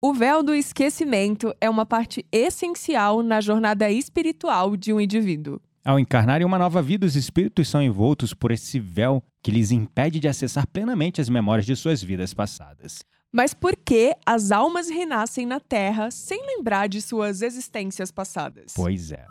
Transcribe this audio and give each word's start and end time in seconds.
O 0.00 0.14
véu 0.14 0.44
do 0.44 0.54
esquecimento 0.54 1.52
é 1.60 1.68
uma 1.68 1.84
parte 1.84 2.24
essencial 2.30 3.20
na 3.20 3.40
jornada 3.40 3.90
espiritual 3.90 4.76
de 4.76 4.92
um 4.92 5.00
indivíduo. 5.00 5.60
Ao 5.84 5.98
encarnar 5.98 6.40
em 6.40 6.44
uma 6.44 6.56
nova 6.56 6.80
vida, 6.80 7.04
os 7.04 7.16
espíritos 7.16 7.68
são 7.68 7.82
envoltos 7.82 8.32
por 8.32 8.52
esse 8.52 8.78
véu 8.78 9.20
que 9.42 9.50
lhes 9.50 9.72
impede 9.72 10.20
de 10.20 10.28
acessar 10.28 10.68
plenamente 10.68 11.20
as 11.20 11.28
memórias 11.28 11.66
de 11.66 11.74
suas 11.74 12.00
vidas 12.00 12.32
passadas. 12.32 13.00
Mas 13.32 13.52
por 13.52 13.74
que 13.74 14.14
as 14.24 14.52
almas 14.52 14.88
renascem 14.88 15.44
na 15.44 15.58
Terra 15.58 16.12
sem 16.12 16.46
lembrar 16.46 16.88
de 16.88 17.02
suas 17.02 17.42
existências 17.42 18.12
passadas? 18.12 18.74
Pois 18.76 19.10
é. 19.10 19.26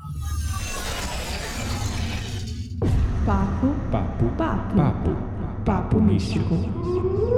Papo, 3.26 3.68
Papo, 3.90 4.26
papo, 4.38 4.76
papo, 4.76 5.64
papo 5.64 6.02
místico. 6.02 7.37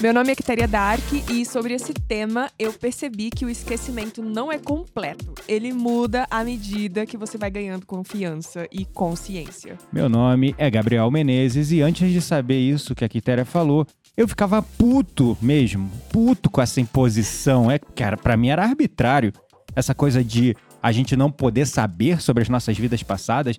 Meu 0.00 0.14
nome 0.14 0.32
é 0.32 0.34
Quitéria 0.34 0.66
Dark 0.66 1.02
e 1.30 1.44
sobre 1.44 1.74
esse 1.74 1.92
tema 1.92 2.50
eu 2.58 2.72
percebi 2.72 3.28
que 3.28 3.44
o 3.44 3.50
esquecimento 3.50 4.22
não 4.22 4.50
é 4.50 4.58
completo. 4.58 5.34
Ele 5.46 5.74
muda 5.74 6.26
à 6.30 6.42
medida 6.42 7.04
que 7.04 7.18
você 7.18 7.36
vai 7.36 7.50
ganhando 7.50 7.84
confiança 7.84 8.66
e 8.72 8.86
consciência. 8.86 9.76
Meu 9.92 10.08
nome 10.08 10.54
é 10.56 10.70
Gabriel 10.70 11.10
Menezes 11.10 11.70
e 11.70 11.82
antes 11.82 12.10
de 12.10 12.22
saber 12.22 12.58
isso 12.58 12.94
que 12.94 13.04
a 13.04 13.08
Quitéria 13.10 13.44
falou, 13.44 13.86
eu 14.20 14.28
ficava 14.28 14.62
puto 14.62 15.36
mesmo, 15.40 15.90
puto 16.10 16.50
com 16.50 16.60
essa 16.60 16.80
imposição. 16.80 17.70
É, 17.70 17.78
cara, 17.78 18.16
para 18.16 18.36
mim 18.36 18.48
era 18.48 18.62
arbitrário. 18.62 19.32
Essa 19.74 19.94
coisa 19.94 20.22
de 20.22 20.54
a 20.82 20.92
gente 20.92 21.16
não 21.16 21.30
poder 21.30 21.66
saber 21.66 22.20
sobre 22.20 22.42
as 22.42 22.48
nossas 22.48 22.76
vidas 22.76 23.02
passadas, 23.02 23.58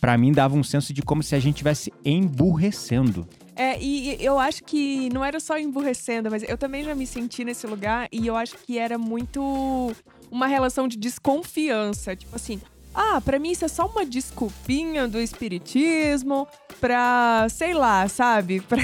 Pra 0.00 0.16
mim 0.16 0.32
dava 0.32 0.54
um 0.54 0.62
senso 0.62 0.92
de 0.92 1.02
como 1.02 1.22
se 1.22 1.34
a 1.34 1.40
gente 1.40 1.56
estivesse 1.56 1.92
emburrecendo. 2.04 3.26
É, 3.56 3.80
e 3.80 4.14
e 4.14 4.24
eu 4.24 4.38
acho 4.38 4.62
que 4.62 5.08
não 5.12 5.24
era 5.24 5.40
só 5.40 5.58
emburrecendo, 5.58 6.30
mas 6.30 6.44
eu 6.44 6.56
também 6.56 6.84
já 6.84 6.94
me 6.94 7.06
senti 7.06 7.44
nesse 7.44 7.66
lugar 7.66 8.08
e 8.12 8.24
eu 8.24 8.36
acho 8.36 8.56
que 8.58 8.78
era 8.78 8.96
muito 8.96 9.92
uma 10.30 10.46
relação 10.46 10.86
de 10.86 10.96
desconfiança. 10.96 12.14
Tipo 12.14 12.36
assim, 12.36 12.60
ah, 12.94 13.20
pra 13.20 13.40
mim 13.40 13.50
isso 13.50 13.64
é 13.64 13.68
só 13.68 13.86
uma 13.86 14.06
desculpinha 14.06 15.08
do 15.08 15.20
espiritismo 15.20 16.46
pra, 16.80 17.48
sei 17.50 17.74
lá, 17.74 18.08
sabe? 18.08 18.60
Pra... 18.68 18.78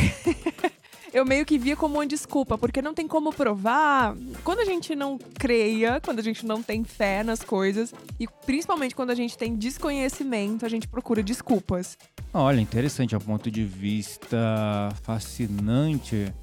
eu 1.15 1.25
meio 1.25 1.47
que 1.47 1.57
via 1.57 1.77
como 1.77 1.95
uma 1.95 2.07
desculpa, 2.07 2.59
porque 2.59 2.83
não 2.83 2.93
tem 2.93 3.07
como 3.07 3.33
provar. 3.33 4.17
Quando 4.43 4.59
a 4.59 4.65
gente 4.65 4.97
não 4.97 5.17
creia, 5.17 6.01
quando 6.05 6.19
a 6.19 6.23
gente 6.23 6.45
não 6.45 6.61
tem 6.61 6.83
fé 6.83 7.23
nas 7.23 7.41
coisas, 7.41 7.95
e 8.19 8.27
principalmente 8.45 8.97
quando 8.97 9.11
a 9.11 9.15
gente 9.15 9.39
tem 9.39 9.55
desconhecimento, 9.55 10.67
a 10.67 10.69
gente 10.69 10.89
procura 10.89 11.23
desculpas. 11.23 11.97
Olha, 12.33 12.61
interessante, 12.61 13.15
é 13.15 13.19
um 13.19 13.21
ponto 13.21 13.49
de 13.49 13.65
vista 13.65 14.93
fascinante, 15.05 16.35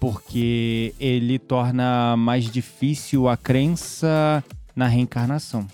porque 0.00 0.94
ele 0.98 1.38
torna 1.38 2.16
mais 2.16 2.50
difícil 2.50 3.28
a 3.28 3.36
crença 3.36 4.42
na 4.74 4.86
reencarnação. 4.86 5.68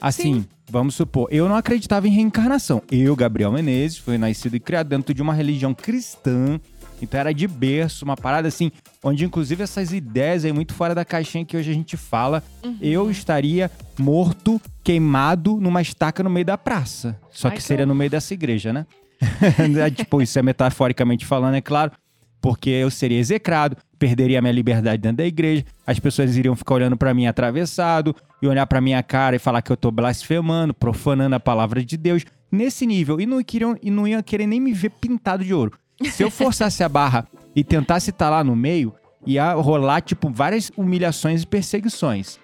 Assim, 0.00 0.40
Sim. 0.40 0.48
Vamos 0.74 0.96
supor, 0.96 1.28
eu 1.30 1.48
não 1.48 1.54
acreditava 1.54 2.08
em 2.08 2.10
reencarnação. 2.10 2.82
Eu, 2.90 3.14
Gabriel 3.14 3.52
Menezes, 3.52 3.96
fui 3.98 4.18
nascido 4.18 4.56
e 4.56 4.60
criado 4.60 4.88
dentro 4.88 5.14
de 5.14 5.22
uma 5.22 5.32
religião 5.32 5.72
cristã. 5.72 6.60
Então 7.00 7.20
era 7.20 7.32
de 7.32 7.46
berço, 7.46 8.04
uma 8.04 8.16
parada 8.16 8.48
assim, 8.48 8.72
onde 9.02 9.24
inclusive 9.24 9.62
essas 9.62 9.92
ideias 9.92 10.44
aí 10.44 10.52
muito 10.52 10.74
fora 10.74 10.92
da 10.94 11.04
caixinha 11.04 11.44
que 11.44 11.56
hoje 11.56 11.70
a 11.70 11.74
gente 11.74 11.96
fala, 11.96 12.42
Uhum. 12.64 12.76
eu 12.80 13.10
estaria 13.10 13.70
morto, 13.98 14.60
queimado 14.82 15.58
numa 15.60 15.80
estaca 15.80 16.22
no 16.24 16.30
meio 16.30 16.46
da 16.46 16.58
praça. 16.58 17.16
Só 17.30 17.48
Ai, 17.48 17.52
que 17.54 17.60
que 17.60 17.64
seria 17.64 17.86
no 17.86 17.94
meio 17.94 18.10
dessa 18.10 18.34
igreja, 18.34 18.72
né? 18.72 18.84
É, 19.80 19.90
tipo, 19.90 20.20
isso 20.22 20.38
é 20.38 20.42
metaforicamente 20.42 21.24
falando, 21.24 21.54
é 21.54 21.60
claro. 21.60 21.92
Porque 22.40 22.68
eu 22.70 22.90
seria 22.90 23.18
execrado, 23.18 23.76
perderia 24.04 24.38
a 24.38 24.42
minha 24.42 24.52
liberdade 24.52 25.00
dentro 25.00 25.16
da 25.16 25.24
igreja, 25.24 25.64
as 25.86 25.98
pessoas 25.98 26.36
iriam 26.36 26.54
ficar 26.54 26.74
olhando 26.74 26.94
pra 26.94 27.14
mim 27.14 27.26
atravessado 27.26 28.14
e 28.42 28.46
olhar 28.46 28.66
pra 28.66 28.78
minha 28.78 29.02
cara 29.02 29.34
e 29.34 29.38
falar 29.38 29.62
que 29.62 29.72
eu 29.72 29.78
tô 29.78 29.90
blasfemando, 29.90 30.74
profanando 30.74 31.34
a 31.34 31.40
palavra 31.40 31.82
de 31.82 31.96
Deus, 31.96 32.22
nesse 32.52 32.84
nível. 32.84 33.18
E 33.18 33.24
não, 33.24 33.42
queriam, 33.42 33.78
e 33.82 33.90
não 33.90 34.06
iam 34.06 34.22
querer 34.22 34.46
nem 34.46 34.60
me 34.60 34.74
ver 34.74 34.90
pintado 34.90 35.42
de 35.42 35.54
ouro. 35.54 35.72
Se 36.04 36.22
eu 36.22 36.30
forçasse 36.30 36.84
a 36.84 36.88
barra 36.88 37.26
e 37.56 37.64
tentasse 37.64 38.10
estar 38.10 38.28
lá 38.28 38.44
no 38.44 38.54
meio, 38.54 38.92
ia 39.24 39.54
rolar, 39.54 40.02
tipo, 40.02 40.28
várias 40.28 40.70
humilhações 40.76 41.42
e 41.42 41.46
perseguições. 41.46 42.38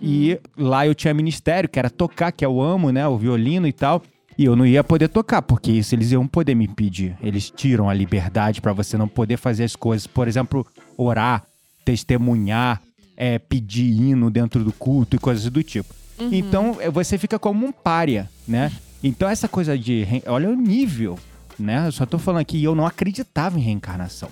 E 0.00 0.40
lá 0.56 0.86
eu 0.86 0.94
tinha 0.94 1.12
ministério, 1.12 1.68
que 1.68 1.78
era 1.78 1.90
tocar, 1.90 2.32
que 2.32 2.46
eu 2.46 2.58
amo, 2.58 2.90
né? 2.90 3.06
O 3.06 3.18
violino 3.18 3.66
e 3.66 3.72
tal. 3.72 4.02
E 4.38 4.46
eu 4.46 4.56
não 4.56 4.64
ia 4.64 4.82
poder 4.82 5.08
tocar, 5.08 5.42
porque 5.42 5.70
isso 5.70 5.94
eles 5.94 6.10
iam 6.10 6.26
poder 6.26 6.54
me 6.54 6.66
pedir. 6.66 7.16
Eles 7.22 7.50
tiram 7.50 7.90
a 7.90 7.94
liberdade 7.94 8.62
pra 8.62 8.72
você 8.72 8.96
não 8.96 9.06
poder 9.06 9.36
fazer 9.36 9.64
as 9.64 9.76
coisas. 9.76 10.06
Por 10.06 10.26
exemplo, 10.26 10.66
orar, 10.96 11.44
testemunhar, 11.84 12.82
é, 13.16 13.38
pedir 13.38 13.90
hino 13.90 14.30
dentro 14.30 14.64
do 14.64 14.72
culto 14.72 15.16
e 15.16 15.18
coisas 15.18 15.48
do 15.50 15.62
tipo. 15.62 15.94
Então 16.30 16.76
é, 16.80 16.90
você 16.90 17.18
fica 17.18 17.38
como 17.38 17.66
um 17.66 17.72
pária, 17.72 18.30
né? 18.46 18.70
Então 19.02 19.28
essa 19.28 19.48
coisa 19.48 19.76
de. 19.76 20.06
Olha 20.26 20.48
o 20.48 20.54
nível, 20.54 21.18
né? 21.58 21.86
Eu 21.86 21.92
só 21.92 22.06
tô 22.06 22.18
falando 22.18 22.42
aqui, 22.42 22.62
eu 22.62 22.74
não 22.74 22.86
acreditava 22.86 23.58
em 23.58 23.62
reencarnação. 23.62 24.28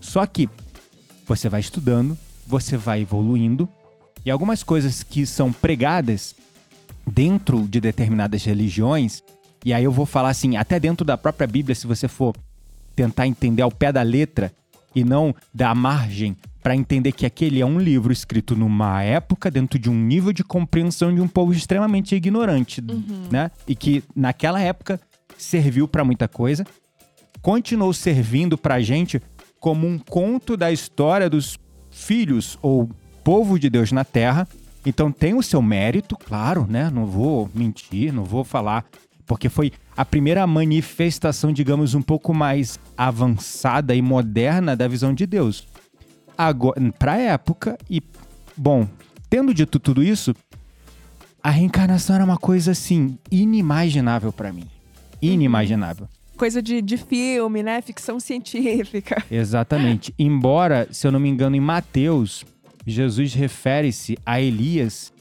Só 0.00 0.24
que 0.26 0.48
você 1.26 1.48
vai 1.48 1.60
estudando, 1.60 2.16
você 2.46 2.76
vai 2.76 3.02
evoluindo, 3.02 3.68
e 4.24 4.30
algumas 4.30 4.62
coisas 4.62 5.02
que 5.02 5.26
são 5.26 5.52
pregadas 5.52 6.34
dentro 7.06 7.66
de 7.68 7.80
determinadas 7.80 8.44
religiões, 8.44 9.22
e 9.64 9.72
aí 9.72 9.84
eu 9.84 9.92
vou 9.92 10.06
falar 10.06 10.30
assim, 10.30 10.56
até 10.56 10.80
dentro 10.80 11.04
da 11.04 11.16
própria 11.16 11.46
Bíblia, 11.46 11.74
se 11.74 11.86
você 11.86 12.08
for 12.08 12.34
tentar 12.96 13.26
entender 13.26 13.62
ao 13.62 13.70
pé 13.70 13.92
da 13.92 14.02
letra 14.02 14.52
e 14.94 15.04
não 15.04 15.34
dar 15.52 15.74
margem 15.74 16.36
para 16.62 16.74
entender 16.74 17.12
que 17.12 17.24
aquele 17.24 17.60
é 17.60 17.66
um 17.66 17.78
livro 17.78 18.12
escrito 18.12 18.54
numa 18.56 19.02
época, 19.02 19.50
dentro 19.50 19.78
de 19.78 19.88
um 19.88 19.94
nível 19.94 20.32
de 20.32 20.44
compreensão 20.44 21.14
de 21.14 21.20
um 21.20 21.28
povo 21.28 21.52
extremamente 21.52 22.14
ignorante, 22.14 22.82
né? 23.30 23.50
E 23.66 23.74
que 23.74 24.02
naquela 24.14 24.60
época 24.60 25.00
serviu 25.36 25.86
para 25.88 26.04
muita 26.04 26.28
coisa, 26.28 26.66
continuou 27.40 27.92
servindo 27.92 28.58
pra 28.58 28.80
gente 28.80 29.22
como 29.60 29.86
um 29.86 29.98
conto 29.98 30.56
da 30.56 30.70
história 30.70 31.30
dos 31.30 31.58
filhos 31.90 32.58
ou 32.60 32.90
povo 33.24 33.58
de 33.58 33.70
Deus 33.70 33.92
na 33.92 34.04
Terra. 34.04 34.46
Então 34.84 35.10
tem 35.12 35.34
o 35.34 35.42
seu 35.42 35.60
mérito, 35.60 36.16
claro, 36.16 36.66
né? 36.68 36.90
Não 36.90 37.06
vou 37.06 37.50
mentir, 37.54 38.12
não 38.12 38.24
vou 38.24 38.44
falar, 38.44 38.84
porque 39.28 39.50
foi 39.50 39.70
a 39.94 40.04
primeira 40.06 40.44
manifestação, 40.46 41.52
digamos, 41.52 41.94
um 41.94 42.00
pouco 42.00 42.32
mais 42.32 42.80
avançada 42.96 43.94
e 43.94 44.00
moderna 44.00 44.74
da 44.74 44.88
visão 44.88 45.12
de 45.12 45.26
Deus. 45.26 45.68
Agora, 46.36 46.80
pra 46.98 47.18
época 47.18 47.76
e 47.90 48.02
bom, 48.56 48.88
tendo 49.28 49.52
dito 49.52 49.78
tudo 49.78 50.02
isso, 50.02 50.34
a 51.42 51.50
reencarnação 51.50 52.16
era 52.16 52.24
uma 52.24 52.38
coisa 52.38 52.72
assim 52.72 53.18
inimaginável 53.30 54.32
pra 54.32 54.50
mim. 54.50 54.66
Inimaginável. 55.20 56.08
Coisa 56.36 56.62
de, 56.62 56.80
de 56.80 56.96
filme, 56.96 57.62
né? 57.62 57.82
Ficção 57.82 58.18
científica. 58.18 59.22
Exatamente. 59.30 60.14
Embora, 60.18 60.88
se 60.90 61.06
eu 61.06 61.12
não 61.12 61.20
me 61.20 61.28
engano, 61.28 61.54
em 61.54 61.60
Mateus, 61.60 62.46
Jesus 62.86 63.34
refere-se 63.34 64.16
a 64.24 64.40
Elias 64.40 65.12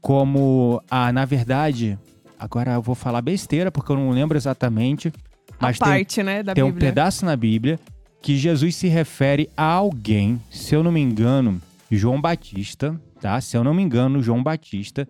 como 0.00 0.82
a, 0.88 1.12
na 1.12 1.24
verdade, 1.24 1.98
agora 2.44 2.72
eu 2.72 2.82
vou 2.82 2.94
falar 2.94 3.22
besteira 3.22 3.70
porque 3.70 3.90
eu 3.90 3.96
não 3.96 4.10
lembro 4.10 4.36
exatamente, 4.36 5.12
mas 5.60 5.76
a 5.80 5.84
tem, 5.84 5.94
parte, 5.94 6.22
né, 6.22 6.42
da 6.42 6.54
tem 6.54 6.62
um 6.64 6.72
pedaço 6.72 7.24
na 7.24 7.34
Bíblia 7.36 7.78
que 8.22 8.36
Jesus 8.36 8.76
se 8.76 8.88
refere 8.88 9.48
a 9.56 9.64
alguém, 9.64 10.40
se 10.50 10.74
eu 10.74 10.82
não 10.82 10.92
me 10.92 11.00
engano, 11.00 11.60
João 11.90 12.20
Batista, 12.20 12.98
tá? 13.20 13.40
Se 13.40 13.56
eu 13.56 13.62
não 13.64 13.74
me 13.74 13.82
engano, 13.82 14.22
João 14.22 14.42
Batista, 14.42 15.06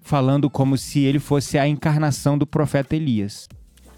falando 0.00 0.50
como 0.50 0.76
se 0.76 1.00
ele 1.00 1.18
fosse 1.18 1.58
a 1.58 1.66
encarnação 1.68 2.36
do 2.36 2.46
profeta 2.46 2.96
Elias. 2.96 3.48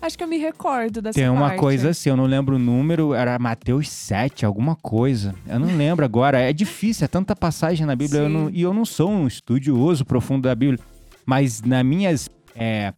Acho 0.03 0.19
que 0.19 0.23
eu 0.25 0.29
me 0.29 0.37
recordo 0.37 1.01
dessa 1.01 1.19
Tem 1.19 1.31
uma 1.31 1.47
parte. 1.49 1.59
coisa 1.61 1.89
assim, 1.89 2.11
eu 2.11 2.17
não 2.17 2.27
lembro 2.27 2.57
o 2.57 2.59
número, 2.59 3.15
era 3.15 3.39
Mateus 3.39 3.89
7, 3.89 4.45
alguma 4.45 4.77
coisa. 4.77 5.35
Eu 5.47 5.59
não 5.59 5.75
lembro 5.79 6.05
agora. 6.05 6.39
É 6.39 6.53
difícil, 6.53 7.07
é 7.07 7.09
tanta 7.09 7.35
passagem 7.35 7.87
na 7.87 7.97
Bíblia. 7.97 8.21
eu 8.21 8.29
não- 8.29 8.51
e 8.51 8.61
eu 8.61 8.75
não 8.75 8.85
sou 8.85 9.11
um 9.11 9.27
estudioso 9.27 10.05
profundo 10.05 10.43
da 10.43 10.55
Bíblia. 10.55 10.79
Mas 11.25 11.63
nas 11.63 11.83
minhas 11.83 12.29
é, 12.55 12.93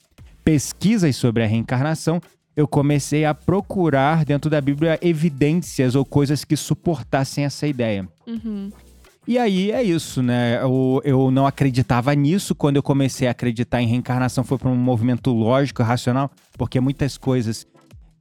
pesquisas 0.45 1.17
sobre 1.17 1.43
a 1.43 1.47
reencarnação, 1.47 2.21
eu 2.57 2.67
comecei 2.67 3.25
a 3.25 3.35
procurar 3.35 4.25
dentro 4.25 4.51
da 4.51 4.61
Bíblia 4.61 4.99
evidências 5.03 5.95
ou 5.95 6.05
coisas 6.05 6.45
que 6.45 6.57
suportassem 6.57 7.45
essa 7.45 7.67
ideia. 7.67 8.09
Uhum. 8.27 8.71
E 9.29 9.39
aí 9.39 9.73
é 9.73 9.83
isso, 9.83 10.23
né? 10.23 10.63
Eu, 10.63 11.03
eu 11.05 11.31
não 11.31 11.47
acreditava 11.47 12.15
nisso. 12.15 12.55
Quando 12.55 12.77
eu 12.77 12.83
comecei 12.83 13.27
a 13.27 13.33
acreditar 13.33 13.83
em 13.83 13.87
reencarnação, 13.89 14.45
foi 14.45 14.57
para 14.57 14.71
um 14.71 14.77
movimento 14.77 15.33
lógico, 15.33 15.83
racional, 15.83 16.31
porque 16.57 16.81
muitas 16.81 17.19
coisas 17.19 17.67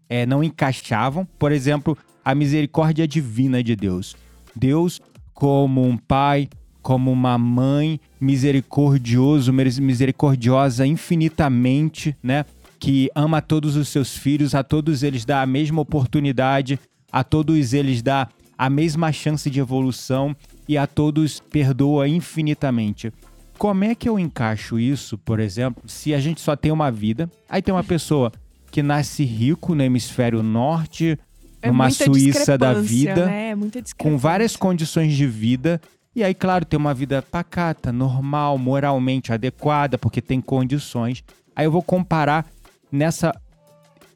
é, 0.10 0.26
não 0.26 0.44
encaixavam. 0.44 1.26
Por 1.38 1.52
exemplo, 1.52 1.96
a 2.24 2.34
misericórdia 2.34 3.08
divina 3.08 3.62
de 3.64 3.76
Deus. 3.76 4.16
Deus 4.56 5.00
como 5.32 5.86
um 5.86 5.96
pai, 5.96 6.50
como 6.86 7.12
uma 7.12 7.36
mãe 7.36 8.00
misericordioso, 8.22 9.52
mis- 9.52 9.80
misericordiosa 9.80 10.86
infinitamente, 10.86 12.16
né? 12.22 12.46
Que 12.80 13.10
ama 13.16 13.42
todos 13.42 13.76
os 13.76 13.88
seus 13.90 14.16
filhos, 14.16 14.54
a 14.54 14.64
todos 14.64 15.02
eles 15.02 15.26
dá 15.26 15.42
a 15.42 15.48
mesma 15.48 15.82
oportunidade, 15.82 16.80
a 17.12 17.24
todos 17.24 17.74
eles 17.74 18.04
dá 18.04 18.28
a 18.56 18.70
mesma 18.70 19.12
chance 19.12 19.50
de 19.50 19.60
evolução 19.60 20.36
e 20.70 20.78
a 20.78 20.86
todos 20.86 21.40
perdoa 21.40 22.08
infinitamente. 22.08 23.12
Como 23.58 23.84
é 23.84 23.96
que 23.96 24.08
eu 24.08 24.20
encaixo 24.20 24.78
isso, 24.78 25.18
por 25.18 25.40
exemplo, 25.40 25.82
se 25.88 26.14
a 26.14 26.20
gente 26.20 26.40
só 26.40 26.56
tem 26.56 26.72
uma 26.72 26.92
vida, 26.92 27.28
aí 27.50 27.64
tem 27.64 27.74
uma 27.74 27.84
pessoa 27.84 28.32
que 28.70 28.84
nasce 28.84 29.24
rico 29.24 29.74
no 29.74 29.82
hemisfério 29.82 30.44
norte, 30.44 31.18
É 31.64 31.70
numa 31.70 31.90
Suíça 31.90 32.58
da 32.60 32.74
vida, 32.76 33.26
Né? 33.26 33.50
É 33.52 33.56
com 33.98 34.18
várias 34.20 34.56
condições 34.56 35.14
de 35.16 35.26
vida. 35.26 35.82
E 36.16 36.24
aí, 36.24 36.34
claro, 36.34 36.64
tem 36.66 36.78
uma 36.78 36.94
vida 36.94 37.22
pacata, 37.22 37.92
normal, 37.92 38.58
moralmente 38.58 39.34
adequada, 39.34 39.98
porque 39.98 40.22
tem 40.22 40.40
condições. 40.40 41.24
Aí 41.56 41.66
eu 41.66 41.72
vou 41.72 41.82
comparar 41.82 42.46
nessa 42.92 43.34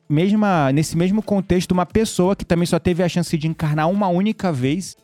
mesma, 0.09 0.71
nesse 0.71 0.97
mesmo 0.97 1.21
contexto 1.21 1.71
uma 1.71 1.85
pessoa 1.85 2.35
que 2.35 2.45
também 2.45 2.65
só 2.65 2.79
teve 2.79 3.03
a 3.03 3.09
chance 3.09 3.37
de 3.37 3.47
encarnar 3.47 3.89
uma 3.89 4.07
única 4.07 4.51
vez, 4.51 4.95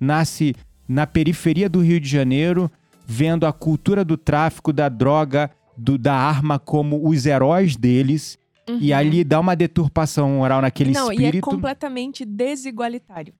nasce 0.00 0.54
na 0.88 1.06
periferia 1.06 1.68
do 1.68 1.80
Rio 1.80 1.98
de 2.00 2.08
Janeiro, 2.08 2.70
vendo 3.06 3.46
a 3.46 3.52
cultura 3.52 4.04
do 4.04 4.16
tráfico, 4.16 4.72
da 4.72 4.88
droga, 4.88 5.50
do- 5.76 5.98
da 5.98 6.14
arma 6.14 6.58
como 6.58 7.06
os 7.08 7.26
heróis 7.26 7.76
deles. 7.76 8.38
E 8.80 8.94
ali 8.94 9.24
dá 9.24 9.38
uma 9.40 9.54
deturpação 9.54 10.28
moral 10.36 10.62
naquele 10.62 10.90
Uhum. 10.90 10.94
Não, 10.96 11.12
e 11.12 11.16
é 11.16 11.18
espírito. 11.26 11.44
completamente 11.50 12.24
desigualitário. 12.24 13.34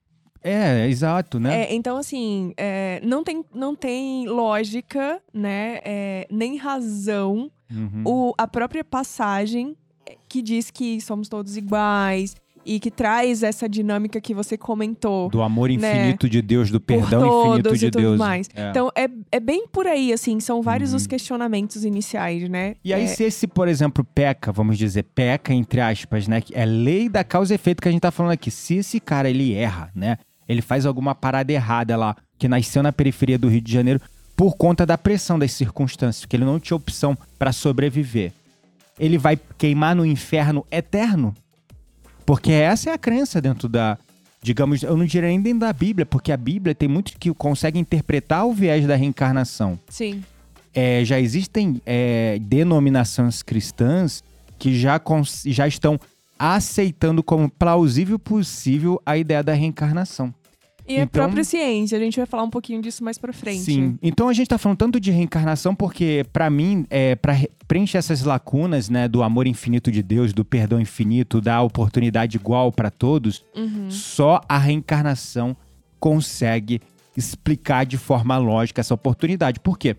É, 0.47 0.87
exato, 0.87 1.39
né? 1.39 1.63
É, 1.63 1.73
então, 1.75 1.97
assim, 1.97 2.53
é, 2.55 3.01
não, 3.03 3.23
tem, 3.23 3.43
não 3.53 3.75
tem 3.75 4.27
lógica, 4.27 5.19
né? 5.33 5.79
é, 5.83 6.27
nem 6.31 6.55
razão 6.57 7.51
Uhum. 7.73 8.03
o, 8.05 8.33
a 8.37 8.47
própria 8.47 8.83
passagem 8.83 9.75
que 10.29 10.39
diz 10.43 10.69
que 10.69 11.01
somos 11.01 11.27
todos 11.27 11.57
iguais 11.57 12.35
e 12.63 12.79
que 12.79 12.91
traz 12.91 13.41
essa 13.41 13.67
dinâmica 13.67 14.21
que 14.21 14.33
você 14.35 14.55
comentou. 14.57 15.29
Do 15.29 15.41
amor 15.41 15.69
né, 15.69 15.75
infinito 15.75 16.29
de 16.29 16.41
Deus, 16.43 16.69
do 16.69 16.79
perdão 16.79 17.57
infinito 17.57 17.75
de 17.77 17.89
Deus. 17.91 18.17
mais. 18.19 18.47
É. 18.55 18.69
Então, 18.69 18.91
é, 18.95 19.07
é 19.31 19.39
bem 19.39 19.67
por 19.67 19.85
aí, 19.87 20.13
assim, 20.13 20.39
são 20.39 20.61
vários 20.61 20.91
Uhum. 20.91 20.97
os 20.97 21.07
questionamentos 21.07 21.83
iniciais, 21.85 22.47
né? 22.49 22.75
E 22.83 22.93
aí, 22.93 23.03
É, 23.03 23.07
se 23.07 23.23
esse, 23.23 23.47
por 23.47 23.67
exemplo, 23.67 24.03
peca, 24.03 24.51
vamos 24.51 24.77
dizer, 24.77 25.03
peca, 25.15 25.53
entre 25.53 25.81
aspas, 25.81 26.27
né? 26.27 26.41
É 26.53 26.65
lei 26.65 27.09
da 27.09 27.23
causa 27.23 27.53
e 27.53 27.55
efeito 27.55 27.81
que 27.81 27.87
a 27.87 27.91
gente 27.91 28.01
tá 28.01 28.11
falando 28.11 28.31
aqui. 28.33 28.49
Se 28.51 28.75
esse 28.77 28.99
cara, 28.99 29.27
ele 29.29 29.53
erra, 29.53 29.91
né? 29.95 30.17
Ele 30.47 30.61
faz 30.61 30.85
alguma 30.85 31.15
parada 31.15 31.51
errada 31.51 31.95
lá, 31.97 32.15
que 32.37 32.47
nasceu 32.47 32.83
na 32.83 32.91
periferia 32.91 33.37
do 33.37 33.47
Rio 33.47 33.61
de 33.61 33.71
Janeiro, 33.71 34.01
por 34.35 34.55
conta 34.55 34.85
da 34.85 34.97
pressão 34.97 35.39
das 35.39 35.51
circunstâncias, 35.53 36.25
que 36.25 36.35
ele 36.35 36.45
não 36.45 36.59
tinha 36.59 36.75
opção 36.75 37.17
pra 37.39 37.51
sobreviver. 37.51 38.33
Ele 38.99 39.17
vai 39.17 39.39
queimar 39.57 39.95
no 39.95 40.05
inferno 40.05 40.65
eterno? 40.71 41.33
Porque 42.25 42.51
essa 42.51 42.89
é 42.89 42.93
a 42.93 42.97
crença 42.97 43.41
dentro 43.41 43.69
da. 43.69 43.97
Digamos, 44.41 44.83
eu 44.83 44.95
não 44.95 45.05
diria 45.05 45.29
nem 45.29 45.41
dentro 45.41 45.61
da 45.61 45.73
Bíblia, 45.73 46.05
porque 46.05 46.31
a 46.31 46.37
Bíblia 46.37 46.75
tem 46.75 46.87
muitos 46.87 47.15
que 47.19 47.33
conseguem 47.33 47.81
interpretar 47.81 48.45
o 48.45 48.53
viés 48.53 48.85
da 48.85 48.95
reencarnação 48.95 49.79
Sim. 49.89 50.23
é, 50.73 51.03
já 51.03 51.19
existem 51.19 51.81
é, 51.83 52.37
denominações 52.39 53.41
cristãs 53.41 54.23
que 54.59 54.77
já, 54.77 55.01
já 55.47 55.67
estão 55.67 55.99
aceitando 56.37 57.23
como 57.23 57.49
plausível 57.49 58.17
possível 58.19 59.01
a 59.05 59.17
ideia 59.17 59.43
da 59.43 59.53
reencarnação. 59.53 60.33
E 60.87 60.97
a 60.97 61.01
Então- 61.03 61.23
própria 61.23 61.43
ciência, 61.43 61.97
a 61.97 62.01
gente 62.01 62.17
vai 62.17 62.27
falar 62.27 62.43
um 62.43 62.49
pouquinho 62.49 62.79
disso 62.79 63.03
mais 63.03 63.17
pra 63.17 63.33
frente. 63.33 63.61
Sim. 63.63 63.97
Então 64.03 64.29
a 64.29 64.33
gente 64.33 64.47
tá 64.47 64.57
falando 64.59 64.77
tanto 64.77 64.99
de 64.99 65.09
reencarnação 65.09 65.73
porque, 65.73 66.23
pra 66.31 66.47
mim, 66.47 66.85
é, 66.91 67.15
para 67.15 67.35
preencher 67.67 67.97
essas 67.97 68.21
lacunas, 68.21 68.87
né, 68.87 69.07
do 69.07 69.23
amor 69.23 69.47
infinito 69.47 69.91
de 69.91 70.03
Deus, 70.03 70.31
do 70.31 70.45
perdão 70.45 70.79
infinito, 70.79 71.41
da 71.41 71.59
oportunidade 71.63 72.37
igual 72.37 72.71
pra 72.71 72.91
todos, 72.91 73.43
Uhum. 73.55 73.89
só 73.89 74.39
a 74.47 74.59
reencarnação 74.59 75.57
consegue 75.99 76.79
explicar 77.17 77.83
de 77.85 77.97
forma 77.97 78.37
lógica 78.37 78.79
essa 78.81 78.93
oportunidade. 78.93 79.59
Por 79.59 79.79
quê? 79.79 79.95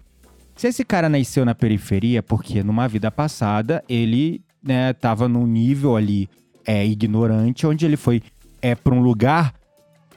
Se 0.55 0.69
esse 0.69 0.85
cara 0.85 1.09
nasceu 1.09 1.45
na 1.45 1.55
periferia, 1.55 2.23
porque 2.23 2.63
numa 2.63 2.87
vida 2.87 3.11
passada 3.11 3.83
ele 3.89 4.41
né, 4.67 4.93
tava 4.93 5.29
num 5.29 5.47
nível 5.47 5.97
ali 5.97 6.29
é, 6.67 6.85
ignorante, 6.85 7.67
onde 7.67 7.87
ele 7.87 7.97
foi 7.97 8.21
é, 8.61 8.75
para 8.75 8.95
um 8.95 9.01
lugar, 9.01 9.55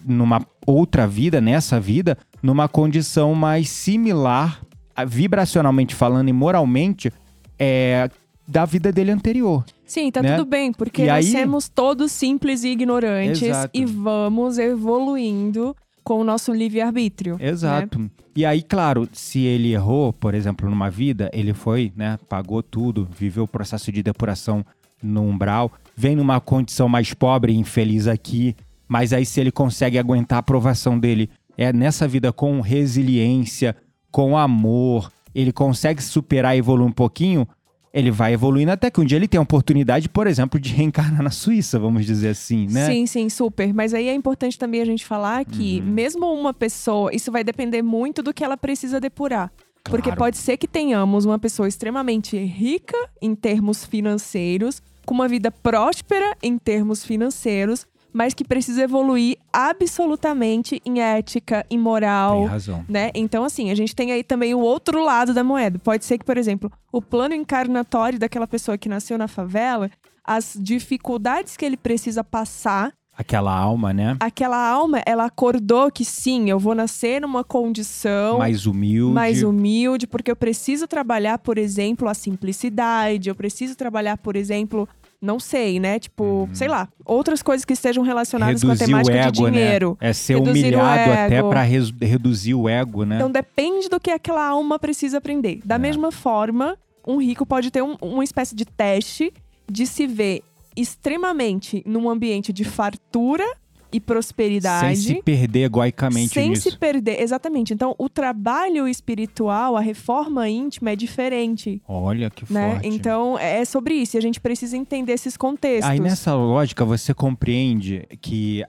numa 0.03 0.41
outra 0.65 1.07
vida, 1.07 1.39
nessa 1.39 1.79
vida, 1.79 2.17
numa 2.41 2.67
condição 2.67 3.35
mais 3.35 3.69
similar, 3.69 4.61
vibracionalmente 5.07 5.93
falando 5.93 6.29
e 6.29 6.33
moralmente, 6.33 7.11
é, 7.57 8.09
da 8.47 8.65
vida 8.65 8.91
dele 8.91 9.11
anterior. 9.11 9.63
Sim, 9.85 10.11
tá 10.11 10.21
né? 10.21 10.35
tudo 10.35 10.47
bem, 10.47 10.71
porque 10.73 11.03
E 11.03 11.09
aí- 11.09 11.23
nascemos 11.25 11.69
todos 11.69 12.11
simples 12.11 12.63
e 12.63 12.69
ignorantes 12.69 13.41
Exato. 13.43 13.69
e 13.73 13.85
vamos 13.85 14.57
evoluindo 14.57 15.75
com 16.03 16.19
o 16.19 16.23
nosso 16.23 16.53
livre-arbítrio. 16.53 17.37
né? 17.37 17.49
Exato. 17.49 18.11
E 18.35 18.45
aí, 18.45 18.61
claro, 18.61 19.07
se 19.11 19.39
ele 19.39 19.73
errou, 19.73 20.13
por 20.13 20.33
exemplo, 20.33 20.69
numa 20.69 20.89
vida, 20.89 21.29
ele 21.33 21.53
foi, 21.53 21.91
né, 21.95 22.17
pagou 22.29 22.63
tudo, 22.63 23.07
viveu 23.17 23.43
o 23.43 23.47
processo 23.47 23.91
de 23.91 24.01
depuração 24.01 24.65
no 25.01 25.23
umbral, 25.23 25.71
vem 25.95 26.15
numa 26.15 26.39
condição 26.39 26.87
mais 26.87 27.13
pobre 27.13 27.53
e 27.53 27.57
infeliz 27.57 28.07
aqui, 28.07 28.55
mas 28.87 29.13
aí 29.13 29.25
se 29.25 29.39
ele 29.39 29.51
consegue 29.51 29.97
aguentar 29.97 30.37
a 30.37 30.39
aprovação 30.39 30.97
dele 30.99 31.29
é 31.57 31.73
nessa 31.73 32.07
vida 32.07 32.31
com 32.31 32.61
resiliência, 32.61 33.75
com 34.11 34.37
amor, 34.37 35.11
ele 35.35 35.51
consegue 35.51 36.01
superar 36.01 36.55
e 36.55 36.59
evoluir 36.59 36.87
um 36.87 36.91
pouquinho, 36.91 37.47
ele 37.93 38.11
vai 38.11 38.33
evoluindo 38.33 38.71
até 38.71 38.89
que 38.91 38.99
um 39.01 39.05
dia 39.05 39.17
ele 39.17 39.27
tem 39.27 39.37
a 39.39 39.41
oportunidade, 39.41 40.07
por 40.09 40.27
exemplo, 40.27 40.59
de 40.59 40.73
reencarnar 40.73 41.23
na 41.23 41.31
Suíça, 41.31 41.79
vamos 41.79 42.05
dizer 42.05 42.29
assim, 42.29 42.67
né? 42.69 42.85
Sim, 42.85 43.05
sim, 43.05 43.29
super. 43.29 43.73
Mas 43.73 43.93
aí 43.93 44.07
é 44.07 44.13
importante 44.13 44.57
também 44.59 44.81
a 44.81 44.85
gente 44.85 45.05
falar 45.05 45.43
que, 45.45 45.79
Uhum. 45.79 45.91
mesmo 45.91 46.25
uma 46.33 46.53
pessoa, 46.53 47.13
isso 47.13 47.31
vai 47.31 47.43
depender 47.43 47.81
muito 47.81 48.21
do 48.21 48.33
que 48.33 48.43
ela 48.43 48.55
precisa 48.57 48.99
depurar. 48.99 49.51
Porque 49.83 50.03
Claro. 50.09 50.17
pode 50.19 50.37
ser 50.37 50.57
que 50.57 50.67
tenhamos 50.67 51.25
uma 51.25 51.39
pessoa 51.39 51.67
extremamente 51.67 52.37
rica 52.37 52.97
em 53.21 53.33
termos 53.33 53.85
financeiros, 53.85 54.81
com 55.05 55.13
uma 55.15 55.27
vida 55.27 55.49
próspera 55.49 56.35
em 56.43 56.57
termos 56.59 57.03
financeiros, 57.03 57.87
mas 58.13 58.33
que 58.33 58.43
precisa 58.43 58.81
evoluir 58.83 59.37
absolutamente 59.51 60.81
em 60.85 60.99
ética, 61.01 61.65
em 61.69 61.77
moral, 61.77 62.39
Tem 62.41 62.45
razão. 62.47 62.85
né? 62.87 63.11
Então, 63.13 63.43
assim, 63.43 63.71
a 63.71 63.75
gente 63.75 63.95
tem 63.95 64.11
aí 64.11 64.23
também 64.23 64.53
o 64.53 64.59
outro 64.59 65.03
lado 65.03 65.33
da 65.33 65.43
moeda. 65.43 65.79
Pode 65.79 66.05
ser 66.05 66.17
que, 66.17 66.25
por 66.25 66.37
exemplo, 66.37 66.71
o 66.91 67.01
plano 67.01 67.33
encarnatório 67.35 68.19
daquela 68.19 68.47
pessoa 68.47 68.77
que 68.77 68.89
nasceu 68.89 69.17
na 69.17 69.27
favela, 69.27 69.89
as 70.23 70.55
dificuldades 70.59 71.55
que 71.57 71.65
ele 71.65 71.77
precisa 71.77 72.23
passar, 72.23 72.93
Aquela 73.17 73.51
alma, 73.53 73.91
né? 73.91 74.15
aquela 74.21 74.55
alma, 74.57 75.01
ela 75.05 75.25
acordou 75.25 75.91
que 75.91 76.05
sim, 76.05 76.49
eu 76.49 76.57
vou 76.57 76.73
nascer 76.73 77.19
numa 77.19 77.43
condição 77.43 78.37
Mais 78.37 78.65
humilde. 78.65 79.13
mais 79.13 79.43
humilde, 79.43 80.07
porque 80.07 80.31
eu 80.31 80.37
preciso 80.37 80.87
trabalhar, 80.87 81.37
por 81.39 81.57
exemplo, 81.57 82.07
a 82.07 82.13
simplicidade, 82.13 83.27
eu 83.27 83.35
preciso 83.35 83.75
trabalhar, 83.75 84.17
por 84.17 84.37
exemplo, 84.37 84.87
não 85.21 85.39
sei, 85.39 85.79
né? 85.79 85.99
Tipo, 85.99 86.49
sei 86.53 86.67
lá, 86.67 86.87
outras 87.05 87.41
coisas 87.41 87.65
que 87.65 87.73
estejam 87.73 88.03
relacionadas 88.03 88.61
com 88.61 88.67
a 88.67 88.69
Uhum. 88.69 88.73
reduzir 88.75 88.91
temática 88.91 89.15
o 89.15 89.19
ego, 89.19 89.31
de 89.31 89.51
dinheiro. 89.51 89.97
né? 90.01 90.09
É 90.09 90.13
ser 90.13 90.33
Reduzir 90.35 90.59
humilhado 90.61 91.11
até 91.11 91.41
res- 91.63 91.93
reduzir 92.01 92.53
o 92.53 92.69
ego, 92.69 93.03
né? 93.05 93.15
Então 93.17 93.29
depende 93.31 93.89
do 93.89 93.99
que 93.99 94.11
aquela 94.11 94.45
alma 94.47 94.79
precisa 94.79 95.17
aprender. 95.17 95.59
Da 95.65 95.75
É. 95.75 95.77
mesma 95.77 96.11
forma, 96.11 96.77
um 97.05 97.17
rico 97.17 97.45
pode 97.45 97.69
ter 97.71 97.81
um- 97.81 97.97
uma 98.01 98.23
espécie 98.23 98.55
de 98.55 98.65
teste 98.65 99.33
de 99.69 99.85
se 99.85 100.07
ver 100.07 100.41
extremamente 100.75 101.83
num 101.85 102.09
ambiente 102.09 102.51
de 102.53 102.63
fartura 102.63 103.45
e 103.91 103.97
Sem 103.97 104.01
prosperidade. 104.01 104.97
se 104.97 105.21
perder 105.23 105.63
egoicamente 105.63 106.33
sem 106.33 106.49
nisso. 106.49 106.69
se 106.69 106.77
perder, 106.77 107.21
exatamente. 107.21 107.73
Então, 107.73 107.95
o 107.97 108.07
trabalho 108.07 108.87
espiritual, 108.87 109.75
a 109.75 109.81
reforma 109.81 110.47
íntima 110.47 110.91
é 110.91 110.95
diferente, 110.95 111.81
Olha 111.87 112.29
que 112.29 112.51
né? 112.51 112.73
forte. 112.73 112.87
Então, 112.87 113.37
é 113.39 113.65
sobre 113.65 113.95
isso. 113.95 114.15
E 114.15 114.19
a 114.19 114.21
gente 114.21 114.39
precisa 114.39 114.77
entender 114.77 115.13
esses 115.13 115.35
contextos. 115.35 115.89
Aí 115.89 115.99
nessa 115.99 116.33
lógica 116.35 116.85
você 116.85 117.13
compreende 117.13 118.05
que 118.21 118.63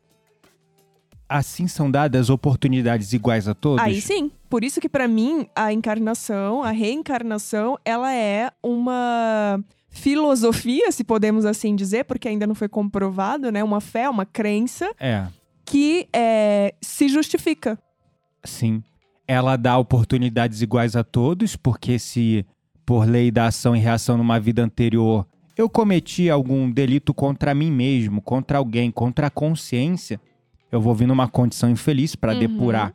assim 1.28 1.68
são 1.68 1.90
dadas 1.90 2.28
oportunidades 2.28 3.12
iguais 3.12 3.46
a 3.46 3.54
todos? 3.54 3.84
Aí 3.84 4.00
sim. 4.00 4.30
Por 4.48 4.64
isso 4.64 4.80
que 4.80 4.88
pra 4.88 5.06
mim 5.06 5.46
a 5.54 5.72
encarnação, 5.72 6.62
a 6.62 6.70
reencarnação, 6.72 7.78
ela 7.84 8.12
é 8.12 8.50
uma 8.62 9.62
filosofia, 9.90 10.90
se 10.92 11.04
podemos 11.04 11.44
assim 11.44 11.74
dizer, 11.76 12.04
porque 12.04 12.28
ainda 12.28 12.46
não 12.46 12.54
foi 12.54 12.68
comprovado, 12.68 13.50
né? 13.52 13.62
Uma 13.62 13.80
fé, 13.80 14.08
uma 14.08 14.24
crença 14.24 14.90
É, 14.98 15.26
que 15.64 16.08
é, 16.12 16.74
se 16.80 17.08
justifica. 17.08 17.78
sim. 18.44 18.82
Ela 19.28 19.56
dá 19.56 19.78
oportunidades 19.78 20.60
iguais 20.60 20.96
a 20.96 21.04
todos, 21.04 21.54
porque 21.54 22.00
se 22.00 22.44
por 22.84 23.06
lei 23.08 23.30
da 23.30 23.46
ação 23.46 23.76
e 23.76 23.78
reação 23.78 24.16
numa 24.16 24.40
vida 24.40 24.60
anterior 24.64 25.24
eu 25.56 25.68
cometi 25.70 26.28
algum 26.28 26.68
delito 26.70 27.12
contra 27.14 27.54
mim 27.54 27.70
mesmo, 27.70 28.20
contra 28.20 28.58
alguém, 28.58 28.90
contra 28.90 29.26
a 29.28 29.30
consciência, 29.30 30.20
eu 30.72 30.80
vou 30.80 30.94
vir 30.96 31.06
numa 31.06 31.28
condição 31.28 31.70
infeliz 31.70 32.16
para 32.16 32.32
Uhum. 32.32 32.38
depurar 32.40 32.94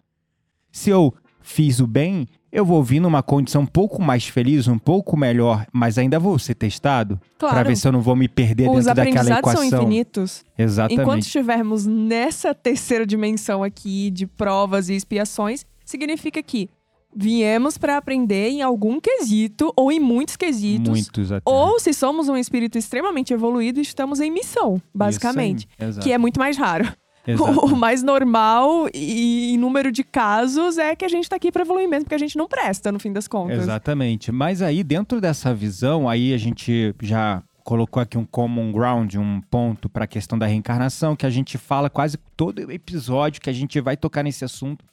Se 0.71 0.89
eu 0.89 1.13
fiz 1.41 1.79
o 1.79 1.87
bem, 1.87 2.27
eu 2.55 2.65
vou 2.65 2.81
vir 2.81 2.99
numa 2.99 3.21
condição 3.21 3.63
um 3.63 3.65
pouco 3.65 4.01
mais 4.01 4.25
feliz, 4.27 4.67
um 4.67 4.79
pouco 4.79 5.17
melhor, 5.17 5.67
mas 5.73 5.97
ainda 5.97 6.17
vou 6.17 6.39
ser 6.39 6.55
testado 6.55 7.19
Claro. 7.37 7.53
Pra 7.53 7.63
ver 7.63 7.75
se 7.75 7.85
eu 7.85 7.91
não 7.91 8.01
vou 8.01 8.15
me 8.15 8.29
perder 8.29 8.69
Os 8.69 8.85
dentro 8.85 8.95
daquela 8.95 9.39
equação. 9.39 9.69
são 9.69 9.79
infinitos. 9.81 10.43
Exatamente. 10.57 11.01
Enquanto 11.01 11.21
estivermos 11.23 11.85
nessa 11.85 12.55
terceira 12.55 13.05
dimensão 13.05 13.61
aqui 13.61 14.09
de 14.09 14.25
provas 14.25 14.87
e 14.87 14.93
expiações, 14.95 15.65
significa 15.83 16.41
que 16.41 16.69
viemos 17.13 17.77
para 17.77 17.97
aprender 17.97 18.49
em 18.49 18.61
algum 18.61 18.99
quesito 18.99 19.71
ou 19.75 19.91
em 19.91 19.99
muitos 19.99 20.35
quesitos. 20.35 20.89
Muitos 20.89 21.31
até. 21.31 21.43
Ou 21.45 21.79
se 21.79 21.93
somos 21.93 22.29
um 22.29 22.37
espírito 22.37 22.77
extremamente 22.77 23.33
evoluído, 23.33 23.81
estamos 23.81 24.19
em 24.19 24.31
missão, 24.31 24.81
basicamente. 24.93 25.67
Que 26.01 26.13
é 26.13 26.17
muito 26.17 26.39
mais 26.39 26.57
raro. 26.57 26.87
Exato. 27.27 27.65
O 27.65 27.75
mais 27.75 28.03
normal 28.03 28.87
e 28.93 29.53
em 29.53 29.57
número 29.57 29.91
de 29.91 30.03
casos 30.03 30.77
é 30.77 30.95
que 30.95 31.03
a 31.03 31.07
gente 31.07 31.27
tá 31.27 31.35
aqui 31.35 31.51
para 31.51 31.63
evoluir 31.63 31.89
mesmo, 31.89 32.05
porque 32.05 32.15
a 32.15 32.19
gente 32.19 32.37
não 32.37 32.47
presta, 32.47 32.91
no 32.91 32.99
fim 32.99 33.11
das 33.11 33.27
contas. 33.27 33.59
Exatamente. 33.59 34.31
Mas 34.31 34.61
aí, 34.61 34.83
dentro 34.83 35.19
dessa 35.19 35.53
visão, 35.53 36.07
aí 36.07 36.33
a 36.33 36.37
gente 36.37 36.93
já 37.01 37.41
colocou 37.63 37.99
aqui 37.99 38.15
um 38.15 38.25
common 38.25 38.71
ground, 38.71 39.15
um 39.15 39.41
ponto 39.41 39.89
para 39.89 40.03
a 40.05 40.07
questão 40.07 40.37
da 40.37 40.45
reencarnação, 40.45 41.15
que 41.15 41.25
a 41.25 41.29
gente 41.31 41.57
fala 41.57 41.89
quase 41.89 42.17
todo 42.37 42.71
episódio 42.71 43.41
que 43.41 43.49
a 43.49 43.53
gente 43.53 43.81
vai 43.81 43.97
tocar 43.97 44.21
nesse 44.21 44.45
assunto. 44.45 44.85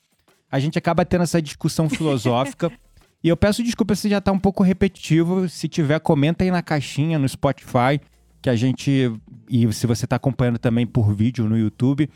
A 0.50 0.58
gente 0.58 0.78
acaba 0.78 1.04
tendo 1.04 1.22
essa 1.22 1.40
discussão 1.40 1.88
filosófica. 1.90 2.72
e 3.22 3.28
eu 3.28 3.36
peço 3.36 3.62
desculpa 3.62 3.94
se 3.94 4.08
já 4.08 4.22
tá 4.22 4.32
um 4.32 4.38
pouco 4.38 4.62
repetitivo. 4.62 5.48
Se 5.50 5.68
tiver, 5.68 6.00
comenta 6.00 6.44
aí 6.44 6.50
na 6.50 6.62
caixinha, 6.62 7.18
no 7.18 7.28
Spotify, 7.28 8.00
que 8.40 8.48
a 8.48 8.56
gente. 8.56 9.12
E 9.50 9.70
se 9.72 9.86
você 9.86 10.06
tá 10.06 10.16
acompanhando 10.16 10.58
também 10.58 10.86
por 10.86 11.14
vídeo 11.14 11.46
no 11.46 11.58
YouTube. 11.58 12.08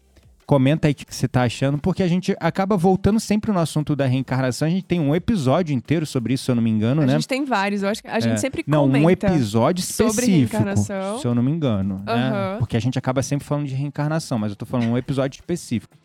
Comenta 0.47 0.87
aí 0.87 0.93
o 0.93 0.95
que 0.95 1.13
você 1.13 1.27
tá 1.27 1.43
achando, 1.43 1.77
porque 1.77 2.05
a 2.05 2.09
gente 2.09 2.37
acaba 2.39 2.77
voltando 2.77 3.19
sempre 3.19 3.51
no 3.51 3.59
assunto 3.59 3.97
da 3.97 4.07
reencarnação. 4.07 4.69
A 4.69 4.71
gente 4.71 4.85
tem 4.85 5.01
um 5.01 5.13
episódio 5.13 5.75
inteiro 5.75 6.07
sobre 6.07 6.35
isso, 6.35 6.45
se 6.45 6.51
eu 6.53 6.55
não 6.55 6.63
me 6.63 6.71
engano, 6.71 7.03
A 7.03 7.07
né? 7.07 7.13
gente 7.15 7.27
tem 7.27 7.45
vários, 7.45 7.83
eu 7.83 7.89
acho 7.89 8.01
que 8.01 8.09
a 8.09 8.21
gente 8.21 8.35
É. 8.35 8.37
sempre 8.37 8.63
Não, 8.65 8.83
comenta. 8.87 9.07
um 9.07 9.11
episódio 9.11 9.83
sobre 9.85 10.11
específico, 10.13 10.53
reencarnação. 10.57 11.19
se 11.19 11.27
eu 11.27 11.35
não 11.35 11.43
me 11.43 11.51
engano. 11.51 11.97
né? 12.07 12.13
Aham. 12.13 12.57
Porque 12.61 12.77
a 12.77 12.81
gente 12.81 12.97
acaba 12.97 13.25
sempre 13.25 13.45
falando 13.45 13.67
de 13.67 13.75
reencarnação, 13.75 14.39
mas 14.39 14.51
eu 14.53 14.57
tô 14.57 14.65
falando 14.65 14.89
um 14.89 14.97
episódio 14.97 15.37
específico. 15.37 15.97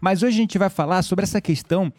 Mas 0.00 0.22
hoje 0.22 0.34
a 0.36 0.40
gente 0.42 0.56
vai 0.58 0.70
falar 0.70 1.02
sobre 1.02 1.24
essa 1.24 1.40
questão, 1.40 1.92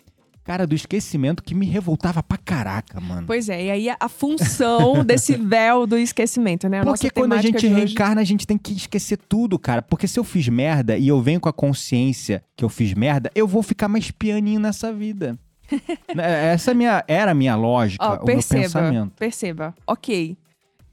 cara, 0.50 0.66
do 0.66 0.74
esquecimento 0.74 1.44
que 1.44 1.54
me 1.54 1.68
revoltava 1.68 2.24
pra 2.24 2.36
caraca, 2.36 3.00
mano. 3.00 3.28
Pois 3.28 3.50
é, 3.50 3.66
e 3.66 3.70
aí 3.70 3.90
a, 4.00 4.10
função 4.10 5.04
desse 5.06 5.36
véu 5.36 5.86
do 5.86 5.96
esquecimento, 5.96 6.68
né? 6.68 6.80
A 6.80 6.84
Porque 6.84 7.12
quando 7.12 7.34
a 7.34 7.42
gente 7.42 7.58
hoje- 7.68 7.68
reencarna, 7.68 8.20
a 8.20 8.24
gente 8.24 8.48
tem 8.48 8.58
que 8.58 8.74
esquecer 8.74 9.18
tudo, 9.30 9.60
cara. 9.60 9.84
Porque 9.84 10.08
se 10.08 10.20
eu 10.20 10.24
fiz 10.24 10.48
merda 10.48 10.98
e 10.98 11.08
eu 11.08 11.22
venho 11.22 11.40
com 11.40 11.48
a 11.48 11.54
consciência 11.54 12.44
que 12.58 12.66
eu 12.66 12.70
fiz 12.70 12.96
merda, 12.96 13.30
eu 13.36 13.46
vou 13.48 13.62
ficar 13.62 13.88
mais 13.88 14.10
pianinho 14.10 14.60
nessa 14.60 14.92
vida. 14.92 15.38
Né, 16.16 16.54
Essa 16.54 16.72
é 16.72 16.74
minha, 16.74 17.04
era 17.08 17.30
a 17.30 17.36
minha 17.36 17.56
lógica, 17.56 18.04
Ó, 18.04 18.08
o 18.08 18.12
meu 18.16 18.26
perceba, 18.26 18.62
pensamento. 18.64 19.12
perceba. 19.20 19.76
Ok. 19.86 20.36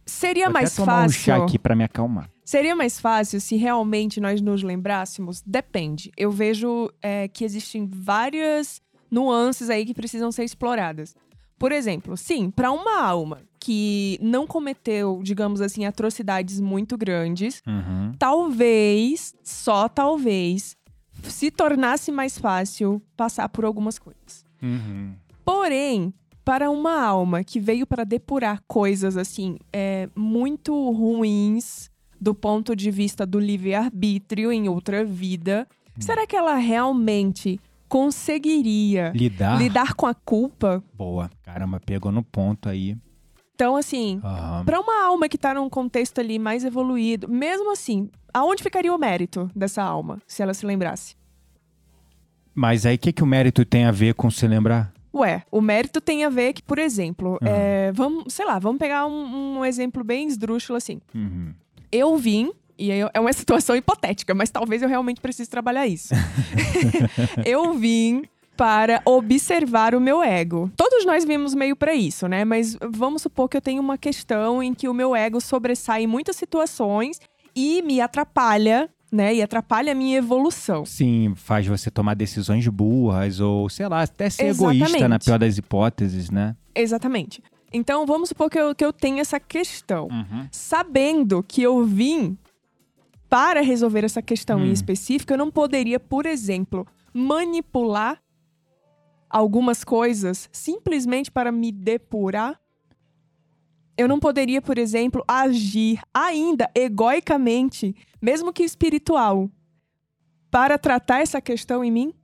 Seria 0.04 0.44
Vou 0.44 0.52
mais 0.52 0.70
até 0.70 0.76
tomar 0.76 0.98
um 0.98 1.02
fácil. 1.04 1.20
chá 1.22 1.36
aqui 1.38 1.58
pra 1.58 1.74
me 1.74 1.82
acalmar. 1.82 2.28
Seria 2.44 2.76
mais 2.76 3.00
fácil 3.00 3.40
se 3.40 3.56
realmente 3.56 4.20
nós 4.20 4.40
nos 4.42 4.62
lembrássemos? 4.62 5.42
Depende. 5.44 6.12
Eu 6.16 6.30
vejo 6.30 6.90
é, 7.02 7.26
que 7.26 7.42
existem 7.42 7.88
várias 7.90 8.80
nuances 9.10 9.70
aí 9.70 9.84
que 9.86 9.94
precisam 9.94 10.30
ser 10.32 10.44
exploradas. 10.44 11.14
Por 11.58 11.72
exemplo, 11.72 12.16
sim, 12.16 12.50
para 12.50 12.70
uma 12.70 13.00
alma 13.00 13.40
que 13.58 14.18
não 14.20 14.46
cometeu, 14.46 15.20
digamos 15.22 15.60
assim, 15.60 15.84
atrocidades 15.86 16.60
muito 16.60 16.96
grandes, 16.96 17.62
Uhum. 17.66 18.12
talvez, 18.18 19.34
só 19.42 19.88
talvez, 19.88 20.76
se 21.24 21.50
tornasse 21.50 22.12
mais 22.12 22.38
fácil 22.38 23.00
passar 23.16 23.48
por 23.48 23.64
algumas 23.64 23.98
coisas. 23.98 24.44
Uhum. 24.62 25.14
Porém, 25.44 26.12
para 26.44 26.70
uma 26.70 27.00
alma 27.02 27.42
que 27.42 27.58
veio 27.58 27.86
para 27.86 28.04
depurar 28.04 28.62
coisas 28.68 29.16
assim, 29.16 29.56
é, 29.72 30.08
muito 30.14 30.72
ruins 30.92 31.90
do 32.20 32.34
ponto 32.34 32.76
de 32.76 32.90
vista 32.90 33.26
do 33.26 33.38
livre-arbítrio 33.40 34.52
em 34.52 34.68
outra 34.68 35.04
vida, 35.04 35.66
será 35.98 36.26
que 36.26 36.36
ela 36.36 36.54
realmente 36.54 37.58
conseguiria 37.88 39.12
Lidar. 39.14 39.58
lidar 39.58 39.94
com 39.94 40.06
a 40.06 40.14
culpa? 40.14 40.82
Boa. 40.94 41.30
Caramba, 41.42 41.80
pegou 41.84 42.10
no 42.12 42.22
ponto 42.22 42.68
aí. 42.68 42.96
Então, 43.54 43.74
assim, 43.76 44.20
Aham. 44.22 44.64
para 44.64 44.78
uma 44.80 45.04
alma 45.06 45.28
que 45.28 45.38
tá 45.38 45.54
num 45.54 45.68
contexto 45.70 46.18
ali 46.20 46.38
mais 46.38 46.64
evoluído, 46.64 47.26
mesmo 47.28 47.72
assim, 47.72 48.10
aonde 48.34 48.62
ficaria 48.62 48.92
o 48.94 48.98
mérito 48.98 49.50
dessa 49.56 49.82
alma, 49.82 50.20
se 50.26 50.42
ela 50.42 50.52
se 50.52 50.66
lembrasse? 50.66 51.16
Mas 52.54 52.86
aí 52.86 52.96
o 52.96 52.98
que, 52.98 53.12
que 53.12 53.22
o 53.22 53.26
mérito 53.26 53.64
tem 53.64 53.84
a 53.84 53.90
ver 53.90 54.14
com 54.14 54.30
se 54.30 54.46
lembrar? 54.46 54.92
Ué, 55.14 55.42
o 55.50 55.60
mérito 55.62 56.00
tem 56.00 56.24
a 56.24 56.28
ver 56.28 56.52
que, 56.52 56.62
por 56.62 56.78
exemplo, 56.78 57.38
Ah. 57.40 57.48
é, 57.48 57.92
vamos, 57.92 58.32
sei 58.34 58.44
lá, 58.44 58.58
vamos 58.58 58.78
pegar 58.78 59.06
um, 59.06 59.58
um 59.58 59.64
exemplo 59.64 60.04
bem 60.04 60.26
esdrúxulo 60.28 60.76
assim. 60.76 61.00
Uhum. 61.14 61.54
Eu 61.90 62.16
vim, 62.18 62.52
e 62.78 62.92
aí 62.92 63.08
é 63.12 63.20
uma 63.20 63.32
situação 63.34 63.76
hipotética, 63.76 64.34
mas 64.34 64.50
talvez 64.50 64.82
eu 64.82 64.88
realmente 64.88 65.20
precise 65.20 65.48
trabalhar 65.48 65.86
isso. 65.86 66.14
eu 67.44 67.74
vim 67.74 68.24
para 68.56 69.02
observar 69.04 69.94
o 69.94 70.00
meu 70.00 70.22
ego. 70.22 70.70
Todos 70.76 71.04
nós 71.04 71.24
vimos 71.24 71.54
meio 71.54 71.76
para 71.76 71.94
isso, 71.94 72.26
né? 72.26 72.44
Mas 72.44 72.76
vamos 72.90 73.22
supor 73.22 73.48
que 73.48 73.56
eu 73.56 73.60
tenho 73.60 73.82
uma 73.82 73.98
questão 73.98 74.62
em 74.62 74.72
que 74.72 74.88
o 74.88 74.94
meu 74.94 75.14
ego 75.14 75.40
sobressai 75.40 76.04
em 76.04 76.06
muitas 76.06 76.36
situações 76.36 77.20
e 77.54 77.82
me 77.82 78.00
atrapalha, 78.00 78.88
né? 79.12 79.34
E 79.34 79.42
atrapalha 79.42 79.92
a 79.92 79.94
minha 79.94 80.16
evolução. 80.16 80.86
Sim, 80.86 81.34
faz 81.36 81.66
você 81.66 81.90
tomar 81.90 82.14
decisões 82.14 82.66
burras 82.68 83.40
ou, 83.40 83.68
sei 83.68 83.88
lá, 83.88 84.02
até 84.02 84.30
ser 84.30 84.46
Exatamente. 84.46 84.82
egoísta 84.82 85.08
na 85.08 85.18
pior 85.18 85.38
das 85.38 85.58
hipóteses, 85.58 86.30
né? 86.30 86.56
Exatamente. 86.74 87.42
Então 87.72 88.06
vamos 88.06 88.30
supor 88.30 88.48
que 88.48 88.58
eu, 88.58 88.74
que 88.74 88.84
eu 88.84 88.92
tenho 88.92 89.18
essa 89.18 89.38
questão. 89.38 90.08
Uhum. 90.10 90.48
sabendo 90.50 91.44
que 91.46 91.62
eu 91.62 91.84
vim 91.84 92.38
para 93.28 93.60
resolver 93.60 94.04
essa 94.04 94.22
questão 94.22 94.64
em 94.64 94.70
Hum. 94.70 94.72
específico, 94.72 95.32
eu 95.32 95.38
não 95.38 95.50
poderia, 95.50 95.98
por 95.98 96.26
exemplo, 96.26 96.86
manipular 97.12 98.22
algumas 99.28 99.82
coisas 99.84 100.48
simplesmente 100.52 101.30
para 101.30 101.50
me 101.50 101.72
depurar? 101.72 102.60
Eu 103.98 104.06
não 104.06 104.20
poderia, 104.20 104.60
por 104.60 104.78
exemplo, 104.78 105.24
agir 105.26 106.00
ainda 106.12 106.70
egoicamente, 106.74 107.94
mesmo 108.20 108.52
que 108.52 108.62
espiritual, 108.62 109.50
para 110.50 110.78
tratar 110.78 111.20
essa 111.20 111.40
questão 111.40 111.82
em 111.82 111.90
mim? 111.90 112.14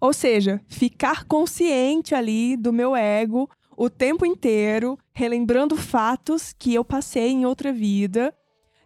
Ou 0.00 0.12
seja, 0.12 0.60
ficar 0.66 1.24
consciente 1.24 2.14
ali 2.14 2.56
do 2.56 2.72
meu 2.72 2.94
ego 2.94 3.48
o 3.76 3.88
tempo 3.88 4.26
inteiro, 4.26 4.98
relembrando 5.12 5.76
fatos 5.76 6.52
que 6.52 6.74
eu 6.74 6.84
passei 6.84 7.30
em 7.30 7.46
outra 7.46 7.72
vida, 7.72 8.34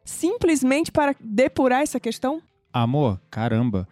simplesmente 0.06 0.90
para 0.90 1.14
depurar 1.20 1.82
essa 1.82 2.00
questão? 2.00 2.40
Amor, 2.72 3.20
caramba. 3.30 3.86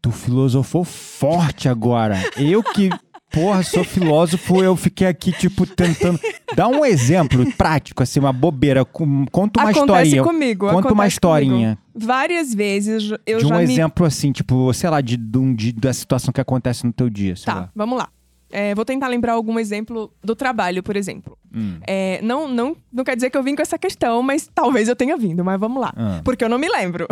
Tu 0.00 0.10
filosofou 0.10 0.82
forte 0.84 1.68
agora. 1.68 2.16
Eu 2.36 2.60
que, 2.62 2.90
porra, 3.30 3.62
sou 3.62 3.84
filósofo, 3.84 4.60
eu 4.62 4.74
fiquei 4.74 5.06
aqui, 5.06 5.30
tipo, 5.30 5.64
tentando. 5.64 6.18
Dá 6.56 6.66
um 6.66 6.84
exemplo 6.84 7.50
prático, 7.52 8.02
assim, 8.02 8.18
uma 8.18 8.32
bobeira. 8.32 8.84
com- 8.84 9.24
Conta 9.26 9.60
uma 9.60 9.70
acontece 9.70 10.08
historinha. 10.08 10.22
comigo. 10.24 10.68
Conta 10.70 10.92
uma 10.92 11.06
historinha. 11.06 11.78
comigo. 11.94 12.06
Várias 12.06 12.52
vezes 12.52 13.10
eu 13.26 13.38
de 13.38 13.44
um 13.46 13.48
já 13.48 13.58
me 13.58 13.62
exemplo 13.64 14.04
assim, 14.06 14.32
tipo, 14.32 14.72
sei 14.74 14.90
lá, 14.90 15.00
de, 15.00 15.16
de 15.16 15.38
um- 15.38 15.54
de- 15.54 15.72
da 15.72 15.92
situação 15.92 16.32
que 16.32 16.40
acontece 16.40 16.84
no 16.84 16.92
teu 16.92 17.08
dia, 17.08 17.34
Tá, 17.44 17.54
lá. 17.54 17.70
vamos 17.74 17.96
lá. 17.98 18.08
É, 18.52 18.74
vou 18.74 18.84
tentar 18.84 19.08
lembrar 19.08 19.32
algum 19.32 19.58
exemplo 19.58 20.12
do 20.22 20.36
trabalho, 20.36 20.82
por 20.82 20.94
exemplo. 20.94 21.38
Hum. 21.54 21.78
É, 21.86 22.20
não, 22.22 22.46
não, 22.46 22.76
não 22.92 23.02
quer 23.02 23.16
dizer 23.16 23.30
que 23.30 23.36
eu 23.36 23.42
vim 23.42 23.56
com 23.56 23.62
essa 23.62 23.78
questão, 23.78 24.22
mas 24.22 24.48
talvez 24.54 24.88
eu 24.88 24.94
tenha 24.94 25.16
vindo, 25.16 25.44
mas 25.44 25.58
vamos 25.58 25.80
lá. 25.80 25.92
Ah. 25.96 26.20
Porque 26.22 26.44
eu 26.44 26.48
não 26.48 26.58
me 26.58 26.68
lembro. 26.68 27.08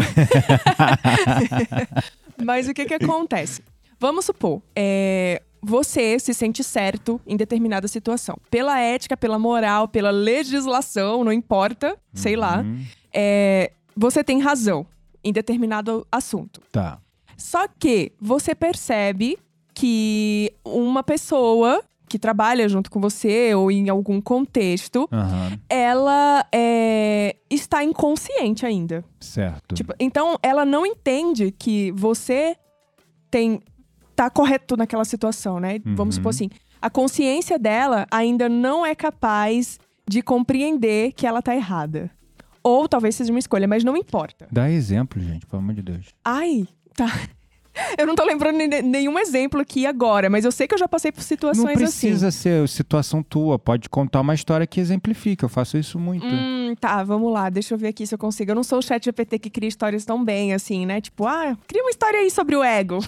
mas 2.42 2.68
o 2.68 2.74
que 2.74 2.84
que 2.84 2.94
acontece? 2.94 3.62
Vamos 3.98 4.26
supor, 4.26 4.62
é, 4.76 5.42
você 5.62 6.18
se 6.18 6.32
sente 6.32 6.62
certo 6.62 7.20
em 7.26 7.36
determinada 7.36 7.88
situação. 7.88 8.38
Pela 8.50 8.78
ética, 8.78 9.16
pela 9.16 9.38
moral, 9.38 9.88
pela 9.88 10.10
legislação, 10.10 11.24
não 11.24 11.32
importa, 11.32 11.96
sei 12.14 12.36
lá. 12.36 12.60
Uhum. 12.60 12.84
é, 13.12 13.72
você 13.96 14.22
tem 14.22 14.40
razão 14.40 14.86
em 15.22 15.32
determinado 15.32 16.06
assunto. 16.10 16.62
Tá. 16.72 16.98
Só 17.36 17.66
que 17.68 18.12
você 18.20 18.54
percebe 18.54 19.38
que 19.80 20.52
uma 20.64 21.02
pessoa 21.02 21.82
que 22.08 22.18
trabalha 22.18 22.68
junto 22.68 22.90
com 22.90 23.00
você 23.00 23.54
ou 23.54 23.70
em 23.70 23.88
algum 23.88 24.20
contexto, 24.20 25.08
Aham. 25.12 25.58
ela 25.68 26.44
é, 26.52 27.36
está 27.48 27.82
inconsciente 27.84 28.66
ainda. 28.66 29.04
Certo. 29.20 29.74
Tipo, 29.74 29.94
então 29.98 30.36
ela 30.42 30.64
não 30.64 30.84
entende 30.84 31.50
que 31.52 31.92
você 31.92 32.56
tem 33.30 33.60
tá 34.14 34.28
correto 34.28 34.76
naquela 34.76 35.04
situação, 35.04 35.58
né? 35.60 35.78
Vamos 35.84 36.16
Uhum. 36.16 36.20
supor 36.20 36.30
assim, 36.30 36.50
a 36.82 36.90
consciência 36.90 37.58
dela 37.58 38.06
ainda 38.10 38.48
não 38.50 38.84
é 38.84 38.94
capaz 38.94 39.78
de 40.06 40.20
compreender 40.20 41.12
que 41.12 41.26
ela 41.26 41.40
tá 41.40 41.54
errada. 41.56 42.10
Ou 42.62 42.86
talvez 42.86 43.14
seja 43.14 43.32
uma 43.32 43.38
escolha, 43.38 43.66
mas 43.66 43.82
não 43.84 43.96
importa. 43.96 44.46
Dá 44.52 44.68
exemplo, 44.70 45.22
gente, 45.22 45.46
pelo 45.46 45.62
amor 45.62 45.74
de 45.74 45.80
Deus. 45.82 46.08
Ai, 46.22 46.66
tá. 46.94 47.06
Eu 47.98 48.06
não 48.06 48.14
tô 48.14 48.24
lembrando 48.24 48.56
ne- 48.56 48.82
nenhum 48.82 49.18
exemplo 49.18 49.60
aqui 49.60 49.86
agora, 49.86 50.28
mas 50.30 50.44
eu 50.44 50.52
sei 50.52 50.66
que 50.66 50.74
eu 50.74 50.78
já 50.78 50.88
passei 50.88 51.10
por 51.12 51.18
Não 51.20 51.24
situações 51.26 51.74
precisa 51.78 52.28
assim. 52.28 52.38
ser 52.40 52.68
situação 52.68 53.22
tua, 53.22 53.58
pode 53.58 53.88
contar 53.88 54.20
uma 54.20 54.34
história 54.34 54.66
que 54.66 54.80
exemplifica. 54.80 55.44
Eu 55.44 55.48
faço 55.48 55.76
isso 55.78 55.98
muito. 55.98 56.24
Hum, 56.26 56.74
tá, 56.80 57.02
vamos 57.04 57.32
lá, 57.32 57.48
deixa 57.50 57.74
eu 57.74 57.78
ver 57.78 57.88
aqui 57.88 58.06
se 58.06 58.14
eu 58.14 58.18
consigo. 58.18 58.50
Eu 58.50 58.54
não 58.54 58.62
sou 58.64 58.78
o 58.78 58.82
chat 58.82 59.04
GPT 59.04 59.38
que 59.38 59.50
cria 59.50 59.68
histórias 59.68 60.04
tão 60.04 60.24
bem, 60.24 60.52
assim, 60.52 60.86
né? 60.86 61.00
Tipo, 61.00 61.26
ah, 61.26 61.56
cria 61.66 61.82
uma 61.82 61.90
história 61.90 62.20
aí 62.20 62.30
sobre 62.30 62.56
o 62.56 62.62
ego. 62.64 62.98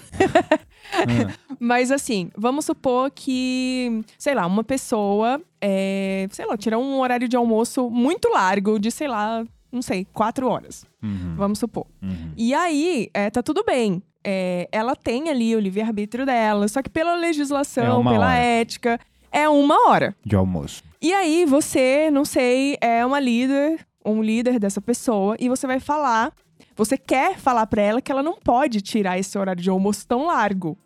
Ah, 0.91 1.33
Mas 1.59 1.91
assim, 1.91 2.29
vamos 2.37 2.65
supor 2.65 3.09
que, 3.11 4.01
sei 4.17 4.33
lá, 4.35 4.45
uma 4.45 4.63
pessoa, 4.63 5.41
é, 5.61 6.27
sei 6.31 6.45
lá, 6.45 6.57
tira 6.57 6.77
um 6.77 6.99
horário 6.99 7.27
de 7.27 7.35
almoço 7.35 7.89
muito 7.89 8.27
largo, 8.29 8.77
de, 8.79 8.91
sei 8.91 9.07
lá, 9.07 9.45
não 9.71 9.81
sei, 9.81 10.05
quatro 10.13 10.47
horas. 10.47 10.85
uhum, 11.01 11.35
Vamos 11.37 11.59
supor. 11.59 11.85
uhum. 12.01 12.31
E 12.35 12.53
aí, 12.53 13.09
é, 13.13 13.29
tá 13.29 13.41
tudo 13.41 13.63
bem. 13.63 14.01
É, 14.23 14.67
ela 14.71 14.95
tem 14.95 15.29
ali 15.29 15.55
o 15.55 15.59
livre-arbítrio 15.59 16.25
dela, 16.25 16.67
só 16.67 16.81
que 16.81 16.89
pela 16.89 17.13
É 17.13 17.19
legislação, 17.19 18.01
uma 18.01 18.11
pela 18.11 18.27
hora. 18.27 18.35
ética, 18.37 18.99
é 19.31 19.47
uma 19.49 19.89
hora. 19.89 20.15
De 20.25 20.35
almoço. 20.35 20.81
E 21.01 21.13
aí, 21.13 21.45
você, 21.45 22.09
não 22.11 22.23
sei, 22.23 22.77
é 22.79 23.05
uma 23.05 23.19
líder, 23.19 23.85
um 24.05 24.21
líder 24.21 24.59
dessa 24.59 24.79
pessoa, 24.79 25.35
e 25.39 25.49
você 25.49 25.67
vai 25.67 25.79
falar, 25.79 26.31
você 26.75 26.97
quer 26.97 27.37
falar 27.37 27.67
pra 27.67 27.81
ela 27.81 28.01
que 28.01 28.11
ela 28.11 28.23
não 28.23 28.35
pode 28.39 28.79
tirar 28.81 29.19
esse 29.19 29.37
horário 29.37 29.61
de 29.61 29.69
almoço 29.69 30.07
tão 30.07 30.27
largo. 30.27 30.77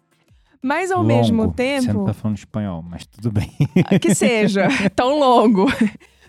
Mas 0.59 0.91
ao 0.91 1.03
mesmo 1.03 1.43
Longo. 1.43 1.53
Você 1.55 1.75
não 1.77 1.83
tempo, 1.93 2.05
tá 2.05 2.13
falando 2.13 2.37
espanhol, 2.37 2.81
mas 2.81 3.05
tudo 3.05 3.31
bem. 3.31 3.51
que 4.01 4.15
seja 4.15 4.67
tão 4.95 5.19
longo. 5.19 5.67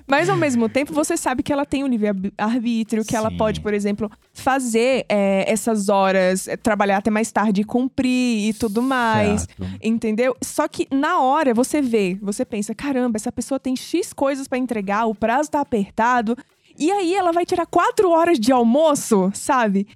Mas 0.09 0.31
ao 0.31 0.37
mesmo 0.37 0.71
tempo, 0.71 0.93
você 0.95 1.19
sabe 1.19 1.43
que 1.43 1.53
ela 1.53 1.67
tem 1.67 1.85
o 1.85 1.87
livre-arbítrio, 1.87 3.05
que 3.05 3.15
ela 3.15 3.31
Sim. 3.31 3.37
pode, 3.37 3.61
por 3.61 3.75
exemplo, 3.75 4.11
fazer 4.33 5.05
é, 5.07 5.45
essas 5.47 5.91
horas, 5.91 6.49
é, 6.49 6.57
trabalhar 6.57 6.97
até 6.97 7.11
mais 7.11 7.31
tarde 7.31 7.61
e 7.61 7.65
cumprir 7.65 8.49
e 8.49 8.55
tudo 8.55 8.81
mais. 8.81 9.43
Certo. 9.43 9.67
Entendeu? 9.83 10.35
Só 10.43 10.67
que 10.67 10.89
na 10.91 11.21
hora 11.21 11.53
você 11.53 11.83
vê, 11.83 12.19
você 12.23 12.43
pensa: 12.43 12.75
caramba, 12.75 13.19
essa 13.19 13.31
pessoa 13.31 13.61
tem 13.61 13.77
X 13.77 14.15
coisas 14.15 14.49
pra 14.49 14.57
entregar, 14.57 15.05
o 15.05 15.15
prazo 15.15 15.51
tá 15.51 15.61
apertado. 15.61 16.35
E 16.79 16.91
aí 16.91 17.15
ela 17.15 17.33
vai 17.33 17.45
tirar 17.45 17.67
quatro 17.67 18.11
horas 18.11 18.39
de 18.41 18.51
almoço, 18.51 19.31
sabe? 19.35 19.87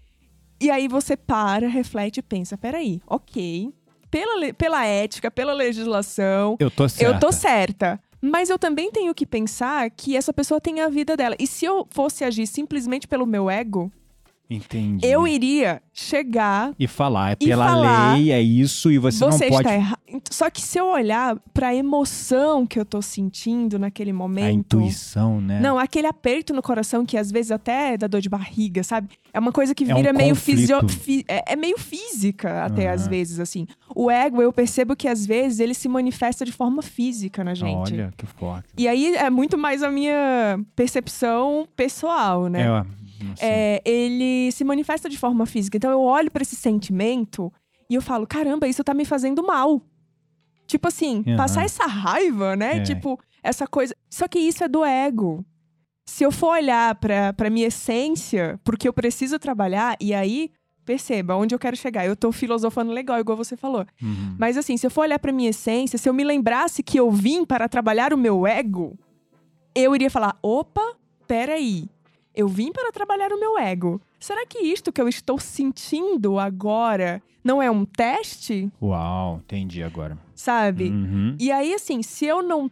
E 0.61 0.71
aí 0.71 0.88
você 0.88 1.16
para, 1.16 1.69
reflete 1.69 2.19
e 2.19 2.23
pensa: 2.23 2.59
peraí, 2.59 3.00
ok. 3.07 3.73
Pela, 4.11 4.52
pela 4.52 4.85
ética, 4.85 5.31
pela 5.31 5.54
legislação, 5.54 6.57
Eu 6.61 6.71
tô 6.71 6.87
certo. 6.87 7.14
eu 7.14 7.19
tô 7.19 7.33
certa. 7.33 7.99
Mas 8.25 8.49
eu 8.49 8.57
também 8.57 8.93
tenho 8.93 9.12
que 9.12 9.26
pensar 9.26 9.91
que 9.91 10.17
essa 10.17 10.33
pessoa 10.33 10.61
tem 10.61 10.81
a 10.81 10.88
vida 10.88 11.17
dela. 11.17 11.35
E 11.41 11.47
se 11.47 11.64
eu 11.64 11.85
fosse 11.91 12.23
agir 12.23 12.47
simplesmente 12.47 13.09
pelo 13.09 13.26
meu 13.26 13.50
ego, 13.50 13.91
Entendi. 14.54 15.06
eu 15.06 15.26
iria 15.26 15.80
chegar. 15.92 16.73
E 16.78 16.87
falar, 16.87 17.32
é 17.32 17.37
pela 17.37 17.66
falar, 17.68 18.14
lei, 18.16 18.32
é 18.32 18.40
isso, 18.40 18.90
e 18.90 18.99
você, 18.99 19.18
Você, 19.18 19.44
não 19.44 19.50
pode. 19.50 19.66
está 19.68 19.75
errado. 19.75 19.99
Só 20.30 20.50
que 20.50 20.61
se 20.61 20.78
eu 20.78 20.87
olhar 20.87 21.37
pra 21.54 21.75
emoção 21.75 22.66
que 22.66 22.78
eu 22.78 22.85
tô 22.85 23.00
sentindo 23.00 23.78
naquele 23.78 24.12
momento. 24.12 24.44
A 24.47 24.52
intuição, 24.52 25.40
né? 25.40 25.61
Não, 25.61 25.78
aquele 25.78 26.06
aperto 26.06 26.52
no 26.52 26.62
coração 26.62 27.04
que 27.06 27.16
às 27.16 27.30
vezes 27.30 27.50
até 27.50 27.97
dá 27.97 28.06
dor 28.06 28.21
de 28.21 28.28
barriga, 28.28 28.82
sabe? 28.82 29.09
É 29.32 29.38
uma 29.38 29.52
coisa 29.52 29.75
que 29.75 29.90
É 29.90 29.94
um 29.94 29.97
vira 29.99 30.12
meio 30.12 30.35
conflito. 30.35 30.59
fisio... 30.59 30.88
fi- 30.88 31.25
é, 31.28 31.52
é 31.52 31.56
meio 31.56 31.78
física 31.78 32.64
até 32.64 32.90
às 32.90 33.02
Aham. 33.02 33.11
vezes, 33.11 33.40
assim. 33.40 33.66
O 33.94 34.11
ego, 34.11 34.42
eu 34.42 34.52
percebo 34.52 34.94
que 34.94 35.09
às 35.09 35.25
vezes 35.25 35.61
ele 35.61 35.73
se 35.75 35.88
manifesta 35.88 36.44
de 36.44 36.52
forma 36.52 36.82
física 36.82 37.42
na 37.42 37.54
gente. 37.54 37.92
Olha, 37.94 38.12
que 38.16 38.26
forte. 38.26 38.68
E 38.76 38.87
aí 38.88 39.14
é 39.16 39.30
muito 39.30 39.56
mais 39.56 39.82
a 39.82 39.90
minha 39.90 40.59
percepção 40.76 41.66
pessoal, 41.75 42.49
né? 42.49 42.62
É. 42.62 43.01
É, 43.41 43.83
ele 43.85 44.50
se 44.52 44.64
manifesta 44.64 45.09
de 45.09 45.19
forma 45.19 45.47
física. 45.47 45.76
Então 45.76 45.91
eu 45.91 46.00
olho 46.00 46.31
pra 46.31 46.43
esse 46.43 46.57
sentimento 46.57 47.52
e 47.88 47.95
eu 47.95 48.02
falo: 48.02 48.26
caramba, 48.26 48.67
isso 48.67 48.83
tá 48.85 48.95
me 48.95 49.05
fazendo 49.05 49.43
mal. 49.43 49.81
Tipo 50.67 50.88
assim, 50.88 51.23
Aham. 51.26 51.37
passar 51.37 51.64
essa 51.64 51.87
raiva, 51.87 52.57
né? 52.57 52.79
É. 52.79 52.81
Tipo, 52.81 53.19
essa 53.43 53.67
coisa. 53.67 53.95
Só 54.09 54.26
que 54.26 54.38
isso 54.38 54.65
é 54.65 54.69
do 54.69 54.85
ego. 54.85 55.45
Se 56.06 56.25
eu 56.25 56.32
for 56.32 56.52
olhar 56.52 56.95
pra, 56.97 57.32
pra 57.32 57.50
minha 57.50 57.67
essência, 57.69 58.58
porque 58.65 58.89
eu 58.89 58.93
preciso 58.93 59.39
trabalhar, 59.39 59.97
e 60.00 60.13
aí, 60.13 60.50
perceba 60.85 61.37
onde 61.37 61.54
eu 61.54 61.58
quero 61.58 61.76
chegar. 61.76 62.06
Eu 62.06 62.17
tô 62.17 62.32
filosofando 62.32 62.93
legal, 62.93 63.21
igual 63.21 63.37
você 63.37 63.56
falou. 63.56 63.87
Uhum. 64.02 64.37
Mas 64.39 64.56
assim, 64.56 64.76
se 64.76 64.87
eu 64.87 64.91
for 64.91 65.02
olhar 65.02 65.19
pra 65.19 65.32
minha 65.32 65.50
essência, 65.50 65.99
se 65.99 66.08
eu 66.08 66.15
me 66.15 66.25
lembrasse 66.25 66.82
que 66.82 66.99
eu 66.99 67.11
vim 67.11 67.45
para 67.45 67.69
trabalhar 67.69 68.13
o 68.13 68.19
meu 68.19 68.47
ego, 68.47 68.99
eu 69.75 69.95
iria 69.95 70.11
falar: 70.11 70.39
opa, 70.43 70.97
peraí. 71.26 71.89
Eu 72.34 72.49
vim 72.49 72.73
para 72.73 72.90
trabalhar 72.92 73.32
o 73.32 73.38
meu 73.38 73.58
ego. 73.58 74.00
Será 74.18 74.47
que 74.47 74.58
isto 74.58 74.90
que 74.92 75.00
eu 75.00 75.08
estou 75.08 75.38
sentindo 75.38 76.38
agora 76.38 77.23
não 77.45 77.62
é 77.62 77.71
um 77.71 77.84
teste? 77.84 78.71
Uau, 78.80 79.38
entendi 79.45 79.82
agora. 79.82 80.16
Sabe? 80.34 80.88
Uhum. 80.88 81.36
E 81.38 81.50
aí, 81.52 81.75
assim, 81.75 82.02
se 82.02 82.25
eu 82.26 82.42
não. 82.42 82.71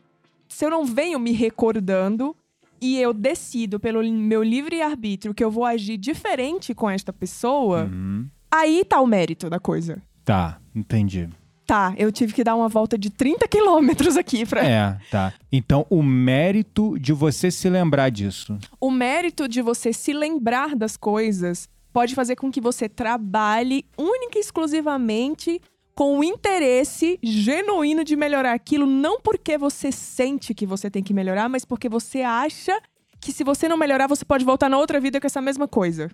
Se 0.48 0.64
eu 0.64 0.70
não 0.70 0.84
venho 0.84 1.18
me 1.20 1.30
recordando 1.32 2.34
e 2.80 2.98
eu 2.98 3.12
decido 3.12 3.78
pelo 3.78 4.02
meu 4.02 4.42
livre 4.42 4.80
arbítrio 4.82 5.32
que 5.34 5.44
eu 5.44 5.50
vou 5.50 5.64
agir 5.64 5.96
diferente 5.96 6.74
com 6.74 6.88
esta 6.90 7.12
pessoa, 7.12 7.84
Uhum. 7.84 8.26
aí 8.50 8.84
tá 8.84 9.00
o 9.00 9.06
mérito 9.06 9.48
da 9.48 9.60
coisa. 9.60 10.02
Tá, 10.24 10.58
entendi. 10.74 11.28
Tá, 11.70 11.94
eu 11.96 12.10
tive 12.10 12.32
que 12.32 12.42
dar 12.42 12.56
uma 12.56 12.68
volta 12.68 12.98
de 12.98 13.10
30 13.10 13.46
quilômetros 13.46 14.16
aqui 14.16 14.44
pra. 14.44 14.66
É, 14.66 14.98
tá. 15.08 15.32
Então, 15.52 15.86
o 15.88 16.02
mérito 16.02 16.98
de 16.98 17.12
você 17.12 17.48
se 17.48 17.70
lembrar 17.70 18.10
disso. 18.10 18.58
O 18.80 18.90
mérito 18.90 19.46
de 19.46 19.62
você 19.62 19.92
se 19.92 20.12
lembrar 20.12 20.74
das 20.74 20.96
coisas 20.96 21.68
pode 21.92 22.16
fazer 22.16 22.34
com 22.34 22.50
que 22.50 22.60
você 22.60 22.88
trabalhe 22.88 23.86
única 23.96 24.36
e 24.36 24.40
exclusivamente 24.40 25.60
com 25.94 26.18
o 26.18 26.24
interesse 26.24 27.20
genuíno 27.22 28.02
de 28.02 28.16
melhorar 28.16 28.52
aquilo, 28.52 28.84
não 28.84 29.20
porque 29.20 29.56
você 29.56 29.92
sente 29.92 30.52
que 30.52 30.66
você 30.66 30.90
tem 30.90 31.04
que 31.04 31.14
melhorar, 31.14 31.48
mas 31.48 31.64
porque 31.64 31.88
você 31.88 32.22
acha 32.22 32.80
que 33.20 33.30
se 33.30 33.44
você 33.44 33.68
não 33.68 33.76
melhorar, 33.76 34.08
você 34.08 34.24
pode 34.24 34.44
voltar 34.44 34.68
na 34.68 34.76
outra 34.76 34.98
vida 34.98 35.20
com 35.20 35.26
essa 35.28 35.40
mesma 35.40 35.68
coisa. 35.68 36.10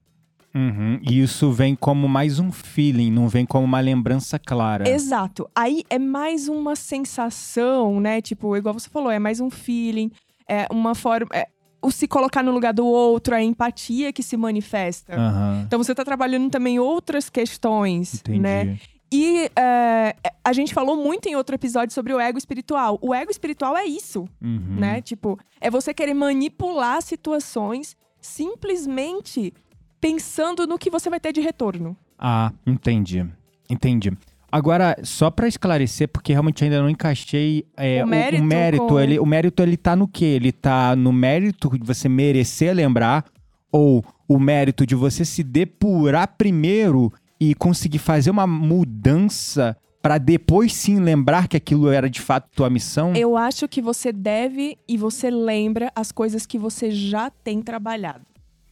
Uhum. 0.57 0.99
E 1.03 1.21
isso 1.21 1.53
vem 1.53 1.75
como 1.77 2.09
mais 2.09 2.39
um 2.39 2.51
feeling, 2.51 3.11
não 3.11 3.29
vem 3.29 3.45
como 3.45 3.65
uma 3.65 3.79
lembrança 3.81 4.39
clara. 4.39 4.89
Exato. 4.89 5.47
Aí 5.55 5.85
é 5.91 5.99
mais 5.99 6.49
uma 6.49 6.75
sensação, 6.75 8.01
né? 8.01 8.23
Tipo, 8.23 8.57
igual 8.57 8.73
você 8.73 8.89
falou, 8.89 9.11
é 9.11 9.19
mais 9.19 9.39
um 9.41 9.51
feeling, 9.51 10.11
é 10.49 10.67
uma 10.71 10.95
forma. 10.95 11.29
É, 11.33 11.47
o 11.83 11.91
se 11.91 12.09
colocar 12.09 12.43
no 12.43 12.51
lugar 12.53 12.73
do 12.73 12.87
outro, 12.87 13.35
a 13.35 13.43
empatia 13.43 14.13
que 14.13 14.23
se 14.23 14.37
manifesta. 14.37 15.15
Aham. 15.15 15.63
Então 15.67 15.79
você 15.83 15.95
tá 15.95 16.05
trabalhando 16.05 16.51
também 16.51 16.79
outras 16.81 17.29
questões, 17.29 18.15
Entendi. 18.15 18.41
né? 18.41 18.79
E 19.13 19.51
é, 19.55 20.17
a 20.43 20.53
gente 20.53 20.75
falou 20.75 20.97
muito 20.97 21.29
em 21.29 21.37
outro 21.37 21.55
episódio 21.55 21.95
sobre 21.95 22.13
o 22.13 22.19
ego 22.19 22.39
espiritual. 22.39 22.99
O 23.01 23.15
ego 23.15 23.31
espiritual 23.31 23.77
é 23.77 23.85
isso, 23.85 24.25
Uhum. 24.43 24.77
né? 24.81 25.01
Tipo, 25.03 25.39
é 25.61 25.71
você 25.71 25.95
querer 25.95 26.15
manipular 26.15 27.01
situações 27.03 27.95
simplesmente 28.21 29.53
pensando 30.01 30.67
no 30.67 30.79
que 30.79 30.91
você 30.91 31.09
vai 31.11 31.21
ter 31.21 31.33
de 31.33 31.41
retorno. 31.41 31.97
Ah, 32.19 32.53
entendi. 32.67 33.27
Entendi. 33.69 34.13
Agora, 34.51 34.97
só 35.03 35.31
pra 35.31 35.49
esclarecer, 35.49 36.09
porque 36.09 36.33
realmente 36.33 36.63
ainda 36.65 36.81
não 36.81 36.89
encaixei 36.89 37.67
é, 37.77 38.03
O 38.03 38.07
mérito 38.07 38.45
mérito 38.45 38.87
com- 38.87 39.01
ele, 39.01 39.19
o 39.19 39.27
mérito 39.27 39.63
ele 39.63 39.77
tá 39.77 39.97
no 39.97 40.07
quê? 40.07 40.25
Ele 40.25 40.53
tá 40.53 40.95
no 40.95 41.13
mérito 41.13 41.69
de 41.77 41.85
você 41.85 42.09
merecer 42.09 42.75
lembrar 42.75 43.25
ou 43.73 44.05
o 44.29 44.39
mérito 44.39 44.87
de 44.87 44.95
você 44.95 45.25
se 45.25 45.43
depurar 45.43 46.35
primeiro 46.39 47.13
e 47.41 47.55
conseguir 47.55 47.99
fazer 47.99 48.31
uma 48.31 48.47
mudança 48.47 49.77
pra 50.01 50.17
depois 50.19 50.73
sim 50.73 51.01
lembrar 51.01 51.49
que 51.49 51.57
aquilo 51.57 51.91
era 51.91 52.09
de 52.09 52.21
fato 52.21 52.49
tua 52.55 52.71
missão? 52.71 53.15
Eu 53.15 53.37
acho 53.37 53.67
que 53.69 53.83
você 53.83 54.13
deve 54.13 54.79
e 54.89 54.97
você 54.97 55.29
lembra 55.29 55.91
as 55.95 56.13
coisas 56.13 56.47
que 56.47 56.57
você 56.57 56.91
já 56.93 57.29
tem 57.31 57.61
trabalhado. 57.61 58.25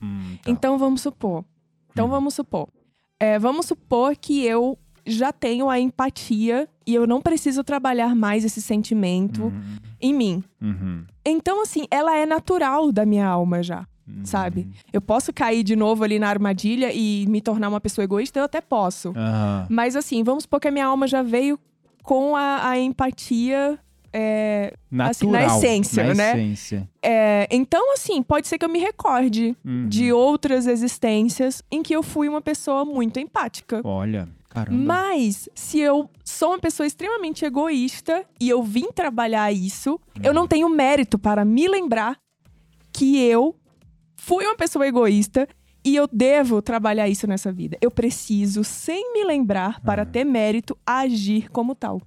Hum, 0.05 0.37
tá. 0.43 0.51
Então 0.51 0.77
vamos 0.79 1.01
supor. 1.01 1.45
Então 1.91 2.05
Uhum. 2.07 2.11
vamos 2.11 2.35
supor. 2.35 2.69
É, 3.19 3.39
vamos 3.39 3.67
supor 3.67 4.17
que 4.17 4.45
eu 4.45 4.77
já 5.07 5.33
tenho 5.33 5.69
a 5.71 5.79
empatia 5.79 6.69
e 6.87 6.95
eu 6.95 7.07
não 7.07 7.21
preciso 7.21 7.63
trabalhar 7.63 8.15
mais 8.15 8.45
esse 8.45 8.61
sentimento 8.61 9.45
Uhum, 9.45 9.77
em 10.01 10.13
mim. 10.15 10.45
uhum, 10.61 11.05
Então, 11.25 11.63
assim, 11.63 11.87
ela 11.91 12.17
é 12.17 12.27
natural 12.27 12.91
da 12.93 13.05
minha 13.07 13.27
alma 13.27 13.63
já, 13.63 13.87
uhum. 14.09 14.25
sabe? 14.25 14.69
Eu 14.93 15.01
posso 15.01 15.33
cair 15.33 15.63
de 15.63 15.77
novo 15.77 16.05
ali 16.05 16.19
na 16.19 16.29
armadilha 16.29 16.91
e 16.93 17.27
me 17.29 17.41
tornar 17.41 17.69
uma 17.69 17.81
pessoa 17.81 18.03
egoísta, 18.05 18.39
eu 18.41 18.45
até 18.45 18.61
posso. 18.61 19.13
Mas, 19.71 19.95
assim, 19.97 20.23
vamos 20.23 20.43
supor 20.45 20.61
que 20.61 20.69
a 20.69 20.71
minha 20.71 20.87
alma 20.87 21.07
já 21.07 21.23
veio 21.23 21.59
com 22.03 22.35
a, 22.37 22.69
a 22.69 22.79
empatia. 22.79 23.79
É, 24.17 24.73
assim, 25.01 25.27
na 25.27 25.41
Natural, 25.41 25.59
essência, 25.59 26.05
na 26.05 26.15
né? 26.15 26.31
essência. 26.33 26.89
é, 27.03 27.49
então, 27.51 27.93
assim, 27.95 28.23
pode 28.23 28.47
ser 28.47 28.57
que 28.59 28.65
eu 28.65 28.69
me 28.69 28.79
recorde 28.79 29.57
Uhum. 29.65 29.89
de 29.89 30.13
outras 30.13 30.69
existências 30.69 31.63
em 31.71 31.83
que 31.83 31.93
eu 31.95 32.03
fui 32.03 32.29
uma 32.29 32.41
pessoa 32.41 32.85
muito 32.85 33.19
empática. 33.19 33.81
Olha, 33.83 34.29
caramba. 34.49 34.79
Mas, 34.85 35.49
se 35.55 35.81
eu 35.81 36.09
sou 36.25 36.51
uma 36.51 36.59
pessoa 36.61 36.87
extremamente 36.87 37.45
egoísta 37.45 38.25
e 38.41 38.49
eu 38.49 38.63
vim 38.63 38.93
trabalhar 38.95 39.51
isso, 39.53 39.99
eu 40.23 40.33
não 40.33 40.47
tenho 40.47 40.69
mérito 40.69 41.19
para 41.19 41.45
me 41.45 41.67
lembrar 41.67 42.17
que 42.93 43.21
eu 43.21 43.57
fui 44.17 44.45
uma 44.47 44.55
pessoa 44.57 44.87
egoísta 44.87 45.49
E 45.87 45.97
eu 45.97 46.09
devo 46.11 46.63
trabalhar 46.63 47.11
isso 47.11 47.27
nessa 47.27 47.53
vida. 47.53 47.77
Eu 47.79 47.91
preciso, 47.91 48.65
sem 48.65 49.13
me 49.13 49.23
lembrar, 49.23 49.81
para 49.83 50.01
Ah. 50.01 50.07
ter 50.07 50.25
mérito, 50.25 50.75
agir 50.87 51.51
como 51.51 51.75
tal. 51.75 52.01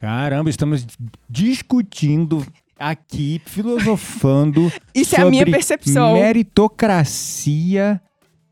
Caramba, 0.00 0.48
estamos 0.48 0.86
discutindo 1.28 2.44
aqui, 2.78 3.40
filosofando 3.44 4.72
Isso 4.94 5.14
é 5.14 5.20
a 5.20 5.26
minha 5.26 5.44
percepção. 5.44 6.14
meritocracia 6.14 8.00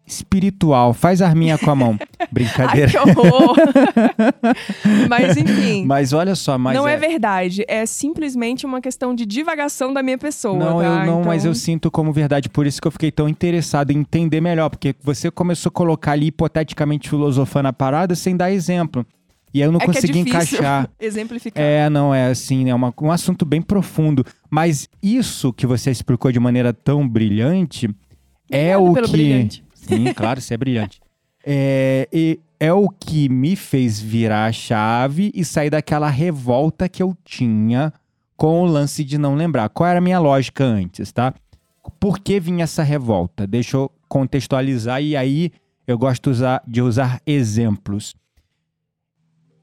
espiritual. 0.07 0.93
Faz 0.93 1.23
arminha 1.23 1.57
com 1.57 1.71
a 1.71 1.75
mão. 1.75 1.99
Ai, 2.19 2.29
Brincadeira. 2.31 2.91
que 2.91 2.99
horror! 2.99 3.57
Mas 5.09 5.37
enfim. 5.37 5.85
Mas 5.87 6.13
olha 6.13 6.35
só, 6.35 6.59
mas 6.59 6.77
não 6.77 6.89
é... 6.89 6.95
é 6.95 6.97
verdade. 6.97 7.65
É 7.69 7.85
simplesmente 7.87 8.67
uma 8.67 8.81
questão 8.81 9.15
de 9.15 9.25
divagação 9.25 9.93
da 9.93 10.03
minha 10.03 10.19
pessoa. 10.19 10.59
Não, 10.59 10.79
tá? 10.79 10.85
eu 10.85 11.07
não, 11.07 11.23
mas 11.23 11.43
Então, 11.43 11.51
eu 11.51 11.55
sinto 11.55 11.91
como 11.91 12.13
verdade. 12.13 12.49
Por 12.49 12.67
isso 12.67 12.81
que 12.81 12.89
eu 12.89 12.93
fiquei 12.93 13.11
tão 13.13 13.29
interessado 13.29 13.91
em 13.91 13.99
entender 13.99 14.41
melhor. 14.41 14.69
Porque 14.71 14.95
você 15.03 15.31
começou 15.31 15.69
a 15.69 15.73
colocar 15.73 16.13
ali, 16.13 16.27
hipoteticamente, 16.27 17.09
filosofando 17.09 17.69
a 17.69 17.73
parada 17.73 18.15
sem 18.15 18.37
dar 18.37 18.51
exemplo. 18.51 19.07
E 19.53 19.61
eu 19.61 19.71
não 19.73 19.79
é 19.79 19.81
que 19.81 19.87
consegui 19.87 20.19
é 20.19 20.23
encaixar. 20.23 20.91
exemplificar. 21.01 21.63
É, 21.63 21.89
não, 21.89 22.15
é 22.15 22.27
assim, 22.27 22.69
é 22.69 22.75
uma- 22.75 22.93
um 23.01 23.11
assunto 23.11 23.45
bem 23.47 23.63
profundo. 23.63 24.25
Mas 24.51 24.89
isso 25.03 25.53
que 25.53 25.67
você 25.67 25.91
explicou 25.91 26.31
de 26.31 26.39
maneira 26.41 26.73
tão 26.73 27.09
brilhante 27.09 27.89
é 28.51 28.77
Obrigada 28.77 28.91
o 28.91 28.95
pelo 28.95 29.07
que. 29.07 29.13
brilhante. 29.13 29.65
Sim, 29.75 30.13
claro, 30.15 30.41
você 30.41 30.55
é 30.55 30.57
brilhante. 30.57 31.01
É, 31.45 32.09
e 32.13 32.39
é 32.61 32.73
o 32.73 32.89
que 32.89 33.29
me 33.29 33.57
fez 33.57 33.99
virar 34.01 34.47
a 34.47 34.53
chave 34.53 35.31
e 35.35 35.45
sair 35.45 35.71
daquela 35.71 36.11
revolta 36.11 36.89
que 36.89 37.03
eu 37.03 37.17
tinha 37.25 37.93
com 38.37 38.63
o 38.63 38.67
lance 38.67 39.03
de 39.03 39.17
não 39.17 39.35
lembrar. 39.35 39.69
Qual 39.71 39.89
era 39.89 39.99
a 39.99 40.03
minha 40.03 40.19
lógica 40.19 40.63
antes, 40.65 41.11
tá? 41.11 41.33
Por 41.99 42.19
que 42.19 42.39
vinha 42.39 42.65
essa 42.65 42.83
revolta? 42.83 43.47
Deixa 43.47 43.77
eu 43.79 43.91
contextualizar 44.09 45.03
e 45.03 45.17
aí 45.17 45.51
eu 45.87 45.97
gosto 45.97 46.29
usar- 46.31 46.63
de 46.67 46.83
usar 46.83 47.21
exemplos. 47.27 48.15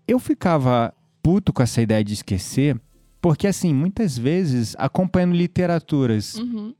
Eu 0.07 0.19
ficava 0.19 0.93
puto 1.23 1.51
com 1.51 1.63
essa 1.63 1.81
ideia 1.81 2.03
de 2.03 2.13
esquecer, 2.13 2.79
porque 3.21 3.47
assim, 3.47 3.73
muitas 3.73 4.17
vezes, 4.17 4.75
acompanhando 4.77 5.33
literaturas 5.35 6.35
Uhum. 6.35 6.73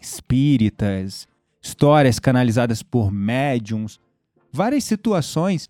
espíritas, 0.00 1.26
histórias 1.62 2.18
canalizadas 2.18 2.82
por 2.82 3.10
médiums, 3.12 4.00
várias 4.52 4.84
situações 4.84 5.68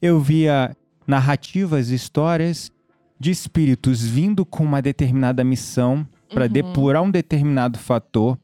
eu 0.00 0.20
via 0.20 0.76
narrativas, 1.06 1.88
histórias 1.90 2.70
de 3.18 3.30
espíritos 3.32 4.00
vindo 4.02 4.46
com 4.46 4.62
uma 4.62 4.80
determinada 4.80 5.42
missão 5.42 6.06
para 6.32 6.44
Uhum. 6.44 6.52
depurar 6.52 7.02
um 7.02 7.10
determinado 7.10 7.78
fator. 7.78 8.38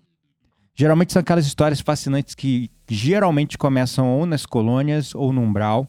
Geralmente 0.74 1.12
são 1.12 1.20
aquelas 1.20 1.46
histórias 1.46 1.80
fascinantes 1.80 2.34
que 2.34 2.68
geralmente 2.88 3.56
começam 3.56 4.08
ou 4.18 4.26
nas 4.26 4.44
colônias 4.44 5.14
ou 5.14 5.32
no 5.32 5.40
umbral, 5.42 5.88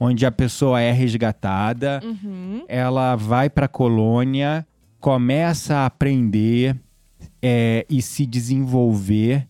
onde 0.00 0.24
a 0.26 0.30
pessoa 0.30 0.80
é 0.80 0.92
resgatada, 0.92 2.00
Uhum. 2.04 2.64
ela 2.68 3.16
vai 3.16 3.50
para 3.50 3.66
a 3.66 3.68
colônia, 3.68 4.66
começa 5.00 5.76
a 5.78 5.86
aprender 5.86 6.76
é, 7.42 7.84
e 7.88 8.00
se 8.02 8.24
desenvolver, 8.26 9.46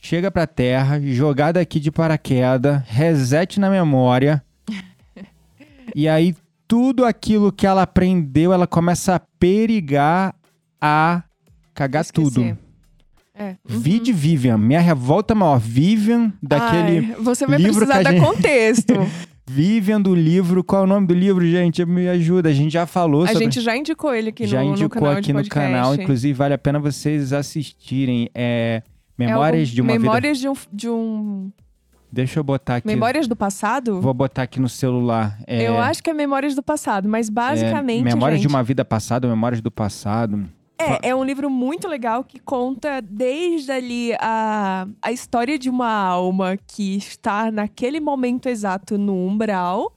chega 0.00 0.30
para 0.30 0.44
a 0.44 0.46
Terra, 0.46 1.00
jogada 1.00 1.60
aqui 1.60 1.78
de 1.80 1.90
paraquedas, 1.90 2.82
reset 2.86 3.58
na 3.60 3.68
memória, 3.70 4.42
e 5.94 6.08
aí 6.08 6.34
tudo 6.66 7.04
aquilo 7.04 7.50
que 7.50 7.66
ela 7.66 7.82
aprendeu, 7.82 8.52
ela 8.52 8.66
começa 8.66 9.14
a 9.14 9.20
perigar 9.20 10.34
a 10.80 11.22
cagar 11.74 12.02
Esquecer. 12.02 12.30
tudo. 12.32 12.58
É. 13.34 13.50
Uhum. 13.70 13.78
Vide 13.78 14.12
Vivian, 14.12 14.58
minha 14.58 14.80
revolta 14.80 15.32
maior, 15.34 15.58
Vivian 15.60 16.32
daquele 16.42 17.12
Ai, 17.14 17.16
você 17.22 17.46
vai 17.46 17.56
livro 17.58 17.86
precisar 17.86 18.02
dar 18.02 18.12
gente- 18.12 18.24
contexto. 18.24 18.94
Vivian 19.48 20.00
do 20.00 20.14
livro, 20.14 20.62
qual 20.62 20.82
é 20.82 20.84
o 20.84 20.86
nome 20.88 21.06
do 21.06 21.14
livro, 21.14 21.46
gente? 21.46 21.84
Me 21.84 22.08
ajuda, 22.08 22.48
a 22.50 22.52
gente 22.52 22.72
já 22.72 22.86
falou 22.86 23.24
A 23.24 23.28
sobre 23.28 23.44
gente 23.44 23.60
já 23.60 23.76
indicou 23.76 24.14
ele 24.14 24.28
aqui 24.30 24.46
já 24.46 24.60
no, 24.60 24.66
no 24.68 24.72
indicou 24.72 25.00
canal 25.02 25.12
aqui 25.12 25.22
de 25.22 25.32
no 25.32 25.38
podcast. 25.40 25.72
canal, 25.72 25.94
inclusive 25.94 26.32
vale 26.34 26.54
a 26.54 26.58
pena 26.58 26.78
vocês 26.78 27.32
assistirem. 27.32 28.28
É 28.34 28.82
É 29.18 29.26
Memórias 29.26 29.68
algum- 29.68 29.74
de 29.74 29.82
uma 29.82 29.92
vida. 29.92 30.02
Memórias 30.04 30.38
de 30.38 30.48
um, 30.48 30.54
de 30.72 30.88
um... 30.88 31.50
Deixa 32.10 32.38
eu 32.40 32.44
botar 32.44 32.76
aqui. 32.76 32.86
Memórias 32.86 33.26
do 33.28 33.36
passado? 33.36 34.00
Vou 34.00 34.14
botar 34.14 34.42
aqui 34.42 34.58
no 34.60 34.68
celular. 34.68 35.38
É, 35.46 35.68
Eu 35.68 35.78
acho 35.78 36.02
que 36.02 36.08
é 36.08 36.14
Memórias 36.14 36.54
do 36.54 36.62
passado, 36.62 37.06
mas 37.08 37.28
é, 37.28 37.32
basicamente, 37.32 38.02
Memórias 38.04 38.38
gente, 38.40 38.48
de 38.48 38.54
uma 38.54 38.62
vida 38.62 38.82
passada, 38.84 39.28
Memórias 39.28 39.60
do 39.60 39.70
passado. 39.70 40.48
É, 40.80 41.08
é 41.08 41.14
um 41.14 41.24
livro 41.24 41.50
muito 41.50 41.88
legal 41.88 42.22
que 42.22 42.38
conta 42.38 43.00
desde 43.02 43.72
ali 43.72 44.12
a, 44.20 44.86
a 45.02 45.10
história 45.10 45.58
de 45.58 45.68
uma 45.68 45.90
alma 45.92 46.56
que 46.56 46.96
está 46.96 47.50
naquele 47.50 47.98
momento 47.98 48.48
exato 48.48 48.96
no 48.96 49.14
umbral, 49.26 49.92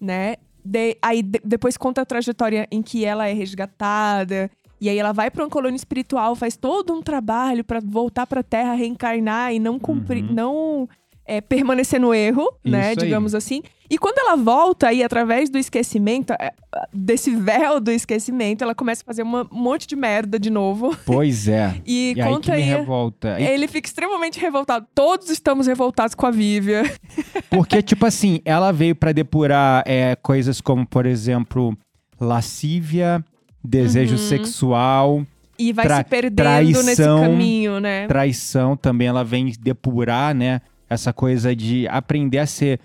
né? 0.00 0.36
De- 0.64 0.96
aí 1.02 1.22
de- 1.22 1.40
depois 1.44 1.76
conta 1.76 2.00
a 2.00 2.06
trajetória 2.06 2.66
em 2.70 2.80
que 2.82 3.04
ela 3.04 3.28
é 3.28 3.32
resgatada. 3.34 4.50
E 4.80 4.88
aí 4.88 4.98
ela 4.98 5.12
vai 5.12 5.30
para 5.30 5.44
uma 5.44 5.50
colônia 5.50 5.76
espiritual, 5.76 6.34
faz 6.34 6.56
todo 6.56 6.92
um 6.92 7.02
trabalho 7.02 7.62
para 7.62 7.78
voltar 7.80 8.26
para 8.26 8.40
a 8.40 8.44
Terra, 8.44 8.74
reencarnar 8.74 9.52
e 9.52 9.58
não 9.60 9.78
cumprir, 9.78 10.24
Uhum. 10.24 10.32
não 10.32 10.88
é, 11.36 11.40
permanecer 11.40 12.00
no 12.00 12.12
erro, 12.14 12.46
né? 12.64 12.92
Isso 12.92 13.00
aí. 13.00 13.06
Digamos 13.06 13.34
assim. 13.34 13.62
E 13.90 13.98
quando 13.98 14.18
ela 14.18 14.36
volta 14.36 14.88
aí 14.88 15.02
através 15.02 15.50
do 15.50 15.58
esquecimento, 15.58 16.32
é, 16.32 16.52
desse 16.94 17.34
véu 17.36 17.78
do 17.78 17.90
esquecimento, 17.90 18.62
ela 18.64 18.74
começa 18.74 19.02
a 19.02 19.06
fazer 19.06 19.22
um 19.22 19.44
monte 19.50 19.86
de 19.86 19.94
merda 19.94 20.38
de 20.38 20.48
novo. 20.48 20.96
Pois 21.04 21.46
é. 21.48 21.74
E, 21.86 21.92
E 21.94 22.08
aí 22.08 22.14
que 22.14 22.22
conta 22.22 22.52
me 22.52 22.56
aí. 22.56 22.62
revolta. 22.62 23.38
E- 23.40 23.44
Ele 23.44 23.68
fica 23.68 23.86
extremamente 23.86 24.40
revoltado. 24.40 24.86
Todos 24.94 25.28
estamos 25.28 25.66
revoltados 25.66 26.14
com 26.14 26.26
a 26.26 26.30
Vivian. 26.30 26.84
Porque, 27.50 27.82
tipo 27.82 28.06
assim, 28.06 28.40
ela 28.46 28.72
veio 28.72 28.94
pra 28.96 29.12
depurar 29.12 29.82
é, 29.86 30.16
coisas 30.16 30.60
como, 30.60 30.86
por 30.86 31.04
exemplo, 31.04 31.76
lascívia, 32.18 33.22
desejo 33.62 34.12
Uhum. 34.14 34.18
sexual, 34.18 35.26
E 35.58 35.72
vai 35.72 35.86
se 35.86 36.04
perdendo 36.04 36.42
nesse 36.72 36.96
traição, 36.96 37.20
caminho, 37.20 37.78
né? 37.78 38.06
traição 38.06 38.74
também. 38.76 39.06
Ela 39.08 39.22
vem 39.22 39.52
depurar, 39.60 40.34
né? 40.34 40.60
Essa 40.92 41.12
coisa 41.12 41.54
de 41.54 41.86
aprender 41.88 42.38
a 42.38 42.46
ser 42.46 42.80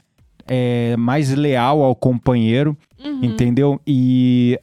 é, 0.48 0.96
mais 0.98 1.34
leal 1.34 1.82
ao 1.84 1.96
companheiro. 1.96 2.78
Uhum. 3.04 3.24
Entendeu? 3.24 3.80
E 3.86 4.60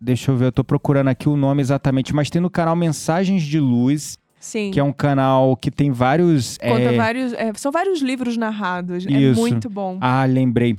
deixa 0.00 0.30
eu 0.30 0.36
ver, 0.36 0.46
eu 0.46 0.52
tô 0.52 0.64
procurando 0.64 1.08
aqui 1.08 1.28
o 1.28 1.36
nome 1.36 1.60
exatamente, 1.60 2.14
mas 2.14 2.30
tem 2.30 2.40
no 2.40 2.50
canal 2.50 2.76
Mensagens 2.76 3.42
de 3.42 3.58
Luz, 3.58 4.18
Sim. 4.38 4.70
que 4.70 4.78
é 4.78 4.84
um 4.84 4.92
canal 4.92 5.56
que 5.56 5.70
tem 5.70 5.90
vários. 5.90 6.58
Conta 6.58 6.80
é, 6.80 6.96
vários. 6.96 7.32
é, 7.32 7.52
são 7.54 7.72
vários 7.72 8.00
livros 8.00 8.36
narrados. 8.36 9.06
É 9.06 9.10
Isso. 9.10 9.40
muito 9.40 9.68
bom. 9.68 9.98
Ah, 10.00 10.24
lembrei. 10.24 10.76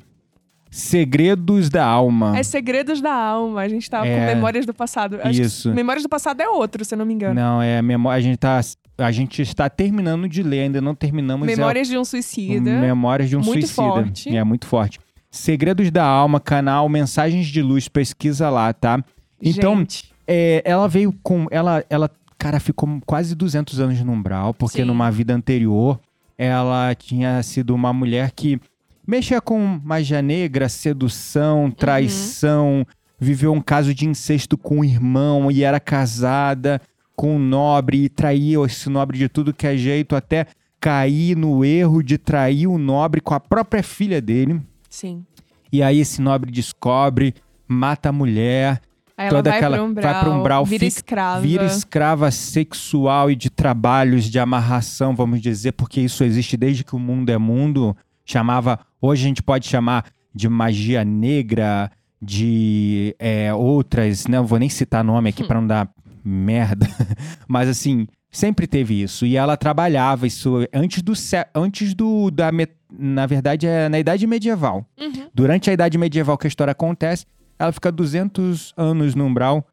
Segredos 0.72 1.70
da 1.70 1.84
Alma. 1.86 2.38
É 2.38 2.44
Segredos 2.44 3.02
da 3.02 3.14
Alma. 3.14 3.62
A 3.62 3.68
gente 3.68 3.90
tava 3.90 4.08
É. 4.08 4.20
com 4.20 4.26
Memórias 4.36 4.66
do 4.66 4.74
Passado. 4.74 5.20
Acho 5.24 5.42
Isso. 5.42 5.74
Memórias 5.74 6.04
do 6.04 6.10
Passado 6.10 6.42
é 6.42 6.48
outro, 6.50 6.86
se 6.86 6.94
eu 6.94 6.98
não 6.98 7.06
me 7.06 7.14
engano. 7.14 7.34
Não, 7.36 7.62
é 7.62 7.82
memória. 7.82 8.18
A 8.18 8.22
gente 8.22 8.38
tá. 8.38 8.60
A 8.98 9.12
gente 9.12 9.42
está 9.42 9.70
terminando 9.70 10.28
de 10.28 10.44
ler, 10.44 10.62
ainda 10.64 10.82
não 10.82 10.94
terminamos. 10.94 11.48
é 11.48 11.56
Memórias 11.56 11.88
de 11.88 11.98
um 11.98 12.04
Suicida. 12.04 12.80
Memórias 12.82 13.30
de 13.30 13.38
um 13.38 13.40
Muito 13.42 13.66
Suicida. 13.66 13.82
forte. 13.82 14.36
É 14.36 14.44
muito 14.44 14.68
forte. 14.68 15.00
Segredos 15.32 15.90
da 15.90 16.04
Alma, 16.04 16.40
canal 16.40 16.90
Mensagens 16.90 17.48
de 17.48 17.62
Luz, 17.62 17.88
pesquisa 17.88 18.50
lá, 18.50 18.74
tá? 18.74 19.02
Então, 19.42 19.86
É, 20.28 20.62
ela 20.66 20.88
veio 20.88 21.14
com. 21.24 21.48
Ela, 21.50 21.84
ela, 21.90 22.12
cara, 22.38 22.60
ficou 22.60 22.88
quase 23.06 23.34
200 23.34 23.80
anos 23.80 24.00
no 24.04 24.12
umbral, 24.12 24.54
porque 24.54 24.80
Sim. 24.82 24.86
numa 24.86 25.10
vida 25.10 25.34
anterior 25.34 26.00
ela 26.38 26.94
tinha 26.94 27.42
sido 27.42 27.74
uma 27.74 27.92
mulher 27.94 28.32
que 28.32 28.60
mexia 29.10 29.42
com 29.42 29.80
magia 29.84 30.22
negra, 30.22 30.66
Uhum. 30.66 30.70
sedução, 30.70 31.72
traição, 31.72 32.86
viveu 33.20 33.52
um 33.54 33.62
caso 33.62 33.94
de 33.94 34.08
incesto 34.08 34.58
com 34.58 34.80
o 34.80 34.86
irmão 34.86 35.52
e 35.52 35.64
era 35.64 35.80
casada 35.80 36.82
com 37.16 37.36
um 37.36 37.40
nobre 37.40 38.06
e 38.06 38.10
traía 38.10 38.58
esse 38.66 38.90
nobre 38.90 39.18
de 39.18 39.28
tudo 39.28 39.54
que 39.54 39.68
é 39.68 39.76
jeito, 39.76 40.16
até 40.16 40.46
cair 40.80 41.36
no 41.36 41.66
erro 41.66 42.02
de 42.02 42.18
trair 42.18 42.68
o 42.68 42.78
nobre 42.78 43.20
com 43.20 43.34
a 43.34 43.40
própria 43.40 43.84
filha 43.84 44.22
dele. 44.22 44.62
sim. 44.90 45.26
E 45.72 45.84
aí 45.84 46.00
esse 46.00 46.20
nobre 46.20 46.50
descobre, 46.50 47.36
mata 47.68 48.10
a 48.10 48.12
mulher, 48.12 48.82
Aí 49.16 49.28
ela 49.28 49.38
toda 49.38 49.50
vai 49.52 49.60
aquela 49.60 49.78
pro 49.78 49.86
umbral, 49.86 50.14
vai 50.14 50.24
pro 50.24 50.32
umbral, 50.32 50.66
vira 50.66 50.80
fica- 50.80 50.88
escrava. 50.98 51.42
vira 51.42 51.66
escrava 51.66 52.32
sexual 52.32 53.30
e 53.30 53.36
de 53.36 53.50
trabalhos 53.52 54.26
de 54.26 54.40
amarração, 54.40 55.16
vamos 55.16 55.40
dizer, 55.42 55.74
porque 55.74 56.02
isso 56.02 56.24
existe 56.24 56.58
desde 56.58 56.84
que 56.84 56.96
o 56.96 57.00
mundo 57.00 57.30
é 57.30 57.38
mundo. 57.38 57.96
Chamava, 58.26 58.80
hoje 59.02 59.24
a 59.26 59.28
gente 59.28 59.44
pode 59.44 59.68
chamar 59.68 60.06
de 60.34 60.48
magia 60.48 61.04
negra, 61.04 61.92
de 62.22 63.16
é, 63.18 63.54
outras, 63.54 64.28
não 64.28 64.46
vou 64.46 64.60
nem 64.60 64.70
citar 64.70 65.04
nome 65.04 65.30
Hum. 65.30 65.34
aqui 65.34 65.44
para 65.44 65.60
não 65.60 65.68
dar 65.68 65.90
merda, 66.24 66.88
mas 67.48 67.70
assim 67.70 68.08
sempre 68.32 68.68
teve 68.68 69.02
isso 69.02 69.26
e 69.26 69.36
ela 69.36 69.58
trabalhava 69.58 70.28
isso 70.28 70.68
antes 70.74 71.02
do 71.02 71.14
antes 71.56 71.94
do 71.96 72.30
da 72.30 72.52
na 72.92 73.26
verdade 73.26 73.66
é 73.68 73.90
na 73.90 74.00
idade 74.00 74.26
medieval. 74.28 74.86
Uhum. 75.00 75.28
Durante 75.34 75.70
a 75.70 75.74
Idade 75.74 75.98
Medieval 75.98 76.38
que 76.38 76.48
a 76.48 76.50
história 76.50 76.72
acontece, 76.72 77.26
ela 77.58 77.72
fica 77.72 77.92
200 77.92 78.74
anos 78.76 79.16
no 79.16 79.26
umbral, 79.26 79.66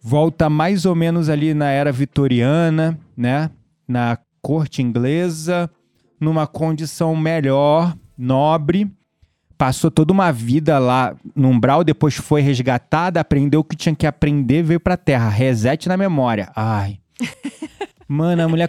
volta 0.00 0.50
mais 0.50 0.84
ou 0.84 0.94
menos 0.94 1.28
ali 1.28 1.54
na 1.54 1.70
era 1.70 1.92
vitoriana, 1.92 2.98
né? 3.16 3.50
Na 3.86 4.18
corte 4.40 4.82
inglesa, 4.82 5.70
numa 6.20 6.46
condição 6.46 7.14
melhor, 7.16 7.96
nobre, 8.22 8.90
passou 9.58 9.90
toda 9.90 10.12
uma 10.12 10.32
vida 10.32 10.78
lá 10.78 11.14
no 11.34 11.48
umbral, 11.48 11.84
depois 11.84 12.14
foi 12.14 12.40
resgatada, 12.40 13.20
aprendeu 13.20 13.60
o 13.60 13.64
que 13.64 13.76
tinha 13.76 13.94
que 13.94 14.06
aprender, 14.06 14.62
veio 14.62 14.80
pra 14.80 14.96
terra. 14.96 15.28
Reset 15.28 15.88
na 15.88 15.96
memória. 15.96 16.50
Ai. 16.54 16.98
Mano, 18.08 18.42
a 18.42 18.48
mulher 18.48 18.68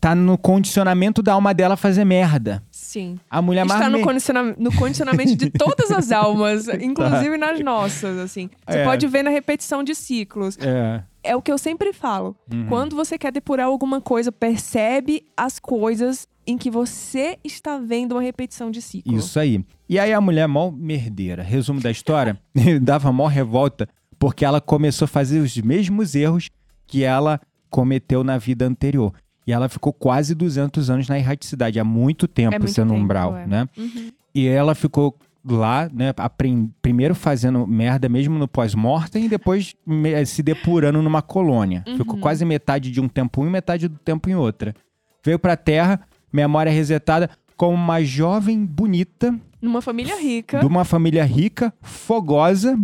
tá 0.00 0.14
no 0.14 0.36
condicionamento 0.38 1.22
da 1.22 1.34
alma 1.34 1.52
dela 1.54 1.76
fazer 1.76 2.04
merda. 2.04 2.62
Sim. 2.70 3.18
A 3.30 3.40
mulher 3.42 3.64
mais 3.64 3.80
Está 3.80 3.90
no, 3.90 4.00
condiciona- 4.02 4.54
no 4.58 4.72
condicionamento 4.74 5.36
de 5.36 5.50
todas 5.50 5.90
as 5.90 6.10
almas, 6.12 6.66
inclusive 6.68 7.36
nas 7.36 7.60
nossas, 7.60 8.18
assim. 8.18 8.48
Você 8.68 8.78
É. 8.78 8.84
pode 8.84 9.06
ver 9.06 9.22
na 9.22 9.30
repetição 9.30 9.82
de 9.84 9.94
ciclos. 9.94 10.56
É. 10.60 11.02
É 11.24 11.36
o 11.36 11.42
que 11.42 11.52
eu 11.52 11.58
sempre 11.58 11.92
falo. 11.92 12.34
Uhum. 12.52 12.66
Quando 12.66 12.96
você 12.96 13.16
quer 13.16 13.30
depurar 13.30 13.66
alguma 13.66 14.00
coisa, 14.00 14.32
percebe 14.32 15.22
as 15.36 15.58
coisas 15.60 16.26
em 16.46 16.58
que 16.58 16.70
você 16.70 17.38
está 17.44 17.78
vendo 17.78 18.12
uma 18.12 18.22
repetição 18.22 18.70
de 18.70 18.82
ciclo. 18.82 19.16
Isso 19.16 19.38
aí. 19.38 19.64
E 19.88 19.98
aí 19.98 20.12
a 20.12 20.20
mulher 20.20 20.46
mó 20.46 20.70
merdeira. 20.70 21.42
Resumo 21.42 21.80
da 21.80 21.90
história, 21.90 22.38
dava 22.82 23.12
mó 23.12 23.26
revolta 23.26 23.88
porque 24.18 24.44
ela 24.44 24.60
começou 24.60 25.06
a 25.06 25.08
fazer 25.08 25.40
os 25.40 25.56
mesmos 25.56 26.14
erros 26.14 26.48
que 26.86 27.02
ela 27.02 27.40
cometeu 27.68 28.22
na 28.22 28.38
vida 28.38 28.66
anterior. 28.66 29.12
E 29.44 29.52
ela 29.52 29.68
ficou 29.68 29.92
quase 29.92 30.34
200 30.34 30.90
anos 30.90 31.08
na 31.08 31.18
erraticidade, 31.18 31.80
há 31.80 31.84
muito 31.84 32.28
tempo 32.28 32.54
É 32.54 32.58
muito 32.58 32.72
sendo 32.72 32.90
tempo, 32.90 33.02
umbral, 33.02 33.36
é. 33.36 33.46
né? 33.46 33.68
Uhum. 33.76 34.10
E 34.32 34.46
ela 34.46 34.74
ficou 34.74 35.18
lá, 35.44 35.90
né, 35.92 36.12
primeiro 36.80 37.14
fazendo 37.14 37.66
merda 37.66 38.08
mesmo 38.08 38.38
no 38.38 38.46
pós-mortem 38.46 39.24
e 39.24 39.28
depois 39.28 39.74
se 40.26 40.42
depurando 40.42 41.02
numa 41.02 41.20
colônia. 41.20 41.82
Ficou 41.96 42.18
quase 42.18 42.44
metade 42.44 42.90
de 42.90 43.00
um 43.00 43.08
tempo 43.08 43.40
em 43.40 43.44
um 43.44 43.48
e 43.48 43.50
metade 43.50 43.88
do 43.88 43.98
tempo 43.98 44.30
em 44.30 44.36
outra. 44.36 44.74
Veio 45.24 45.38
pra 45.38 45.56
Terra, 45.56 46.00
memória 46.32 46.72
resetada, 46.72 47.30
como 47.56 47.74
uma 47.74 48.02
jovem 48.02 48.64
bonita, 48.64 49.38
Numa 49.60 49.80
família 49.80 50.18
rica. 50.20 50.60
de 50.60 50.66
uma 50.66 50.84
família 50.84 51.24
rica, 51.24 51.72
fogosa, 51.82 52.78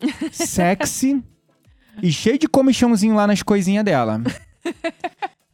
sexy 0.32 1.22
e 2.02 2.12
cheia 2.12 2.38
de 2.38 2.46
comichãozinho 2.48 3.14
lá 3.14 3.26
nas 3.26 3.42
coisinhas 3.42 3.84
dela. 3.84 4.22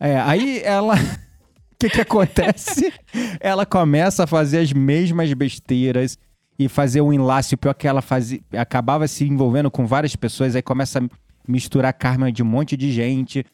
É, 0.01 0.19
aí 0.21 0.61
ela. 0.65 0.95
O 0.97 0.99
que 1.79 1.89
que 1.91 2.01
acontece? 2.01 2.93
ela 3.41 3.65
começa 3.67 4.25
a 4.25 4.27
fazer 4.27 4.59
as 4.59 4.73
mesmas 4.73 5.33
besteiras 5.35 6.19
e 6.59 6.69
fazer 6.69 7.01
um 7.01 7.13
enlace. 7.13 7.55
O 7.55 7.59
pior 7.59 7.73
é 7.73 7.75
que 7.75 7.87
ela 7.87 8.01
fazia, 8.03 8.41
acabava 8.57 9.07
se 9.07 9.25
envolvendo 9.25 9.71
com 9.71 9.87
várias 9.87 10.17
pessoas, 10.17 10.55
aí 10.57 10.63
começa 10.63 10.99
a 10.99 11.03
misturar 11.47 11.93
karma 11.93 12.33
de 12.33 12.43
um 12.43 12.47
monte 12.47 12.77
de 12.77 12.91
gente. 12.91 13.45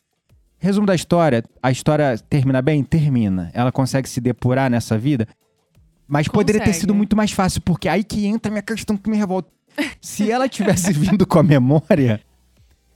Resumo 0.60 0.86
da 0.86 0.94
história: 0.94 1.42
a 1.62 1.70
história 1.70 2.16
termina 2.28 2.60
bem? 2.62 2.84
Termina. 2.84 3.50
Ela 3.54 3.72
consegue 3.72 4.08
se 4.08 4.20
depurar 4.20 4.70
nessa 4.70 4.96
vida. 4.98 5.26
Mas 6.06 6.28
poderia 6.28 6.60
ter 6.60 6.66
Consegue. 6.66 6.80
sido 6.80 6.94
muito 6.94 7.16
mais 7.16 7.32
fácil, 7.32 7.60
porque 7.62 7.88
aí 7.88 8.04
que 8.04 8.26
entra 8.26 8.50
a 8.50 8.52
minha 8.52 8.62
questão 8.62 8.96
que 8.96 9.08
me 9.08 9.16
revolta. 9.16 9.48
Se 10.00 10.30
ela 10.30 10.48
tivesse 10.48 10.92
vindo 10.94 11.24
com 11.26 11.38
a 11.38 11.42
memória, 11.42 12.20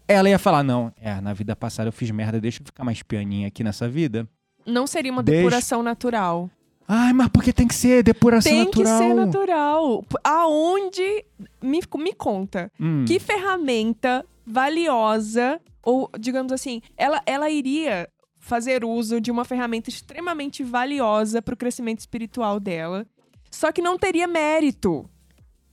ela 0.07 0.29
ia 0.29 0.39
falar: 0.39 0.63
não, 0.63 0.93
é, 1.01 1.21
na 1.21 1.33
vida 1.33 1.55
passada 1.57 1.89
eu 1.89 1.93
fiz 1.93 2.11
merda, 2.11 2.41
deixa 2.41 2.61
eu 2.61 2.67
ficar 2.67 2.85
mais 2.85 3.03
pianinha 3.03 3.49
aqui 3.49 3.65
nessa 3.65 3.89
vida. 3.89 4.29
Não 4.67 4.87
seria 4.87 5.13
uma 5.13 5.23
Deixa- 5.23 5.43
depuração 5.43 5.83
natural. 5.83 6.51
Ai, 6.87 7.15
mas 7.15 7.29
por 7.29 7.43
que 7.43 7.51
tem 7.53 7.67
que 7.67 7.75
ser 7.75 8.03
depuração 8.03 8.53
Tem 8.53 8.65
natural? 8.65 8.99
que 8.99 9.05
ser 9.09 9.15
natural. 9.15 10.05
Aonde. 10.23 11.25
Me, 11.63 11.81
me 11.97 12.13
conta. 12.13 12.71
Hum, 12.79 13.05
Que 13.07 13.19
ferramenta 13.19 14.23
valiosa, 14.47 15.59
ou 15.85 16.11
digamos 16.19 16.53
assim, 16.53 16.81
ela, 16.97 17.23
ela 17.27 17.51
iria 17.51 18.09
fazer 18.39 18.85
uso 18.85 19.21
de 19.21 19.31
uma 19.31 19.45
ferramenta 19.45 19.89
extremamente 19.89 20.63
valiosa 20.63 21.41
para 21.41 21.55
o 21.55 21.57
crescimento 21.57 22.01
espiritual 22.01 22.61
dela, 22.61 23.07
só 23.51 23.73
que 23.73 23.81
não 23.81 23.97
teria 23.97 24.27
mérito, 24.27 25.09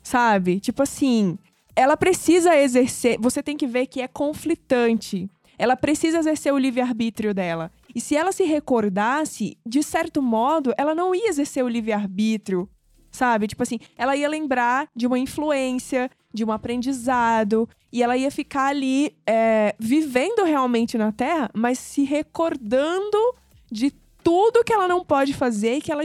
sabe? 0.02 0.60
Tipo 0.60 0.84
assim, 0.84 1.38
ela 1.76 1.98
precisa 1.98 2.56
exercer. 2.56 3.18
Você 3.20 3.42
tem 3.42 3.58
que 3.58 3.68
ver 3.68 3.88
que 3.88 4.02
é 4.02 4.08
conflitante. 4.08 5.30
Ela 5.58 5.76
precisa 5.76 6.20
exercer 6.20 6.54
o 6.54 6.58
livre-arbítrio 6.58 7.34
dela. 7.34 7.72
E 7.94 8.00
se 8.02 8.16
ela 8.16 8.32
se 8.32 8.44
recordasse, 8.44 9.58
de 9.66 9.84
certo 9.84 10.22
modo, 10.22 10.74
ela 10.78 10.96
não 10.96 11.14
ia 11.14 11.30
exercer 11.30 11.64
o 11.64 11.68
livre-arbítrio, 11.68 12.70
sabe? 13.12 13.48
Tipo 13.48 13.64
assim, 13.64 13.80
ela 13.98 14.16
ia 14.16 14.30
lembrar 14.30 14.88
de 14.96 15.06
uma 15.06 15.20
influência, 15.20 16.10
de 16.34 16.46
um 16.46 16.52
aprendizado, 16.52 17.68
e 17.92 18.02
ela 18.02 18.16
ia 18.16 18.32
ficar 18.32 18.68
ali 18.68 19.16
é, 19.28 19.76
vivendo 19.80 20.44
realmente 20.46 20.98
na 20.98 21.12
Terra, 21.12 21.50
mas 21.54 21.78
se 21.78 22.04
recordando 22.04 23.36
de 23.72 23.92
tudo 24.24 24.64
que 24.64 24.74
ela 24.74 24.88
não 24.88 25.04
pode 25.04 25.34
fazer 25.34 25.76
e 25.76 25.82
que 25.82 25.92
ela 25.92 26.04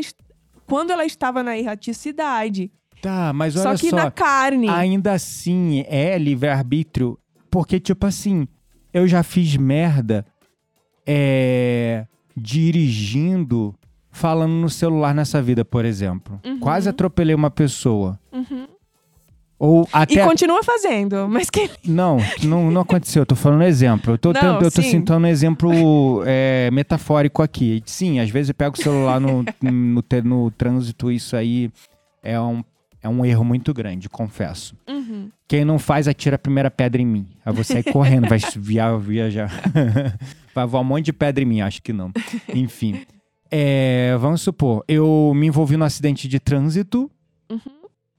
quando 0.66 0.90
ela 0.90 1.04
estava 1.04 1.42
na 1.42 1.56
erraticidade. 1.56 2.70
Tá, 3.00 3.32
mas 3.32 3.54
Só 3.54 3.68
olha 3.68 3.78
que 3.78 3.90
só. 3.90 3.96
na 3.96 4.10
carne. 4.10 4.68
Ainda 4.68 5.12
assim, 5.12 5.84
é 5.86 6.18
livre-arbítrio. 6.18 7.18
Porque, 7.50 7.78
tipo 7.78 8.04
assim, 8.06 8.48
eu 8.92 9.06
já 9.06 9.22
fiz 9.22 9.56
merda 9.56 10.26
é, 11.06 12.06
dirigindo, 12.36 13.74
falando 14.10 14.54
no 14.54 14.68
celular 14.68 15.14
nessa 15.14 15.40
vida, 15.40 15.64
por 15.64 15.84
exemplo. 15.84 16.40
Uhum. 16.44 16.58
Quase 16.58 16.88
atropelei 16.88 17.34
uma 17.34 17.50
pessoa. 17.50 18.18
Uhum. 18.32 18.66
Ou 19.58 19.84
E 19.84 19.88
até. 19.92 20.24
continua 20.24 20.62
fazendo, 20.62 21.26
mas 21.28 21.48
que 21.48 21.70
Não, 21.84 22.18
não, 22.42 22.70
não 22.70 22.82
aconteceu. 22.82 23.22
Eu 23.22 23.26
tô 23.26 23.34
falando 23.34 23.60
um 23.60 23.64
exemplo. 23.64 24.12
Eu 24.14 24.18
tô, 24.18 24.32
Não, 24.32 24.40
tendo- 24.40 24.64
eu 24.64 24.70
tô 24.70 24.82
sim. 24.82 24.90
citando 24.90 25.26
um 25.26 25.30
exemplo 25.30 26.22
é, 26.26 26.70
metafórico 26.70 27.42
aqui. 27.42 27.82
Sim, 27.86 28.20
às 28.20 28.28
vezes 28.28 28.50
eu 28.50 28.54
pego 28.54 28.76
o 28.78 28.82
celular 28.82 29.18
no, 29.20 29.44
no, 29.62 30.02
no 30.24 30.50
trânsito, 30.50 31.10
isso 31.10 31.34
aí 31.34 31.70
é 32.22 32.38
um, 32.38 32.62
é 33.02 33.08
um 33.08 33.24
erro 33.24 33.44
muito 33.44 33.72
grande, 33.72 34.10
confesso. 34.10 34.74
Uhum. 34.86 35.30
Quem 35.48 35.64
não 35.64 35.78
faz, 35.78 36.06
atira 36.06 36.36
a 36.36 36.38
primeira 36.38 36.70
pedra 36.70 37.00
em 37.00 37.06
mim. 37.06 37.26
Aí 37.44 37.52
vou 37.54 37.64
sair 37.64 37.84
correndo, 37.84 38.28
vai 38.28 38.38
via, 38.56 38.94
viajar. 38.98 39.50
vai 40.54 40.66
voar 40.66 40.80
um 40.80 40.84
monte 40.84 41.06
de 41.06 41.12
pedra 41.14 41.42
em 41.42 41.46
mim, 41.46 41.60
acho 41.62 41.80
que 41.82 41.92
não. 41.94 42.10
Enfim. 42.54 43.00
É, 43.50 44.16
vamos 44.18 44.42
supor, 44.42 44.84
eu 44.88 45.32
me 45.34 45.46
envolvi 45.46 45.76
no 45.78 45.84
acidente 45.84 46.28
de 46.28 46.38
trânsito 46.38 47.10
Uhum. 47.48 47.60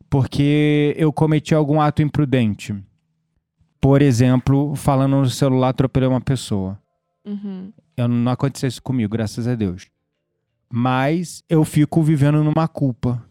Porque 0.10 0.96
eu 0.98 1.12
cometi 1.12 1.54
algum 1.54 1.82
ato 1.82 2.02
imprudente. 2.02 2.76
Por 3.80 4.02
exemplo, 4.02 4.76
falando 4.76 5.18
no 5.18 5.30
celular, 5.30 5.70
atropelei 5.70 6.10
uma 6.10 6.22
pessoa. 6.22 6.80
Uhum. 7.26 7.72
Eu, 7.96 8.08
não 8.08 8.32
aconteceu 8.32 8.68
isso 8.68 8.82
comigo, 8.82 9.12
graças 9.12 9.48
a 9.48 9.56
Deus. 9.56 9.88
Mas 10.72 11.44
eu 11.50 11.64
fico 11.64 12.02
vivendo 12.02 12.44
numa 12.44 12.68
culpa. 12.68 13.24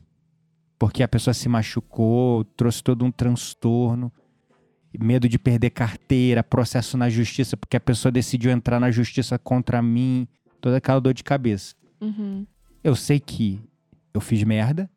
Porque 0.79 1.03
a 1.03 1.09
pessoa 1.09 1.33
se 1.33 1.49
machucou, 1.49 2.45
trouxe 2.45 2.83
todo 2.83 3.05
um 3.05 3.11
transtorno, 3.11 4.13
medo 4.99 5.27
de 5.29 5.39
perder 5.39 5.71
carteira, 5.71 6.45
processo 6.45 6.99
na 6.99 7.09
justiça, 7.09 7.57
porque 7.57 7.79
a 7.79 7.81
pessoa 7.81 8.13
decidiu 8.13 8.51
entrar 8.51 8.79
na 8.79 8.91
justiça 8.91 9.39
contra 9.39 9.81
mim, 9.81 10.29
toda 10.61 10.77
aquela 10.77 11.01
dor 11.01 11.15
de 11.15 11.25
cabeça. 11.25 11.75
Uhum. 12.01 12.47
Eu 12.85 12.95
sei 12.95 13.19
que 13.19 13.59
eu 14.13 14.21
fiz 14.21 14.43
merda, 14.45 14.91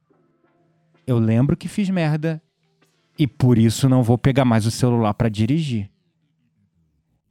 eu 1.10 1.18
lembro 1.18 1.58
que 1.58 1.68
fiz 1.68 1.90
merda, 1.90 2.42
e 3.18 3.26
por 3.26 3.58
isso 3.58 3.90
não 3.90 4.04
vou 4.04 4.18
pegar 4.18 4.46
mais 4.46 4.66
o 4.68 4.72
celular 4.72 5.14
pra 5.16 5.28
dirigir. 5.28 5.90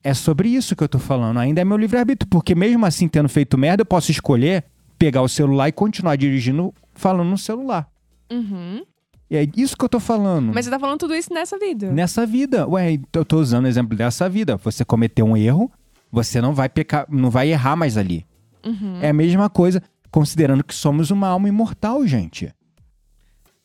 É 0.03 0.13
sobre 0.13 0.49
isso 0.49 0.75
que 0.75 0.83
eu 0.83 0.89
tô 0.89 0.99
falando. 0.99 1.39
Ainda 1.39 1.61
é 1.61 1.65
meu 1.65 1.77
livre-arbítrio, 1.77 2.29
porque 2.29 2.55
mesmo 2.55 2.85
assim, 2.85 3.09
tendo 3.09 3.29
feito 3.29 3.57
merda, 3.57 3.83
eu 3.83 3.87
posso 3.87 4.11
escolher 4.11 4.65
pegar 4.99 5.23
o 5.23 5.29
celular 5.29 5.69
e 5.69 5.73
continuar 5.73 6.17
dirigindo 6.17 6.75
falando 6.93 7.29
no 7.29 7.39
celular. 7.39 7.89
Uhum. 8.31 8.83
E 9.31 9.37
é 9.37 9.47
isso 9.57 9.77
que 9.77 9.85
eu 9.85 9.89
tô 9.89 10.01
falando. 10.01 10.53
Mas 10.53 10.65
você 10.65 10.71
tá 10.71 10.79
falando 10.79 10.99
tudo 10.99 11.15
isso 11.15 11.33
nessa 11.33 11.57
vida. 11.57 11.93
Nessa 11.93 12.27
vida, 12.27 12.67
ué, 12.67 12.99
eu 13.13 13.25
tô 13.25 13.39
usando 13.39 13.65
o 13.65 13.69
exemplo 13.69 13.97
dessa 13.97 14.29
vida. 14.29 14.57
Você 14.57 14.85
cometeu 14.85 15.25
um 15.25 15.37
erro, 15.37 15.71
você 16.11 16.41
não 16.41 16.53
vai 16.53 16.69
pecar, 16.69 17.07
não 17.09 17.31
vai 17.31 17.51
errar 17.51 17.77
mais 17.77 17.97
ali. 17.97 18.27
Uhum. 18.65 18.99
É 19.01 19.11
a 19.11 19.15
mesma 19.15 19.49
coisa, 19.49 19.83
considerando 20.11 20.65
que 20.65 20.75
somos 20.75 21.11
uma 21.11 21.29
alma 21.29 21.49
imortal, 21.49 22.05
gente. 22.07 22.53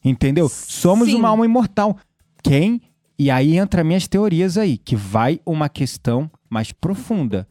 Entendeu? 0.03 0.49
Somos 0.49 1.07
Sim. 1.09 1.15
uma 1.15 1.29
alma 1.29 1.45
imortal. 1.45 1.97
Quem? 2.43 2.81
E 3.17 3.31
aí 3.31 3.57
entra 3.57 3.83
minhas 3.83 4.07
teorias 4.07 4.57
aí, 4.57 4.77
que 4.77 4.95
vai 4.95 5.39
uma 5.45 5.69
questão 5.69 6.29
mais 6.49 6.71
profunda. 6.71 7.47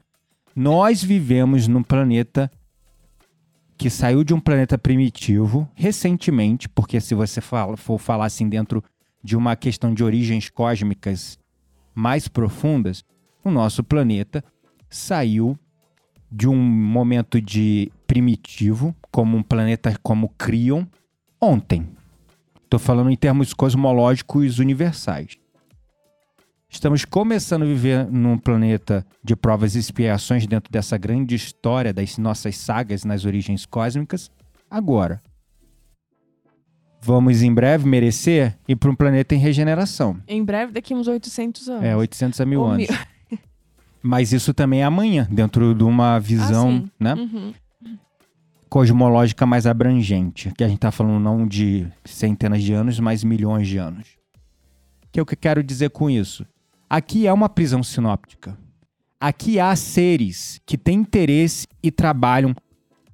Nós 0.54 1.02
vivemos 1.02 1.66
num 1.66 1.82
planeta 1.82 2.50
que 3.78 3.88
saiu 3.88 4.22
de 4.22 4.34
um 4.34 4.40
planeta 4.40 4.76
primitivo 4.76 5.68
recentemente, 5.74 6.68
porque 6.68 7.00
se 7.00 7.14
você 7.14 7.40
fala- 7.40 7.76
for 7.76 7.98
falar 7.98 8.26
assim 8.26 8.48
dentro 8.48 8.82
de 9.24 9.36
uma 9.36 9.56
questão 9.56 9.94
de 9.94 10.04
origens 10.04 10.48
cósmicas 10.50 11.38
mais 11.94 12.28
profundas, 12.28 13.02
o 13.44 13.50
nosso 13.50 13.82
planeta 13.82 14.44
saiu 14.90 15.58
de 16.30 16.48
um 16.48 16.56
momento 16.56 17.40
de 17.40 17.90
primitivo, 18.06 18.94
como 19.10 19.36
um 19.36 19.42
planeta 19.42 19.96
como 20.02 20.28
Crion, 20.38 20.84
ontem. 21.40 21.86
Estou 22.72 22.80
falando 22.80 23.11
em 23.11 23.16
termos 23.16 23.52
cosmológicos 23.52 24.58
universais. 24.58 25.37
Estamos 26.70 27.04
começando 27.04 27.64
a 27.64 27.66
viver 27.66 28.11
num 28.11 28.38
planeta 28.38 29.04
de 29.22 29.37
provas 29.37 29.74
e 29.74 29.78
expiações 29.78 30.46
dentro 30.46 30.72
dessa 30.72 30.96
grande 30.96 31.35
história 31.35 31.92
das 31.92 32.16
nossas 32.16 32.56
sagas 32.56 33.04
nas 33.04 33.26
origens 33.26 33.66
cósmicas 33.66 34.30
agora. 34.70 35.20
Vamos 37.02 37.42
em 37.42 37.52
breve 37.52 37.87
merecer 37.87 38.58
ir 38.66 38.76
para 38.76 38.90
um 38.90 38.94
planeta 38.94 39.35
em 39.35 39.38
regeneração. 39.38 40.16
Em 40.26 40.42
breve, 40.42 40.72
daqui 40.72 40.94
uns 40.94 41.06
800 41.06 41.68
anos. 41.68 41.85
É, 41.85 41.94
800 41.94 42.40
a 42.40 42.46
mil 42.46 42.62
Ou 42.62 42.68
anos. 42.68 42.88
mil. 42.88 42.98
Mas 44.02 44.32
isso 44.32 44.54
também 44.54 44.80
é 44.80 44.85
amanhã, 44.85 45.28
dentro 45.30 45.74
de 45.74 45.85
uma 45.85 46.18
visão, 46.18 46.85
Ah, 46.87 46.90
né? 46.98 47.14
Uhum. 47.16 47.52
Cosmológica 48.72 49.44
mais 49.44 49.66
abrangente, 49.66 50.50
que 50.56 50.64
a 50.64 50.68
gente 50.68 50.78
tá 50.78 50.90
falando 50.90 51.20
não 51.20 51.46
de 51.46 51.87
centenas 52.06 52.62
de 52.62 52.72
anos, 52.72 52.98
mas 52.98 53.22
milhões 53.22 53.68
de 53.68 53.76
anos. 53.76 54.16
Que 55.12 55.20
é 55.20 55.22
o 55.22 55.26
que 55.26 55.35
eu 55.35 55.38
quero 55.38 55.62
dizer 55.62 55.90
com 55.90 56.08
isso? 56.08 56.46
Aqui 56.88 57.26
é 57.26 57.32
uma 57.35 57.50
prisão 57.50 57.82
sinóptica. 57.82 58.56
Aqui 59.20 59.61
há 59.61 59.76
seres 59.76 60.58
que 60.64 60.78
têm 60.78 61.00
interesse 61.00 61.66
e 61.82 61.90
trabalham. 61.90 62.54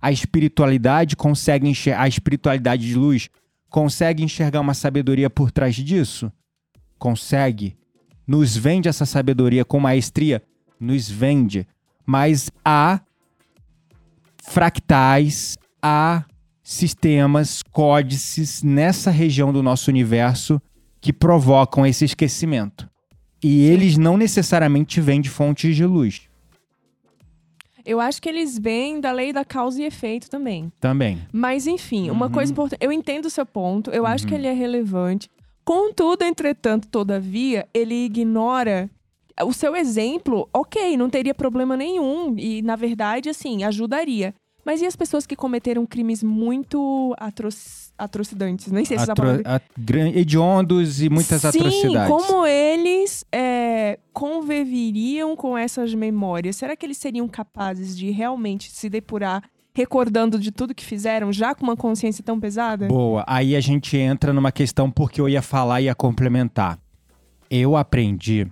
A 0.00 0.12
espiritualidade 0.12 1.16
consegue 1.16 1.68
enxergar, 1.68 2.02
a 2.02 2.08
espiritualidade 2.08 2.86
de 2.86 2.94
luz 2.94 3.28
consegue 3.68 4.22
enxergar 4.22 4.60
uma 4.60 4.74
sabedoria 4.74 5.28
por 5.28 5.50
trás 5.50 5.74
disso? 5.74 6.30
Consegue. 7.00 7.76
Nos 8.24 8.56
vende 8.56 8.88
essa 8.88 9.04
sabedoria 9.04 9.64
com 9.64 9.80
maestria? 9.80 10.40
Nos 10.78 11.10
vende. 11.10 11.66
Mas 12.06 12.48
há 12.64 13.00
fractais 14.48 15.56
a 15.82 16.24
sistemas, 16.62 17.62
códices 17.62 18.62
nessa 18.62 19.10
região 19.10 19.52
do 19.52 19.62
nosso 19.62 19.90
universo 19.90 20.60
que 21.00 21.12
provocam 21.12 21.86
esse 21.86 22.04
esquecimento. 22.04 22.88
E 23.42 23.62
eles 23.66 23.96
não 23.96 24.16
necessariamente 24.16 25.00
vêm 25.00 25.20
de 25.20 25.30
fontes 25.30 25.76
de 25.76 25.84
luz 25.86 26.22
Eu 27.86 28.00
acho 28.00 28.20
que 28.20 28.28
eles 28.28 28.58
vêm 28.58 29.00
da 29.00 29.12
lei 29.12 29.32
da 29.32 29.44
causa 29.46 29.80
e 29.80 29.84
efeito 29.86 30.28
também. 30.28 30.70
também. 30.78 31.20
Mas, 31.32 31.66
enfim, 31.66 32.10
uma 32.10 32.26
Uhum. 32.26 32.32
coisa 32.32 32.52
importante. 32.52 32.80
Eu 32.82 32.92
entendo 32.92 33.26
o 33.26 33.30
seu 33.30 33.46
ponto, 33.46 33.90
eu 33.90 34.04
acho 34.04 34.26
que 34.26 34.34
Uhum. 34.34 34.40
ele 34.40 34.48
é 34.48 34.52
relevante. 34.52 35.30
Contudo, 35.64 36.22
entretanto, 36.22 36.86
todavia, 36.88 37.66
ele 37.72 38.04
ignora. 38.04 38.90
O 39.44 39.52
seu 39.52 39.74
exemplo, 39.76 40.48
ok, 40.52 40.96
não 40.96 41.08
teria 41.10 41.34
problema 41.34 41.76
nenhum. 41.76 42.34
E, 42.38 42.62
na 42.62 42.76
verdade, 42.76 43.28
assim, 43.28 43.64
ajudaria. 43.64 44.34
Mas 44.64 44.82
e 44.82 44.86
as 44.86 44.94
pessoas 44.96 45.26
que 45.26 45.34
cometeram 45.36 45.86
crimes 45.86 46.22
muito 46.22 47.14
atro 47.18 47.48
atrocidantes? 47.96 48.70
Nem 48.70 48.84
sei 48.84 48.98
se 48.98 49.02
essa 49.04 49.12
Atro- 49.12 49.24
palavra. 49.24 49.56
a- 49.56 49.60
gran- 49.78 50.10
hediondos 50.10 51.00
e 51.00 51.08
muitas 51.08 51.40
Sim, 51.40 51.48
atrocidades. 51.48 52.08
como 52.26 52.44
eles 52.46 53.24
é, 53.32 53.98
conviveriam 54.12 55.34
com 55.36 55.56
essas 55.56 55.94
memórias? 55.94 56.56
Será 56.56 56.76
que 56.76 56.84
eles 56.84 56.98
seriam 56.98 57.26
capazes 57.28 57.96
de 57.96 58.10
realmente 58.10 58.70
se 58.70 58.88
depurar 58.90 59.42
recordando 59.74 60.38
de 60.38 60.50
tudo 60.50 60.74
que 60.74 60.84
fizeram, 60.84 61.32
já 61.32 61.54
com 61.54 61.62
uma 61.64 61.76
consciência 61.76 62.22
tão 62.24 62.38
pesada? 62.40 62.88
Boa. 62.88 63.24
Aí 63.26 63.54
a 63.54 63.60
gente 63.60 63.96
entra 63.96 64.32
numa 64.32 64.50
questão 64.50 64.90
porque 64.90 65.20
eu 65.20 65.28
ia 65.28 65.40
falar 65.40 65.80
e 65.80 65.84
ia 65.84 65.94
complementar. 65.94 66.78
Eu 67.50 67.76
aprendi 67.76 68.46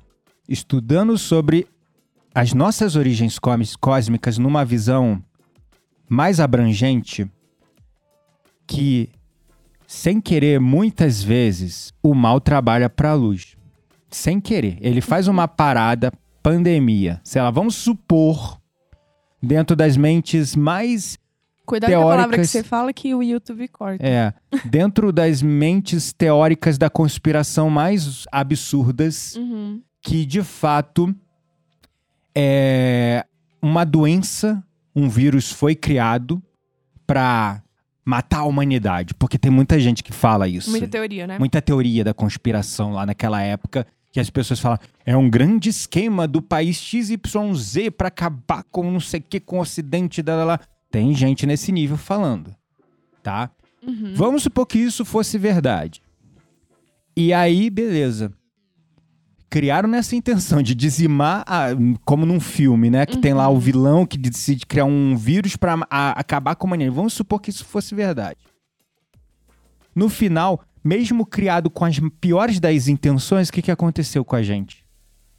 estudando 0.48 1.16
sobre 1.18 1.66
as 2.34 2.52
nossas 2.52 2.96
origens 2.96 3.38
cós- 3.38 3.76
cósmicas 3.76 4.38
numa 4.38 4.64
visão 4.64 5.22
mais 6.08 6.38
abrangente 6.40 7.28
que 8.66 9.08
sem 9.86 10.20
querer 10.20 10.60
muitas 10.60 11.22
vezes 11.22 11.92
o 12.02 12.14
mal 12.14 12.40
trabalha 12.40 12.90
para 12.90 13.10
a 13.10 13.14
luz. 13.14 13.56
Sem 14.10 14.40
querer, 14.40 14.78
ele 14.80 15.00
faz 15.00 15.28
uma 15.28 15.46
parada 15.48 16.12
pandemia. 16.42 17.20
Sei 17.24 17.40
lá, 17.40 17.50
vamos 17.50 17.74
supor 17.74 18.60
dentro 19.42 19.76
das 19.76 19.96
mentes 19.96 20.56
mais 20.56 21.18
Cuidado 21.64 21.90
com 21.90 21.96
a 21.96 22.00
palavra 22.02 22.22
que 22.24 22.30
teóricas- 22.36 22.50
você 22.50 22.62
fala 22.62 22.92
que 22.92 23.14
o 23.14 23.22
YouTube 23.22 23.66
corta. 23.68 24.04
é, 24.06 24.32
dentro 24.64 25.12
das 25.12 25.42
mentes 25.42 26.12
teóricas 26.12 26.78
da 26.78 26.88
conspiração 26.88 27.68
mais 27.68 28.24
absurdas, 28.30 29.34
Uhum. 29.36 29.80
Que 30.06 30.24
de 30.24 30.40
fato 30.40 31.12
é 32.32 33.26
uma 33.60 33.84
doença, 33.84 34.62
um 34.94 35.08
vírus 35.08 35.50
foi 35.50 35.74
criado 35.74 36.40
para 37.04 37.60
matar 38.04 38.38
a 38.38 38.44
humanidade, 38.44 39.14
porque 39.14 39.36
tem 39.36 39.50
muita 39.50 39.80
gente 39.80 40.04
que 40.04 40.12
fala 40.12 40.46
isso. 40.46 40.70
Muita 40.70 40.86
teoria, 40.86 41.26
né? 41.26 41.40
Muita 41.40 41.60
teoria 41.60 42.04
da 42.04 42.14
conspiração 42.14 42.92
lá 42.92 43.04
naquela 43.04 43.42
época, 43.42 43.84
que 44.12 44.20
as 44.20 44.30
pessoas 44.30 44.60
falam, 44.60 44.78
é 45.04 45.16
um 45.16 45.28
grande 45.28 45.70
esquema 45.70 46.28
do 46.28 46.40
país 46.40 46.76
XYZ 46.76 47.90
para 47.96 48.06
acabar 48.06 48.62
com 48.70 48.88
não 48.88 49.00
sei 49.00 49.18
o 49.18 49.24
que, 49.28 49.40
com 49.40 49.58
o 49.58 49.62
ocidente, 49.62 50.22
da, 50.22 50.44
lá. 50.44 50.60
Tem 50.88 51.12
gente 51.14 51.46
nesse 51.46 51.72
nível 51.72 51.96
falando, 51.96 52.54
tá? 53.24 53.50
Uhum. 53.84 54.12
Vamos 54.14 54.44
supor 54.44 54.66
que 54.66 54.78
isso 54.78 55.04
fosse 55.04 55.36
verdade. 55.36 56.00
E 57.16 57.32
aí, 57.32 57.68
beleza. 57.68 58.32
Criaram 59.48 59.88
nessa 59.88 60.16
intenção 60.16 60.60
de 60.60 60.74
dizimar, 60.74 61.44
a- 61.46 61.68
como 62.04 62.26
num 62.26 62.40
filme, 62.40 62.90
né? 62.90 63.06
Que 63.06 63.16
tem 63.18 63.32
lá 63.32 63.48
o 63.48 63.58
vilão 63.58 64.04
que 64.04 64.18
decide 64.18 64.66
criar 64.66 64.84
um 64.84 65.16
vírus 65.16 65.56
pra 65.56 65.78
a- 65.88 66.10
acabar 66.18 66.56
com 66.56 66.66
a 66.66 66.68
humanidade. 66.68 66.94
Vamos 66.96 67.12
supor 67.12 67.40
que 67.40 67.50
isso 67.50 67.64
fosse 67.64 67.94
verdade. 67.94 68.38
No 69.94 70.08
final, 70.08 70.62
mesmo 70.84 71.24
criado 71.24 71.70
com 71.70 71.84
as 71.84 71.98
piores 72.20 72.60
das 72.60 72.88
intenções, 72.88 73.48
o 73.48 73.52
que, 73.52 73.62
que 73.62 73.70
aconteceu 73.70 74.24
com 74.24 74.36
a 74.36 74.42
gente? 74.42 74.84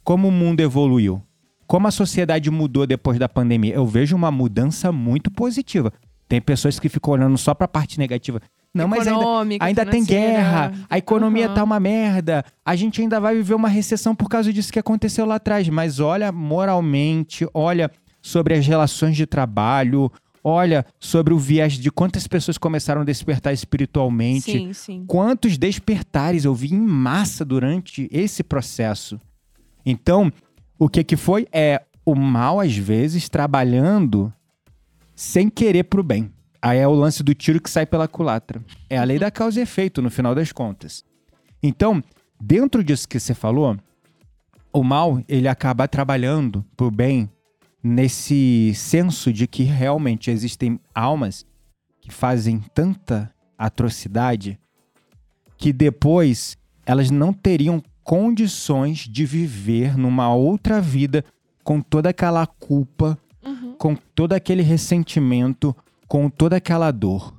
Como 0.02 0.28
o 0.28 0.32
mundo 0.32 0.60
evoluiu? 0.60 1.22
Como 1.66 1.86
a 1.86 1.90
sociedade 1.90 2.50
mudou 2.50 2.86
depois 2.86 3.18
da 3.18 3.28
pandemia? 3.28 3.74
Eu 3.74 3.86
vejo 3.86 4.16
uma 4.16 4.30
mudança 4.30 4.90
muito 4.90 5.30
positiva. 5.30 5.92
Tem 6.26 6.40
pessoas 6.40 6.80
que 6.80 6.88
ficam 6.88 7.12
olhando 7.12 7.36
só 7.36 7.52
pra 7.54 7.68
parte 7.68 7.98
negativa. 7.98 8.40
Não, 8.82 8.88
mas 8.88 9.06
ainda, 9.06 9.64
ainda 9.64 9.86
tem 9.86 10.04
guerra, 10.04 10.72
a 10.88 10.98
economia 10.98 11.46
Aham. 11.46 11.54
tá 11.54 11.64
uma 11.64 11.80
merda, 11.80 12.44
a 12.64 12.76
gente 12.76 13.00
ainda 13.00 13.20
vai 13.20 13.34
viver 13.34 13.54
uma 13.54 13.68
recessão 13.68 14.14
por 14.14 14.28
causa 14.28 14.52
disso 14.52 14.72
que 14.72 14.78
aconteceu 14.78 15.24
lá 15.26 15.36
atrás. 15.36 15.68
Mas 15.68 16.00
olha 16.00 16.30
moralmente, 16.32 17.46
olha 17.52 17.90
sobre 18.20 18.54
as 18.54 18.66
relações 18.66 19.16
de 19.16 19.26
trabalho, 19.26 20.10
olha 20.42 20.84
sobre 20.98 21.32
o 21.34 21.38
viés 21.38 21.74
de 21.74 21.90
quantas 21.90 22.26
pessoas 22.26 22.58
começaram 22.58 23.02
a 23.02 23.04
despertar 23.04 23.52
espiritualmente. 23.52 24.52
Sim, 24.52 24.72
sim. 24.72 25.04
Quantos 25.06 25.58
despertares 25.58 26.44
eu 26.44 26.54
vi 26.54 26.74
em 26.74 26.80
massa 26.80 27.44
durante 27.44 28.08
esse 28.10 28.42
processo. 28.42 29.20
Então, 29.84 30.32
o 30.78 30.88
que 30.88 31.02
que 31.02 31.16
foi? 31.16 31.46
É 31.52 31.82
o 32.04 32.14
mal, 32.14 32.60
às 32.60 32.76
vezes, 32.76 33.28
trabalhando 33.28 34.32
sem 35.14 35.50
querer 35.50 35.84
pro 35.84 36.02
bem. 36.02 36.30
Aí 36.60 36.78
é 36.78 36.88
o 36.88 36.92
lance 36.92 37.22
do 37.22 37.34
tiro 37.34 37.60
que 37.60 37.70
sai 37.70 37.86
pela 37.86 38.08
culatra. 38.08 38.62
É 38.90 38.98
a 38.98 39.04
lei 39.04 39.18
da 39.18 39.30
causa 39.30 39.60
e 39.60 39.62
efeito, 39.62 40.02
no 40.02 40.10
final 40.10 40.34
das 40.34 40.50
contas. 40.52 41.04
Então, 41.62 42.02
dentro 42.40 42.82
disso 42.82 43.08
que 43.08 43.18
você 43.20 43.34
falou, 43.34 43.76
o 44.72 44.82
mal, 44.82 45.22
ele 45.28 45.48
acaba 45.48 45.86
trabalhando 45.88 46.64
pro 46.76 46.90
bem 46.90 47.30
nesse 47.82 48.72
senso 48.74 49.32
de 49.32 49.46
que 49.46 49.62
realmente 49.62 50.30
existem 50.30 50.80
almas 50.94 51.46
que 52.00 52.10
fazem 52.12 52.60
tanta 52.74 53.32
atrocidade 53.56 54.58
que 55.56 55.72
depois 55.72 56.56
elas 56.84 57.10
não 57.10 57.32
teriam 57.32 57.82
condições 58.02 59.00
de 59.00 59.24
viver 59.24 59.96
numa 59.96 60.32
outra 60.34 60.80
vida 60.80 61.24
com 61.62 61.80
toda 61.80 62.08
aquela 62.10 62.46
culpa, 62.46 63.18
Uhum. 63.44 63.74
com 63.78 63.94
todo 63.94 64.32
aquele 64.32 64.62
ressentimento, 64.62 65.74
com 66.08 66.28
toda 66.30 66.56
aquela 66.56 66.90
dor. 66.90 67.34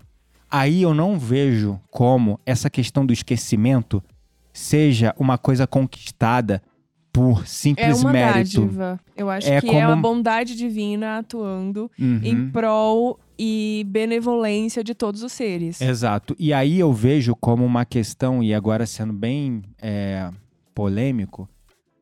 Aí 0.49 0.82
eu 0.84 0.93
não 0.93 1.17
vejo 1.19 1.79
como 1.91 2.39
essa 2.45 2.69
questão 2.69 3.05
do 3.05 3.12
esquecimento 3.13 4.01
seja 4.53 5.13
uma 5.17 5.38
coisa 5.38 5.67
conquistada 5.67 6.62
por 7.12 7.41
É 7.41 7.45
simples 7.45 8.01
uma 8.01 8.12
mérito. 8.12 8.62
dádiva. 8.62 8.99
Eu 9.17 9.29
acho 9.29 9.47
É 9.49 9.60
que 9.62 9.67
é 9.69 9.71
como- 9.82 9.91
a 9.91 9.95
bondade 9.95 10.55
divina 10.55 11.17
atuando 11.19 11.89
Uhum. 11.99 12.19
em 12.23 12.49
prol 12.51 13.19
e 13.38 13.84
benevolência 13.88 14.84
de 14.84 14.93
todos 14.93 15.23
os 15.23 15.32
seres. 15.32 15.81
Exato. 15.81 16.35
E 16.37 16.54
aí 16.54 16.79
eu 16.79 16.91
vejo 16.93 17.35
como 17.35 17.65
uma 17.65 17.85
questão, 17.85 18.43
e 18.43 18.54
agora 18.54 18.85
sendo 18.85 19.13
bem 19.13 19.62
é, 19.81 20.29
polêmico, 20.75 21.50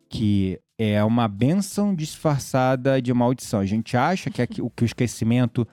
que 0.09 0.59
é 0.77 1.03
uma 1.03 1.27
bênção 1.27 1.93
disfarçada 1.95 3.01
de 3.01 3.13
maldição. 3.13 3.59
A 3.59 3.65
gente 3.65 3.95
acha 3.97 4.29
que, 4.29 4.61
o- 4.61 4.69
que 4.69 4.83
o 4.83 4.85
esquecimento, 4.85 5.67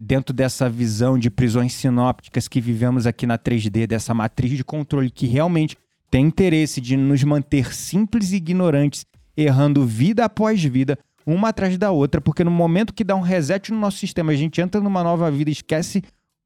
dentro 0.00 0.34
dessa 0.34 0.68
visão 0.68 1.18
de 1.18 1.30
prisões 1.30 1.72
sinópticas 1.72 2.48
que 2.48 2.60
vivemos 2.60 3.06
aqui 3.06 3.26
na 3.26 3.38
3D, 3.38 3.86
dessa 3.86 4.12
matriz 4.12 4.50
de 4.56 4.64
controle 4.64 5.10
que 5.10 5.26
realmente 5.26 5.76
tem 6.10 6.26
interesse 6.26 6.80
de 6.80 6.96
nos 6.96 7.22
manter 7.24 7.74
simples 7.74 8.32
e 8.32 8.36
ignorantes, 8.36 9.04
errando 9.36 9.84
vida 9.84 10.24
após 10.24 10.62
vida, 10.62 10.98
uma 11.26 11.48
atrás 11.48 11.76
da 11.76 11.90
outra, 11.90 12.20
porque 12.20 12.44
no 12.44 12.50
momento 12.50 12.94
que 12.94 13.02
dá 13.02 13.16
um 13.16 13.20
reset 13.20 13.72
no 13.72 13.80
nosso 13.80 13.98
sistema, 13.98 14.32
a 14.32 14.36
gente 14.36 14.60
entra 14.60 14.80
numa 14.80 15.02
nova 15.02 15.30
vida, 15.30 15.50
esquece 15.50 16.02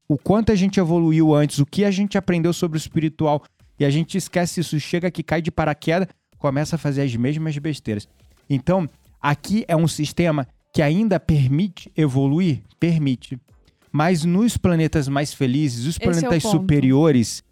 o 0.07 0.17
quanto 0.17 0.51
a 0.51 0.55
gente 0.55 0.79
evoluiu 0.79 1.33
antes, 1.33 1.59
o 1.59 1.65
que 1.65 1.85
a 1.85 1.91
gente 1.91 2.17
aprendeu 2.17 2.51
sobre 2.51 2.77
o 2.77 2.79
espiritual, 2.79 3.43
e 3.79 3.85
a 3.85 3.89
gente 3.89 4.17
esquece 4.17 4.59
isso, 4.59 4.79
chega 4.79 5.07
aqui, 5.07 5.21
cai 5.21 5.41
de 5.41 5.51
paraquedas, 5.51 6.07
começa 6.37 6.75
a 6.75 6.79
fazer 6.79 7.03
as 7.03 7.15
mesmas 7.15 7.57
besteiras. 7.57 8.07
Então, 8.49 8.89
aqui 9.21 9.63
é 9.67 9.75
um 9.75 9.87
sistema 9.87 10.47
que 10.71 10.81
ainda 10.81 11.19
permite 11.19 11.91
evoluir? 11.95 12.61
Permite. 12.79 13.39
Mas 13.91 14.23
nos 14.23 14.57
planetas 14.57 15.07
mais 15.07 15.33
felizes, 15.33 15.85
os 15.85 15.97
é 15.99 16.03
planetas 16.03 16.43
ponto. 16.43 16.51
superiores, 16.51 17.43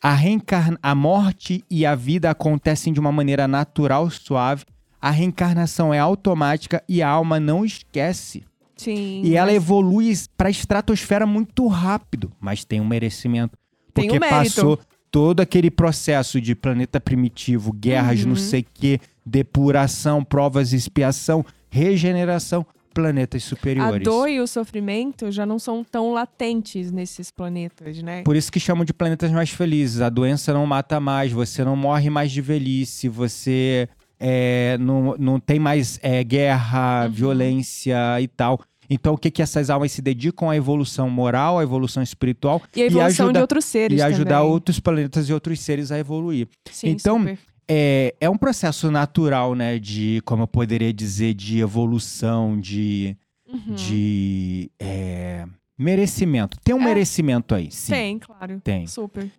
a, 0.00 0.14
reencarna... 0.14 0.78
a 0.82 0.94
morte 0.94 1.64
e 1.68 1.84
a 1.84 1.94
vida 1.94 2.30
acontecem 2.30 2.92
de 2.92 3.00
uma 3.00 3.10
maneira 3.10 3.48
natural, 3.48 4.08
suave. 4.08 4.64
A 5.00 5.10
reencarnação 5.10 5.92
é 5.92 5.98
automática 5.98 6.82
e 6.88 7.02
a 7.02 7.08
alma 7.08 7.40
não 7.40 7.64
esquece. 7.64 8.44
Sim. 8.76 9.22
E 9.24 9.34
ela 9.34 9.48
mas 9.48 9.56
evolui 9.56 10.12
para 10.36 10.48
a 10.48 10.50
estratosfera 10.50 11.26
muito 11.26 11.66
rápido, 11.66 12.32
mas 12.40 12.64
tem 12.64 12.80
um 12.80 12.86
merecimento. 12.86 13.58
Tem 13.92 14.08
Porque 14.08 14.24
um 14.24 14.28
passou 14.28 14.78
todo 15.10 15.40
aquele 15.40 15.70
processo 15.70 16.40
de 16.40 16.54
planeta 16.54 17.00
primitivo, 17.00 17.72
guerras, 17.72 18.22
Uhum. 18.22 18.28
não 18.30 18.36
sei 18.36 18.60
o 18.60 18.66
quê, 18.72 19.00
depuração, 19.26 20.22
provas, 20.24 20.72
expiação, 20.72 21.44
regeneração, 21.70 22.66
planetas 22.92 23.44
A 23.44 23.46
superiores. 23.46 24.02
dor 24.04 24.28
e 24.28 24.40
o 24.40 24.46
sofrimento 24.46 25.30
já 25.30 25.46
não 25.46 25.58
são 25.58 25.84
tão 25.84 26.12
latentes 26.12 26.90
nesses 26.90 27.30
planetas, 27.30 28.02
né? 28.02 28.22
Por 28.22 28.34
isso 28.36 28.50
que 28.50 28.58
chamam 28.58 28.84
de 28.84 28.92
planetas 28.92 29.30
mais 29.30 29.50
felizes. 29.50 30.00
A 30.00 30.08
doença 30.08 30.52
não 30.52 30.66
mata 30.66 30.98
mais, 30.98 31.30
você 31.32 31.64
não 31.64 31.76
morre 31.76 32.10
mais 32.10 32.32
de 32.32 32.40
velhice, 32.40 33.08
você 33.08 33.88
é, 34.18 34.76
não, 34.78 35.14
não 35.18 35.38
tem 35.40 35.58
mais 35.58 35.98
é, 36.02 36.22
guerra, 36.24 37.04
Uhum. 37.06 37.10
violência 37.12 38.20
e 38.20 38.28
tal. 38.28 38.60
Então, 38.92 39.14
o 39.14 39.16
que 39.16 39.30
que 39.30 39.40
essas 39.40 39.70
almas 39.70 39.92
se 39.92 40.02
dedicam 40.02 40.50
à 40.50 40.56
evolução 40.56 41.08
moral, 41.08 41.60
à 41.60 41.62
evolução 41.62 42.02
espiritual 42.02 42.60
E 42.74 42.82
a 42.82 42.86
evolução 42.86 43.26
ajuda- 43.26 43.38
de 43.38 43.42
outros 43.42 43.64
seres 43.64 43.98
e 44.00 44.02
ajudar 44.02 44.38
também. 44.40 44.50
outros 44.52 44.80
planetas 44.80 45.28
e 45.28 45.32
outros 45.32 45.60
seres 45.60 45.92
a 45.92 45.98
evoluir. 46.00 46.48
Sim, 46.68 46.88
Então, 46.88 47.20
super. 47.20 47.38
É, 47.72 48.14
é 48.20 48.28
um 48.28 48.36
processo 48.36 48.90
natural, 48.90 49.54
né? 49.54 49.78
De, 49.78 50.20
como 50.24 50.42
eu 50.42 50.48
poderia 50.48 50.92
dizer, 50.92 51.34
de 51.34 51.60
evolução, 51.60 52.58
de, 52.58 53.16
Uhum. 53.48 53.74
de 53.74 54.70
é, 54.80 55.44
merecimento. 55.78 56.58
Tem 56.64 56.74
um 56.74 56.80
É. 56.80 56.84
merecimento 56.84 57.54
aí, 57.54 57.70
sim. 57.70 57.92
Tem, 57.92 58.18
claro. 58.18 58.60
Tem. 58.62 58.86
Super. 58.88 59.30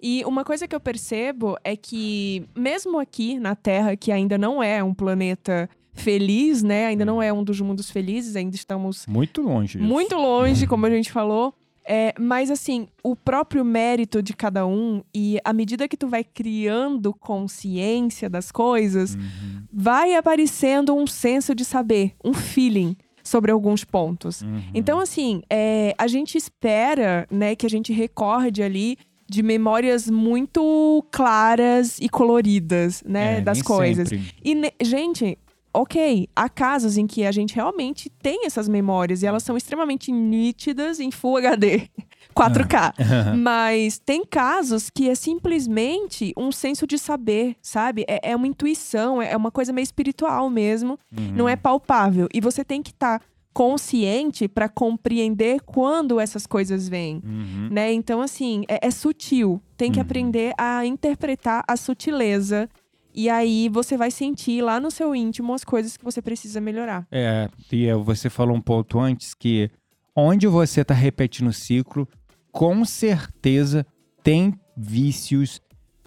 E 0.00 0.24
uma 0.24 0.44
coisa 0.44 0.66
que 0.68 0.74
eu 0.74 0.80
percebo 0.80 1.56
é 1.64 1.76
que, 1.76 2.44
mesmo 2.56 2.98
aqui 2.98 3.38
na 3.38 3.54
Terra, 3.54 3.96
que 3.96 4.10
ainda 4.10 4.36
não 4.38 4.62
é 4.62 4.82
um 4.82 4.92
planeta 4.94 5.68
feliz, 5.92 6.62
né? 6.62 6.86
Ainda 6.86 7.04
não 7.04 7.22
é 7.22 7.32
um 7.32 7.44
dos 7.44 7.60
mundos 7.60 7.90
felizes, 7.90 8.34
ainda 8.34 8.56
estamos 8.56 9.06
Muito 9.06 9.42
longe. 9.42 9.78
muito 9.78 10.14
longe, 10.16 10.66
como 10.66 10.86
a 10.86 10.90
gente 10.90 11.12
falou. 11.12 11.54
É, 11.84 12.14
mas 12.18 12.50
assim, 12.50 12.86
o 13.02 13.16
próprio 13.16 13.64
mérito 13.64 14.22
de 14.22 14.34
cada 14.34 14.64
um 14.66 15.02
e 15.14 15.38
à 15.44 15.52
medida 15.52 15.88
que 15.88 15.96
tu 15.96 16.06
vai 16.06 16.22
criando 16.22 17.12
consciência 17.12 18.30
das 18.30 18.52
coisas, 18.52 19.14
Uhum, 19.14 19.62
vai 19.72 20.14
aparecendo 20.14 20.94
um 20.94 21.06
senso 21.06 21.54
de 21.54 21.64
saber, 21.64 22.12
um 22.24 22.32
feeling 22.32 22.96
sobre 23.24 23.50
alguns 23.52 23.84
pontos. 23.84 24.42
uhum. 24.42 24.62
Então, 24.74 24.98
assim, 24.98 25.42
é, 25.50 25.94
a 25.98 26.06
gente 26.06 26.36
espera, 26.38 27.26
né, 27.30 27.54
que 27.56 27.66
a 27.66 27.70
gente 27.70 27.92
recorde 27.92 28.62
ali 28.62 28.96
de 29.28 29.42
memórias 29.42 30.10
muito 30.10 31.04
claras 31.10 31.98
e 32.00 32.08
coloridas, 32.08 33.02
né, 33.06 33.38
É, 33.38 33.40
das 33.40 33.62
coisas. 33.62 34.08
sempre. 34.08 34.26
E, 34.44 34.84
gente, 34.84 35.38
ok, 35.74 36.28
há 36.36 36.48
casos 36.48 36.96
em 36.98 37.06
que 37.06 37.24
a 37.24 37.32
gente 37.32 37.54
realmente 37.54 38.10
tem 38.10 38.46
essas 38.46 38.68
memórias 38.68 39.22
e 39.22 39.26
elas 39.26 39.42
são 39.42 39.56
extremamente 39.56 40.12
nítidas 40.12 41.00
em 41.00 41.10
Full 41.10 41.38
HD, 41.38 41.88
4K. 42.34 42.92
Mas 43.36 43.98
tem 43.98 44.24
casos 44.24 44.90
que 44.90 45.08
é 45.08 45.14
simplesmente 45.14 46.32
um 46.36 46.50
senso 46.52 46.86
de 46.86 46.98
saber, 46.98 47.56
sabe? 47.62 48.04
É, 48.08 48.30
é 48.32 48.36
uma 48.36 48.46
intuição, 48.46 49.20
é 49.22 49.36
uma 49.36 49.50
coisa 49.50 49.72
meio 49.72 49.84
espiritual 49.84 50.48
mesmo 50.50 50.98
Uhum. 51.16 51.32
não 51.34 51.48
é 51.48 51.56
palpável. 51.56 52.26
E 52.34 52.40
você 52.40 52.64
tem 52.64 52.82
que 52.82 52.90
estar 52.90 53.20
consciente 53.52 54.48
para 54.48 54.68
compreender 54.68 55.60
quando 55.62 56.18
essas 56.18 56.46
coisas 56.46 56.88
vêm. 56.88 57.20
Uhum. 57.24 57.68
Né? 57.70 57.92
Então, 57.92 58.20
assim, 58.22 58.64
é, 58.66 58.86
é 58.86 58.90
sutil. 58.90 59.60
Tem 59.76 59.92
que 59.92 59.98
Uhum. 59.98 60.02
aprender 60.02 60.52
a 60.58 60.84
interpretar 60.86 61.62
a 61.68 61.76
sutileza. 61.76 62.68
E 63.14 63.28
aí 63.28 63.68
você 63.68 63.96
vai 63.96 64.10
sentir 64.10 64.62
lá 64.62 64.80
no 64.80 64.90
seu 64.90 65.14
íntimo 65.14 65.52
as 65.54 65.64
coisas 65.64 65.96
que 65.96 66.04
você 66.04 66.22
precisa 66.22 66.60
melhorar. 66.60 67.06
É, 67.10 67.48
e 67.70 67.92
você 67.94 68.30
falou 68.30 68.56
um 68.56 68.60
ponto 68.60 68.98
antes 68.98 69.34
que 69.34 69.70
onde 70.16 70.46
você 70.46 70.84
tá 70.84 70.94
repetindo 70.94 71.48
o 71.48 71.52
ciclo, 71.52 72.08
com 72.50 72.84
certeza 72.84 73.86
tem 74.22 74.54
vícios, 74.76 75.60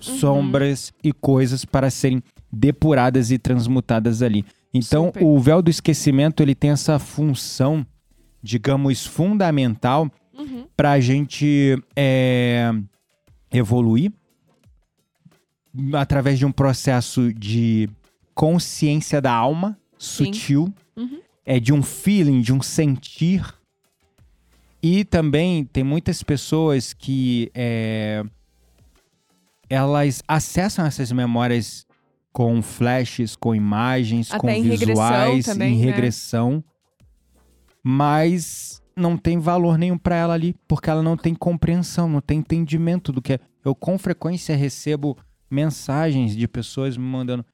Uhum. 0.08 0.18
sombras 0.18 0.94
e 1.02 1.14
coisas 1.14 1.64
para 1.64 1.90
serem 1.90 2.22
depuradas 2.52 3.32
e 3.32 3.38
transmutadas 3.38 4.22
ali. 4.22 4.44
Então, 4.74 5.06
Super. 5.06 5.24
o 5.24 5.40
véu 5.40 5.62
do 5.62 5.70
esquecimento, 5.72 6.44
ele 6.44 6.54
tem 6.54 6.72
essa 6.72 7.00
função, 7.00 7.86
digamos, 8.44 9.06
fundamental 9.06 10.12
Uhum. 10.38 10.68
para 10.76 10.92
a 10.92 11.00
gente 11.00 11.82
é, 11.96 12.72
evoluir 13.52 14.12
através 15.94 16.38
de 16.40 16.46
um 16.46 16.52
processo 16.52 17.34
de 17.34 17.90
consciência 18.34 19.22
da 19.22 19.32
alma, 19.34 19.78
sutil, 19.98 20.74
Uhum. 20.96 21.20
é 21.46 21.60
de 21.60 21.74
um 21.74 21.82
feeling, 21.82 22.42
de 22.42 22.52
um 22.54 22.62
sentir. 22.62 23.44
E 24.84 25.04
também 25.04 25.66
tem 25.66 25.84
muitas 25.84 26.22
pessoas 26.22 26.94
que 26.94 27.50
é, 27.56 28.24
elas 29.70 30.22
acessam 30.28 30.86
essas 30.86 31.12
memórias 31.12 31.86
com 32.32 32.62
flashes, 32.62 33.36
com 33.36 33.56
imagens, 33.56 34.30
Até 34.30 34.40
com 34.40 34.50
em 34.50 34.64
regressão 34.64 34.86
visuais, 34.94 35.46
também, 35.46 35.74
em 35.76 35.80
né? 35.80 35.86
regressão, 35.86 36.64
mas 37.84 38.82
não 38.96 39.18
tem 39.18 39.40
valor 39.40 39.78
nenhum 39.78 39.98
para 39.98 40.16
ela 40.16 40.34
ali, 40.34 40.56
porque 40.68 40.90
ela 40.90 41.02
não 41.04 41.18
tem 41.18 41.34
compreensão, 41.34 42.08
não 42.10 42.22
tem 42.22 42.40
entendimento 42.40 43.12
do 43.12 43.22
que 43.22 43.34
é. 43.34 43.40
Eu 43.64 43.74
com 43.76 43.98
frequência 43.98 44.56
recebo 44.56 45.18
mensagens 45.50 46.36
de 46.36 46.48
pessoas 46.48 46.98
me 46.98 47.06
mandando: 47.06 47.46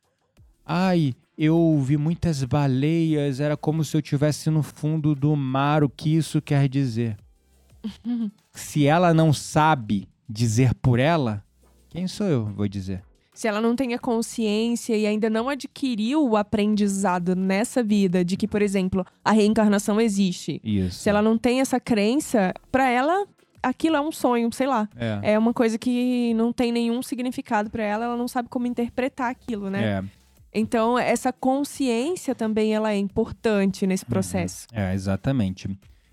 "Ai, 0.65 1.13
eu 1.37 1.79
vi 1.83 1.97
muitas 1.97 2.43
baleias, 2.43 3.39
era 3.39 3.57
como 3.57 3.83
se 3.83 3.95
eu 3.95 3.99
estivesse 3.99 4.49
no 4.49 4.63
fundo 4.63 5.15
do 5.15 5.35
mar, 5.35 5.83
o 5.83 5.89
que 5.89 6.15
isso 6.15 6.41
quer 6.41 6.67
dizer?" 6.67 7.17
Se 8.53 8.85
ela 8.85 9.13
não 9.13 9.31
sabe 9.31 10.07
dizer 10.29 10.73
por 10.75 10.99
ela, 10.99 11.43
quem 11.89 12.07
sou 12.07 12.27
eu, 12.27 12.45
vou 12.45 12.67
dizer? 12.67 13.03
Se 13.33 13.47
ela 13.47 13.61
não 13.61 13.75
tem 13.75 13.93
a 13.93 13.99
consciência 13.99 14.95
e 14.95 15.07
ainda 15.07 15.29
não 15.29 15.47
adquiriu 15.47 16.27
o 16.27 16.35
aprendizado 16.35 17.35
nessa 17.35 17.81
vida 17.81 18.25
de 18.25 18.35
que, 18.35 18.47
por 18.47 18.61
exemplo, 18.61 19.05
a 19.23 19.31
reencarnação 19.31 19.99
existe. 20.01 20.59
Isso. 20.63 20.99
Se 20.99 21.09
ela 21.09 21.21
não 21.21 21.37
tem 21.37 21.61
essa 21.61 21.79
crença, 21.79 22.53
pra 22.71 22.89
ela 22.89 23.25
aquilo 23.63 23.95
é 23.95 24.01
um 24.01 24.11
sonho, 24.11 24.51
sei 24.53 24.67
lá. 24.67 24.87
é. 24.95 25.33
É 25.33 25.39
uma 25.39 25.53
coisa 25.53 25.77
que 25.77 26.33
não 26.35 26.51
tem 26.53 26.71
nenhum 26.71 27.01
significado 27.01 27.69
pra 27.69 27.83
ela, 27.83 28.05
ela 28.05 28.17
não 28.17 28.27
sabe 28.27 28.49
como 28.49 28.65
interpretar 28.67 29.29
aquilo, 29.31 29.69
né? 29.69 29.83
É, 29.83 30.03
Então, 30.53 30.97
essa 30.99 31.31
consciência 31.31 32.35
também 32.35 32.73
ela 32.73 32.91
é 32.91 32.97
importante 32.97 33.85
nesse 33.87 34.05
processo. 34.05 34.67
é, 34.73 34.93
exatamente. 34.93 35.69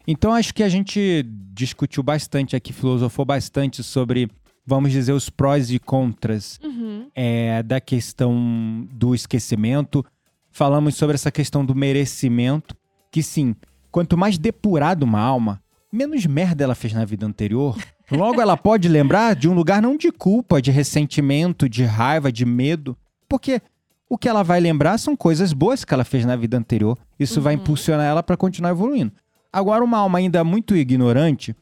Então 0.06 0.32
acho 0.32 0.54
que 0.54 0.62
a 0.62 0.68
gente 0.70 1.22
discutiu 1.52 2.02
bastante 2.02 2.56
aqui, 2.56 2.72
filosofou 2.72 3.24
bastante 3.26 3.82
sobre, 3.82 4.30
vamos 4.64 4.90
dizer, 4.90 5.12
os 5.12 5.28
prós 5.28 5.70
e 5.70 5.78
contras 5.78 6.58
Uhum. 6.64 7.08
é, 7.14 7.62
da 7.62 7.78
questão 7.80 8.86
do 8.90 9.14
esquecimento. 9.14 10.02
Falamos 10.50 10.94
sobre 10.94 11.14
essa 11.14 11.30
questão 11.30 11.62
do 11.64 11.74
merecimento, 11.74 12.74
que 13.12 13.22
sim, 13.22 13.54
quanto 13.90 14.16
mais 14.16 14.38
depurada 14.38 15.04
uma 15.04 15.20
alma, 15.20 15.60
menos 15.92 16.24
merda 16.26 16.64
ela 16.64 16.74
fez 16.74 16.92
na 16.92 17.04
vida 17.04 17.26
anterior. 17.26 17.76
Logo 18.10 18.40
ela 18.40 18.56
pode 18.56 18.88
lembrar 18.88 19.34
de 19.34 19.48
um 19.48 19.54
lugar 19.54 19.82
não 19.82 19.96
de 19.96 20.10
culpa, 20.10 20.62
de 20.62 20.70
ressentimento, 20.70 21.68
de 21.68 21.84
raiva, 21.84 22.32
de 22.32 22.44
medo, 22.46 22.96
porque 23.28 23.60
o 24.08 24.16
que 24.16 24.28
ela 24.28 24.42
vai 24.42 24.60
lembrar 24.60 24.96
são 24.96 25.14
coisas 25.14 25.52
boas 25.52 25.84
que 25.84 25.92
ela 25.92 26.04
fez 26.04 26.24
na 26.24 26.36
vida 26.36 26.56
anterior. 26.56 26.96
Isso 27.18 27.40
vai 27.40 27.54
impulsionar 27.54 28.06
ela 28.06 28.22
para 28.22 28.36
continuar 28.36 28.70
evoluindo. 28.70 29.12
Agora 29.52 29.84
uma 29.84 29.98
alma 29.98 30.18
ainda 30.18 30.42
muito 30.44 30.74
ignorante, 30.76 31.54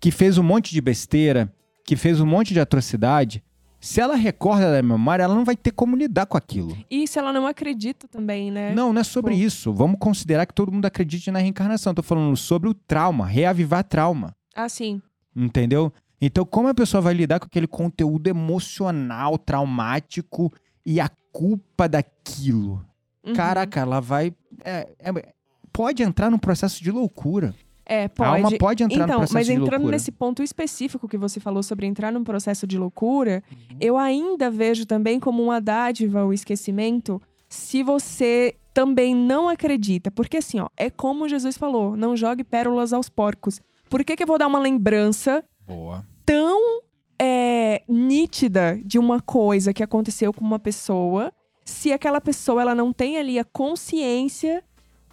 que 0.00 0.10
fez 0.10 0.38
um 0.38 0.42
monte 0.42 0.72
de 0.72 0.80
besteira, 0.80 1.52
que 1.84 1.96
fez 1.96 2.20
um 2.20 2.26
monte 2.26 2.52
de 2.52 2.60
atrocidade, 2.60 3.43
se 3.84 4.00
ela 4.00 4.14
recorda 4.14 4.72
da 4.72 4.82
memória, 4.82 5.24
ela 5.24 5.34
não 5.34 5.44
vai 5.44 5.54
ter 5.54 5.70
como 5.70 5.94
lidar 5.94 6.24
com 6.24 6.38
aquilo. 6.38 6.74
E 6.90 7.06
se 7.06 7.18
ela 7.18 7.34
não 7.34 7.46
acredita 7.46 8.08
também, 8.08 8.50
né? 8.50 8.72
Não, 8.74 8.94
não 8.94 9.00
é 9.02 9.04
sobre 9.04 9.34
Bom. 9.34 9.40
isso. 9.42 9.74
Vamos 9.74 9.98
considerar 10.00 10.46
que 10.46 10.54
todo 10.54 10.72
mundo 10.72 10.86
acredite 10.86 11.30
na 11.30 11.38
reencarnação. 11.38 11.92
Tô 11.92 12.02
falando 12.02 12.34
sobre 12.34 12.66
o 12.66 12.72
trauma, 12.72 13.26
reavivar 13.26 13.84
trauma. 13.84 14.34
Ah, 14.56 14.70
sim. 14.70 15.02
Entendeu? 15.36 15.92
Então, 16.18 16.46
como 16.46 16.68
a 16.68 16.74
pessoa 16.74 17.02
vai 17.02 17.12
lidar 17.12 17.38
com 17.38 17.44
aquele 17.44 17.66
conteúdo 17.66 18.26
emocional, 18.26 19.36
traumático 19.36 20.50
e 20.86 20.98
a 20.98 21.10
culpa 21.30 21.86
daquilo? 21.86 22.82
Uhum. 23.22 23.34
Caraca, 23.34 23.80
ela 23.80 24.00
vai. 24.00 24.32
é- 24.64 24.88
é- 24.98 25.34
pode 25.70 26.02
entrar 26.02 26.30
num 26.30 26.38
processo 26.38 26.82
de 26.82 26.90
loucura. 26.90 27.54
É, 27.86 28.04
A 28.04 28.08
pode. 28.08 28.42
alma 28.44 28.58
pode 28.58 28.82
entrar 28.82 28.98
no 28.98 29.04
então, 29.04 29.16
processo 29.18 29.34
mas 29.34 29.48
entrando 29.48 29.88
nesse 29.90 30.10
ponto 30.10 30.42
específico 30.42 31.06
que 31.06 31.18
você 31.18 31.38
falou 31.38 31.62
sobre 31.62 31.86
entrar 31.86 32.10
num 32.12 32.24
processo 32.24 32.66
de 32.66 32.78
loucura, 32.78 33.42
Uhum. 33.50 33.76
eu 33.80 33.96
ainda 33.98 34.50
vejo 34.50 34.86
também 34.86 35.20
como 35.20 35.42
uma 35.42 35.60
dádiva 35.60 36.24
o 36.24 36.32
esquecimento 36.32 37.20
se 37.48 37.82
você 37.82 38.56
também 38.72 39.14
não 39.14 39.48
acredita. 39.48 40.10
Porque 40.10 40.38
assim, 40.38 40.60
ó, 40.60 40.68
é 40.76 40.88
como 40.90 41.28
Jesus 41.28 41.56
falou: 41.58 41.96
não 41.96 42.16
jogue 42.16 42.42
pérolas 42.42 42.92
aos 42.92 43.08
porcos. 43.08 43.60
Por 43.90 44.02
que, 44.02 44.16
que 44.16 44.22
eu 44.22 44.26
vou 44.26 44.38
dar 44.38 44.46
uma 44.48 44.58
lembrança 44.58 45.44
Boa. 45.66 46.04
tão 46.26 46.80
é, 47.20 47.82
nítida 47.88 48.80
de 48.84 48.98
uma 48.98 49.20
coisa 49.20 49.72
que 49.72 49.82
aconteceu 49.82 50.32
com 50.32 50.44
uma 50.44 50.58
pessoa 50.58 51.32
se 51.64 51.92
aquela 51.92 52.20
pessoa 52.20 52.60
ela 52.62 52.74
não 52.74 52.92
tem 52.92 53.16
ali 53.18 53.38
a 53.38 53.44
consciência 53.44 54.62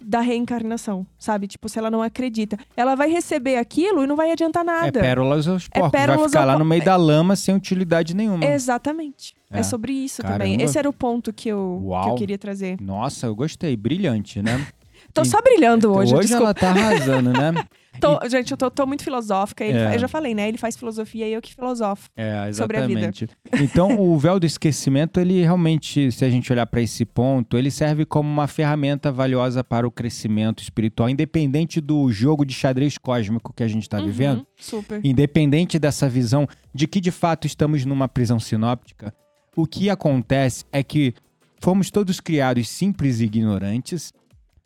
da 0.04 0.20
reencarnação, 0.20 1.06
sabe? 1.18 1.46
Tipo, 1.46 1.68
se 1.68 1.78
ela 1.78 1.90
não 1.90 2.02
acredita. 2.02 2.56
Ela 2.76 2.94
vai 2.94 3.10
receber 3.10 3.56
aquilo 3.56 4.02
e 4.04 4.06
não 4.06 4.16
vai 4.16 4.30
adiantar 4.30 4.62
É 4.62 4.66
nada. 4.66 5.00
pérolas 5.00 5.46
aos 5.48 5.68
porcos. 5.68 5.90
vai 5.90 6.00
pérolas 6.06 6.30
ficar 6.30 6.40
ao 6.42 6.46
lá 6.46 6.58
no 6.58 6.64
meio 6.64 6.84
da 6.84 6.96
lama 6.96 7.36
sem 7.36 7.54
utilidade 7.54 8.14
nenhuma. 8.14 8.44
Exatamente. 8.44 9.34
É. 9.50 9.60
É. 9.60 9.62
sobre 9.62 9.92
isso 9.92 10.22
Caramba. 10.22 10.44
também. 10.44 10.62
Esse 10.62 10.78
era 10.78 10.88
o 10.88 10.92
ponto 10.92 11.32
que 11.32 11.48
eu, 11.48 11.82
que 12.04 12.08
eu 12.10 12.14
queria 12.14 12.38
trazer. 12.38 12.80
Nossa, 12.80 13.26
eu 13.26 13.34
gostei. 13.34 13.76
Brilhante, 13.76 14.40
né? 14.42 14.66
Tô 15.12 15.24
só 15.26 15.42
brilhando 15.42 15.92
hoje, 15.92 16.14
Hoje 16.14 16.28
desculpa. 16.28 16.44
ela 16.44 16.54
tá 16.54 16.70
arrasando, 16.70 17.32
né? 17.32 17.52
Tô- 18.00 18.18
gente, 18.28 18.50
eu 18.50 18.56
tô, 18.56 18.70
tô 18.70 18.86
muito 18.86 19.04
filosófica. 19.04 19.64
Ele 19.64 19.76
É. 19.78 19.84
fa- 19.88 19.94
Eu 19.94 19.98
já 19.98 20.08
falei, 20.08 20.34
né? 20.34 20.48
Ele 20.48 20.58
faz 20.58 20.76
filosofia 20.76 21.28
e 21.28 21.32
eu 21.32 21.42
que 21.42 21.54
filosofo. 21.54 22.08
É, 22.16 22.52
Sobre 22.52 22.76
a 22.78 22.86
vida. 22.86 23.12
Então, 23.60 24.00
o 24.00 24.18
véu 24.18 24.40
do 24.40 24.46
esquecimento, 24.46 25.20
ele 25.20 25.42
realmente, 25.42 26.10
se 26.10 26.24
a 26.24 26.30
gente 26.30 26.50
olhar 26.52 26.66
para 26.66 26.80
esse 26.80 27.04
ponto, 27.04 27.56
ele 27.58 27.70
serve 27.70 28.04
como 28.04 28.28
uma 28.28 28.46
ferramenta 28.46 29.12
valiosa 29.12 29.62
para 29.62 29.86
o 29.86 29.90
crescimento 29.90 30.62
espiritual, 30.62 31.08
independente 31.10 31.80
do 31.80 32.10
jogo 32.10 32.44
de 32.44 32.54
xadrez 32.54 32.96
cósmico 32.98 33.52
que 33.52 33.62
a 33.62 33.68
gente 33.68 33.82
está 33.82 33.98
Uhum, 33.98 34.06
vivendo, 34.06 34.46
Super. 34.58 35.00
independente 35.04 35.78
dessa 35.78 36.08
visão 36.08 36.46
de 36.74 36.86
que 36.86 37.00
de 37.00 37.10
fato 37.10 37.46
estamos 37.46 37.84
numa 37.84 38.08
prisão 38.08 38.40
sinóptica, 38.40 39.14
o 39.54 39.66
que 39.66 39.90
acontece 39.90 40.64
é 40.72 40.82
que 40.82 41.14
fomos 41.60 41.90
todos 41.90 42.18
criados 42.20 42.68
simples 42.68 43.20
e 43.20 43.24
ignorantes. 43.24 44.12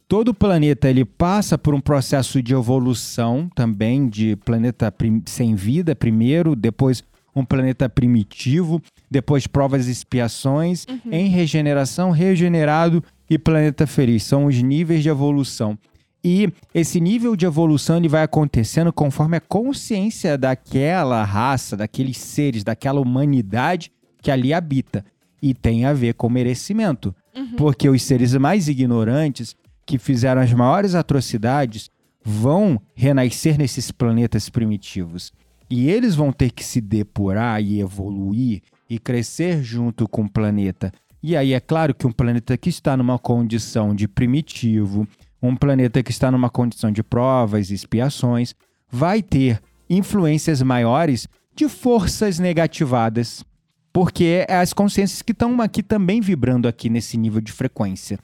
Todo 0.08 0.32
planeta 0.32 0.88
ele 0.88 1.04
passa 1.04 1.58
por 1.58 1.74
um 1.74 1.80
processo 1.80 2.40
de 2.40 2.54
evolução 2.54 3.50
também 3.54 4.08
de 4.08 4.36
planeta 4.36 4.94
sem 5.26 5.56
vida 5.56 5.96
primeiro, 5.96 6.54
depois 6.54 7.02
um 7.34 7.44
planeta 7.44 7.88
primitivo, 7.88 8.80
depois 9.10 9.46
provas 9.46 9.88
e 9.88 9.90
expiações, 9.90 10.86
em 11.10 11.28
regeneração, 11.28 12.10
regenerado 12.10 13.02
e 13.28 13.36
planeta 13.36 13.86
feliz. 13.86 14.22
São 14.22 14.46
os 14.46 14.62
níveis 14.62 15.02
de 15.02 15.08
evolução. 15.08 15.76
E 16.24 16.50
esse 16.72 17.00
nível 17.00 17.36
de 17.36 17.44
evolução 17.44 17.98
ele 17.98 18.08
vai 18.08 18.22
acontecendo 18.22 18.92
conforme 18.92 19.36
a 19.36 19.40
consciência 19.40 20.38
daquela 20.38 21.22
raça, 21.24 21.76
daqueles 21.76 22.16
seres, 22.16 22.64
daquela 22.64 23.00
humanidade 23.00 23.92
que 24.22 24.30
ali 24.30 24.54
habita. 24.54 25.04
E 25.42 25.52
tem 25.52 25.84
a 25.84 25.92
ver 25.92 26.14
com 26.14 26.30
merecimento. 26.30 27.14
Porque 27.56 27.88
os 27.88 28.02
seres 28.02 28.34
mais 28.34 28.66
ignorantes, 28.66 29.54
que 29.86 29.98
fizeram 29.98 30.42
as 30.42 30.52
maiores 30.52 30.94
atrocidades, 30.94 31.88
vão 32.22 32.80
renascer 32.94 33.56
nesses 33.56 33.92
planetas 33.92 34.48
primitivos. 34.48 35.32
E 35.70 35.88
eles 35.88 36.16
vão 36.16 36.32
ter 36.32 36.50
que 36.50 36.64
se 36.64 36.80
depurar 36.80 37.62
e 37.62 37.80
evoluir 37.80 38.62
e 38.90 38.98
crescer 38.98 39.62
junto 39.62 40.08
com 40.08 40.22
o 40.22 40.30
planeta. 40.30 40.92
E 41.22 41.36
aí 41.36 41.52
é 41.52 41.60
claro 41.60 41.94
que 41.94 42.06
um 42.06 42.12
planeta 42.12 42.56
que 42.56 42.68
está 42.68 42.96
numa 42.96 43.18
condição 43.18 43.94
de 43.94 44.06
primitivo, 44.06 45.08
um 45.42 45.56
planeta 45.56 46.02
que 46.02 46.10
está 46.10 46.30
numa 46.30 46.50
condição 46.50 46.90
de 46.90 47.02
provas 47.02 47.70
e 47.70 47.74
expiações, 47.74 48.54
vai 48.90 49.22
ter 49.22 49.60
influências 49.88 50.62
maiores 50.62 51.28
de 51.54 51.68
forças 51.68 52.38
negativadas. 52.38 53.44
Porque 53.92 54.44
é 54.48 54.56
as 54.56 54.72
consciências 54.72 55.22
que 55.22 55.32
estão 55.32 55.60
aqui 55.60 55.82
também 55.82 56.20
vibrando 56.20 56.68
aqui 56.68 56.90
nesse 56.90 57.16
nível 57.16 57.40
de 57.40 57.50
frequência. 57.50 58.18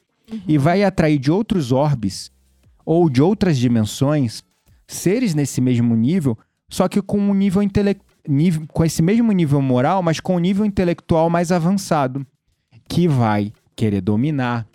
E 0.47 0.59
vai 0.59 0.83
atrair 0.83 1.19
de 1.19 1.31
outros 1.31 1.73
orbes 1.73 2.31
ou 2.85 3.09
de 3.09 3.23
outras 3.23 3.59
dimensões 3.59 4.43
seres 4.87 5.35
nesse 5.35 5.61
mesmo 5.61 5.95
nível, 5.97 6.37
só 6.69 6.89
que 6.89 7.01
com 7.01 7.19
um 7.19 7.35
nível 7.35 7.63
intele... 7.63 7.97
nível- 8.29 8.67
com 8.69 8.85
esse 8.85 9.03
mesmo 9.03 9.33
nível 9.33 9.63
moral, 9.63 10.03
mas 10.03 10.21
com 10.21 10.37
um 10.37 10.41
nível 10.41 10.65
intelectual 10.67 11.31
mais 11.31 11.53
avançado, 11.53 12.27
que 12.89 13.07
vai 13.09 13.53
querer 13.75 14.01
dominar, 14.01 14.67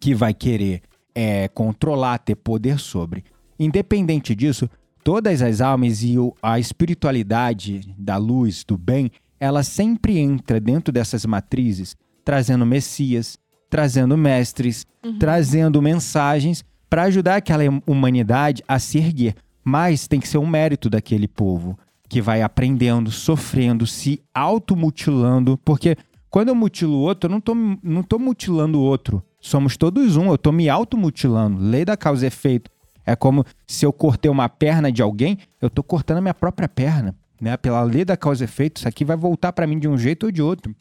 que 0.00 0.14
vai 0.14 0.34
querer 0.34 0.82
é, 1.14 1.48
controlar, 1.48 2.18
ter 2.18 2.34
poder 2.34 2.78
sobre. 2.78 3.24
Independente 3.58 4.34
disso, 4.34 4.68
todas 5.02 5.40
as 5.40 5.60
almas 5.60 6.02
e 6.02 6.16
a 6.42 6.58
espiritualidade 6.58 7.94
da 7.96 8.16
luz, 8.16 8.64
do 8.64 8.76
bem, 8.76 9.10
ela 9.40 9.62
sempre 9.62 10.18
entra 10.18 10.60
dentro 10.60 10.92
dessas 10.92 11.24
matrizes, 11.24 11.96
trazendo 12.24 12.66
messias, 12.66 13.38
trazendo 13.68 14.16
mestres, 14.16 14.86
trazendo 15.18 15.82
mensagens 15.82 16.64
para 16.88 17.04
ajudar 17.04 17.36
aquela 17.36 17.64
humanidade 17.86 18.62
a 18.66 18.78
se 18.78 18.98
erguer. 18.98 19.34
Mas 19.64 20.06
tem 20.06 20.20
que 20.20 20.28
ser 20.28 20.38
um 20.38 20.46
mérito 20.46 20.88
daquele 20.88 21.26
povo 21.26 21.78
que 22.08 22.22
vai 22.22 22.42
aprendendo, 22.42 23.10
sofrendo, 23.10 23.86
se 23.86 24.22
automutilando, 24.32 25.58
porque 25.64 25.96
quando 26.30 26.48
eu 26.48 26.54
mutilo 26.54 26.94
o 26.94 27.00
outro, 27.00 27.28
eu 27.28 27.32
não 27.32 27.40
tô, 27.40 27.54
não 27.82 28.02
tô 28.02 28.18
mutilando 28.18 28.78
o 28.78 28.82
outro. 28.82 29.22
Somos 29.40 29.76
todos 29.76 30.16
um, 30.16 30.30
eu 30.30 30.38
tô 30.38 30.52
me 30.52 30.68
automutilando. 30.68 31.60
Lei 31.60 31.84
da 31.84 31.96
causa 31.96 32.24
e 32.24 32.28
efeito. 32.28 32.70
É 33.04 33.14
como 33.14 33.44
se 33.66 33.86
eu 33.86 33.92
cortei 33.92 34.30
uma 34.30 34.48
perna 34.48 34.90
de 34.90 35.00
alguém, 35.00 35.38
eu 35.62 35.70
tô 35.70 35.82
cortando 35.82 36.18
a 36.18 36.20
minha 36.20 36.34
própria 36.34 36.68
perna, 36.68 37.14
né? 37.40 37.56
Pela 37.56 37.82
lei 37.82 38.04
da 38.04 38.16
causa 38.16 38.42
e 38.42 38.46
efeito, 38.46 38.78
isso 38.78 38.88
aqui 38.88 39.04
vai 39.04 39.16
voltar 39.16 39.52
para 39.52 39.66
mim 39.66 39.78
de 39.78 39.86
um 39.86 39.96
jeito 39.96 40.26
ou 40.26 40.32
de 40.32 40.42
outro. 40.42 40.74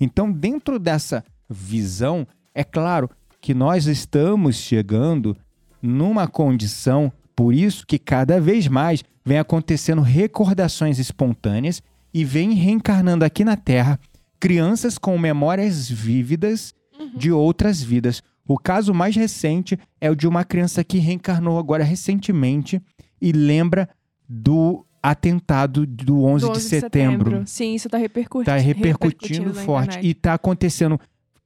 Então, 0.00 0.30
dentro 0.30 0.78
dessa 0.78 1.24
visão, 1.52 2.26
é 2.54 2.64
claro 2.64 3.08
que 3.40 3.54
nós 3.54 3.86
estamos 3.86 4.56
chegando 4.56 5.36
numa 5.80 6.26
condição, 6.28 7.12
por 7.34 7.54
isso 7.54 7.86
que 7.86 7.98
cada 7.98 8.40
vez 8.40 8.68
mais 8.68 9.02
vem 9.24 9.38
acontecendo 9.38 10.00
recordações 10.00 10.98
espontâneas 10.98 11.82
e 12.14 12.24
vem 12.24 12.52
reencarnando 12.52 13.24
aqui 13.24 13.44
na 13.44 13.56
Terra 13.56 13.98
crianças 14.38 14.98
com 14.98 15.16
memórias 15.16 15.88
vívidas 15.88 16.74
de 17.14 17.30
outras 17.30 17.80
vidas. 17.80 18.22
O 18.46 18.58
caso 18.58 18.92
mais 18.92 19.14
recente 19.14 19.78
é 20.00 20.10
o 20.10 20.16
de 20.16 20.26
uma 20.26 20.44
criança 20.44 20.82
que 20.82 20.98
reencarnou 20.98 21.58
agora 21.58 21.84
recentemente 21.84 22.82
e 23.20 23.30
lembra 23.30 23.88
do 24.28 24.84
atentado 25.00 25.86
do 25.86 26.24
11, 26.24 26.46
Do 26.46 26.52
de 26.52 26.60
setembro. 26.60 27.42
Sim, 27.46 27.74
isso 27.74 27.88
tá 27.88 27.98
repercutindo. 27.98 28.44
Tá 28.44 28.56
repercutindo 28.56 29.52
na 29.52 29.62
forte. 29.62 29.98
E 30.02 30.14
tá 30.14 30.34
acontecendo 30.34 30.98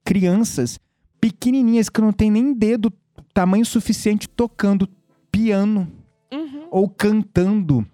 crianças 0.07 0.79
pequenininhas 1.21 1.89
que 1.89 2.01
não 2.01 2.13
tem 2.13 2.31
nem 2.31 2.55
dedo 2.55 2.93
tamanho 3.35 3.67
suficiente 3.67 4.29
tocando 4.29 4.89
piano 5.31 5.89
Uhum. 6.33 6.67
ou 6.71 6.89
cantando. 6.89 7.87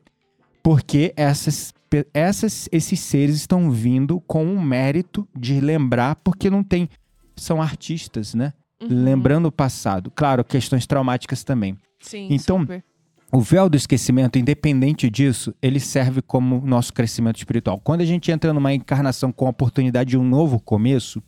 Porque 0.62 1.12
essas, 1.16 1.74
essas, 2.14 2.68
esses 2.70 3.00
seres 3.00 3.36
estão 3.36 3.70
vindo 3.70 4.20
com 4.20 4.54
o 4.54 4.62
mérito 4.62 5.26
de 5.36 5.60
lembrar, 5.60 6.16
porque 6.16 6.48
não 6.48 6.62
tem. 6.62 6.88
São 7.36 7.60
artistas, 7.60 8.34
né? 8.34 8.52
Uhum. 8.80 8.88
Lembrando 8.90 9.46
o 9.46 9.52
passado. 9.52 10.10
Claro, 10.14 10.44
questões 10.44 10.86
traumáticas 10.86 11.42
também. 11.44 11.76
Sim, 12.00 12.28
Então, 12.30 12.60
super. 12.60 12.84
O 13.32 13.40
véu 13.40 13.68
do 13.68 13.76
esquecimento, 13.76 14.38
independente 14.38 15.08
disso, 15.08 15.54
ele 15.62 15.80
serve 15.80 16.20
como 16.20 16.60
nosso 16.66 16.92
crescimento 16.92 17.36
espiritual. 17.38 17.80
Quando 17.82 18.02
a 18.02 18.04
gente 18.04 18.30
entra 18.30 18.52
numa 18.52 18.74
encarnação 18.74 19.32
com 19.32 19.46
a 19.46 19.50
oportunidade 19.50 20.10
de 20.10 20.18
um 20.18 20.24
novo 20.24 20.60
começo, 20.60 21.22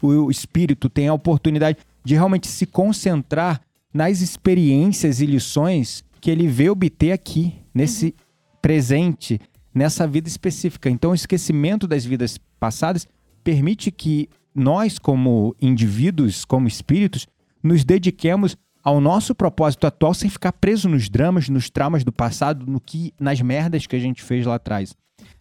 o 0.00 0.30
espírito 0.30 0.88
tem 0.88 1.08
a 1.08 1.14
oportunidade 1.14 1.78
de 2.04 2.14
realmente 2.14 2.48
se 2.48 2.66
concentrar 2.66 3.60
nas 3.92 4.20
experiências 4.20 5.20
e 5.20 5.26
lições 5.26 6.04
que 6.20 6.30
ele 6.30 6.46
veio 6.46 6.72
obter 6.72 7.12
aqui, 7.12 7.54
nesse 7.74 8.14
presente, 8.60 9.40
nessa 9.74 10.06
vida 10.06 10.28
específica. 10.28 10.90
Então, 10.90 11.12
o 11.12 11.14
esquecimento 11.14 11.86
das 11.86 12.04
vidas 12.04 12.38
passadas 12.58 13.06
permite 13.44 13.90
que 13.90 14.28
nós, 14.54 14.98
como 14.98 15.54
indivíduos, 15.60 16.44
como 16.44 16.66
espíritos, 16.66 17.26
nos 17.62 17.84
dediquemos 17.84 18.56
ao 18.82 19.00
nosso 19.00 19.34
propósito 19.34 19.86
atual 19.86 20.14
sem 20.14 20.30
ficar 20.30 20.52
preso 20.52 20.88
nos 20.88 21.08
dramas, 21.08 21.48
nos 21.48 21.68
traumas 21.68 22.04
do 22.04 22.12
passado, 22.12 22.64
no 22.66 22.80
que 22.80 23.12
nas 23.20 23.40
merdas 23.40 23.86
que 23.86 23.96
a 23.96 23.98
gente 23.98 24.22
fez 24.22 24.46
lá 24.46 24.54
atrás. 24.54 24.94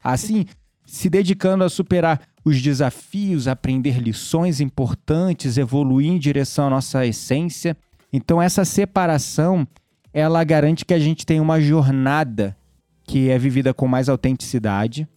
Assim, 0.03 0.45
se 0.86 1.09
dedicando 1.09 1.63
a 1.63 1.69
superar 1.69 2.21
os 2.43 2.61
desafios, 2.61 3.47
aprender 3.47 3.99
lições 3.99 4.61
importantes, 4.61 5.57
evoluir 5.57 6.11
em 6.11 6.19
direção 6.19 6.67
à 6.67 6.69
nossa 6.69 7.05
essência. 7.05 7.75
Então 8.13 8.41
essa 8.41 8.63
separação, 8.63 9.67
ela 10.13 10.43
garante 10.43 10.86
que 10.86 10.93
a 10.93 10.99
gente 10.99 11.25
tem 11.25 11.39
uma 11.39 11.59
jornada 11.59 12.55
que 13.03 13.29
é 13.29 13.38
vivida 13.38 13.73
com 13.73 13.88
mais 13.88 14.09
autenticidade, 14.09 15.07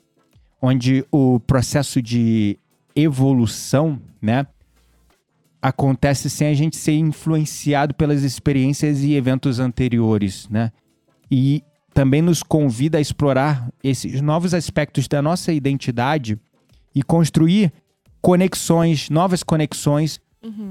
onde 0.61 1.05
o 1.11 1.39
processo 1.41 2.03
de 2.03 2.59
evolução, 2.95 4.01
né, 4.21 4.47
acontece 5.61 6.29
sem 6.31 6.49
a 6.49 6.55
gente 6.55 6.77
ser 6.77 6.93
influenciado 6.93 7.95
pelas 7.95 8.23
experiências 8.23 9.03
e 9.03 9.15
eventos 9.15 9.59
anteriores, 9.59 10.49
né? 10.49 10.73
E 11.31 11.63
também 11.99 12.23
nos 12.23 12.45
convida 12.45 12.99
a 12.99 13.01
explorar 13.01 13.73
esses 13.83 14.21
novos 14.21 14.55
aspectos 14.55 15.09
da 15.09 15.21
nossa 15.21 15.53
identidade 15.53 16.39
e 16.95 17.03
construir 17.03 17.73
conexões, 18.23 19.11
novas 19.11 19.43
conexões 19.43 20.21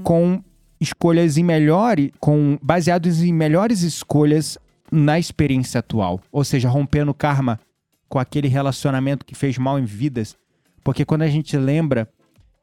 com 0.02 0.42
escolhas 0.80 1.36
em 1.36 1.44
melhores, 1.44 2.12
com 2.18 2.58
baseados 2.62 3.22
em 3.22 3.30
melhores 3.30 3.82
escolhas 3.82 4.56
na 4.90 5.18
experiência 5.18 5.80
atual, 5.80 6.18
ou 6.32 6.42
seja, 6.44 6.66
rompendo 6.66 7.10
o 7.10 7.14
karma 7.14 7.60
com 8.08 8.18
aquele 8.18 8.48
relacionamento 8.48 9.26
que 9.26 9.34
fez 9.34 9.58
mal 9.58 9.78
em 9.78 9.84
vidas, 9.84 10.34
porque 10.82 11.04
quando 11.04 11.20
a 11.20 11.28
gente 11.28 11.58
lembra 11.58 12.08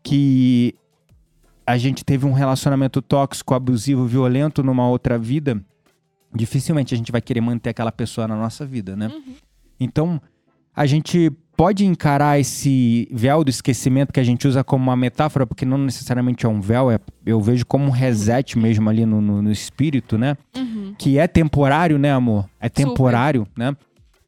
que 0.02 0.74
a 1.68 1.78
gente 1.78 2.04
teve 2.04 2.26
um 2.26 2.34
relacionamento 2.34 3.00
tóxico, 3.00 3.54
abusivo, 3.54 4.08
violento 4.08 4.64
numa 4.64 4.90
outra 4.90 5.20
vida, 5.20 5.64
dificilmente 6.36 6.94
a 6.94 6.98
gente 6.98 7.12
vai 7.12 7.22
querer 7.22 7.42
manter 7.42 7.70
aquela 7.70 7.92
pessoa 7.92 8.28
na 8.28 8.36
nossa 8.36 8.66
vida, 8.66 8.96
né? 8.96 9.12
Então, 9.80 10.22
a 10.76 10.86
gente 10.86 11.32
pode 11.56 11.86
encarar 11.86 12.40
esse 12.40 13.08
véu 13.12 13.44
do 13.44 13.50
esquecimento 13.50 14.12
que 14.12 14.20
a 14.20 14.24
gente 14.24 14.48
usa 14.48 14.64
como 14.64 14.84
uma 14.84 14.96
metáfora, 14.96 15.48
porque 15.48 15.66
não 15.66 15.78
necessariamente 15.78 16.46
é 16.46 16.50
um 16.50 16.60
véu, 16.60 16.92
é, 16.92 17.00
eu 17.26 17.40
vejo 17.40 17.66
como 17.66 17.86
um 17.86 17.90
reset 17.90 18.58
mesmo 18.60 18.90
ali 18.90 19.06
no, 19.06 19.22
no, 19.22 19.42
no 19.42 19.52
espírito, 19.52 20.18
né? 20.18 20.36
Uhum. 20.56 20.94
Que 20.98 21.18
é 21.18 21.28
temporário, 21.28 21.98
né, 21.98 22.12
amor? 22.12 22.50
É 22.60 22.68
temporário, 22.68 23.48
né? 23.58 23.76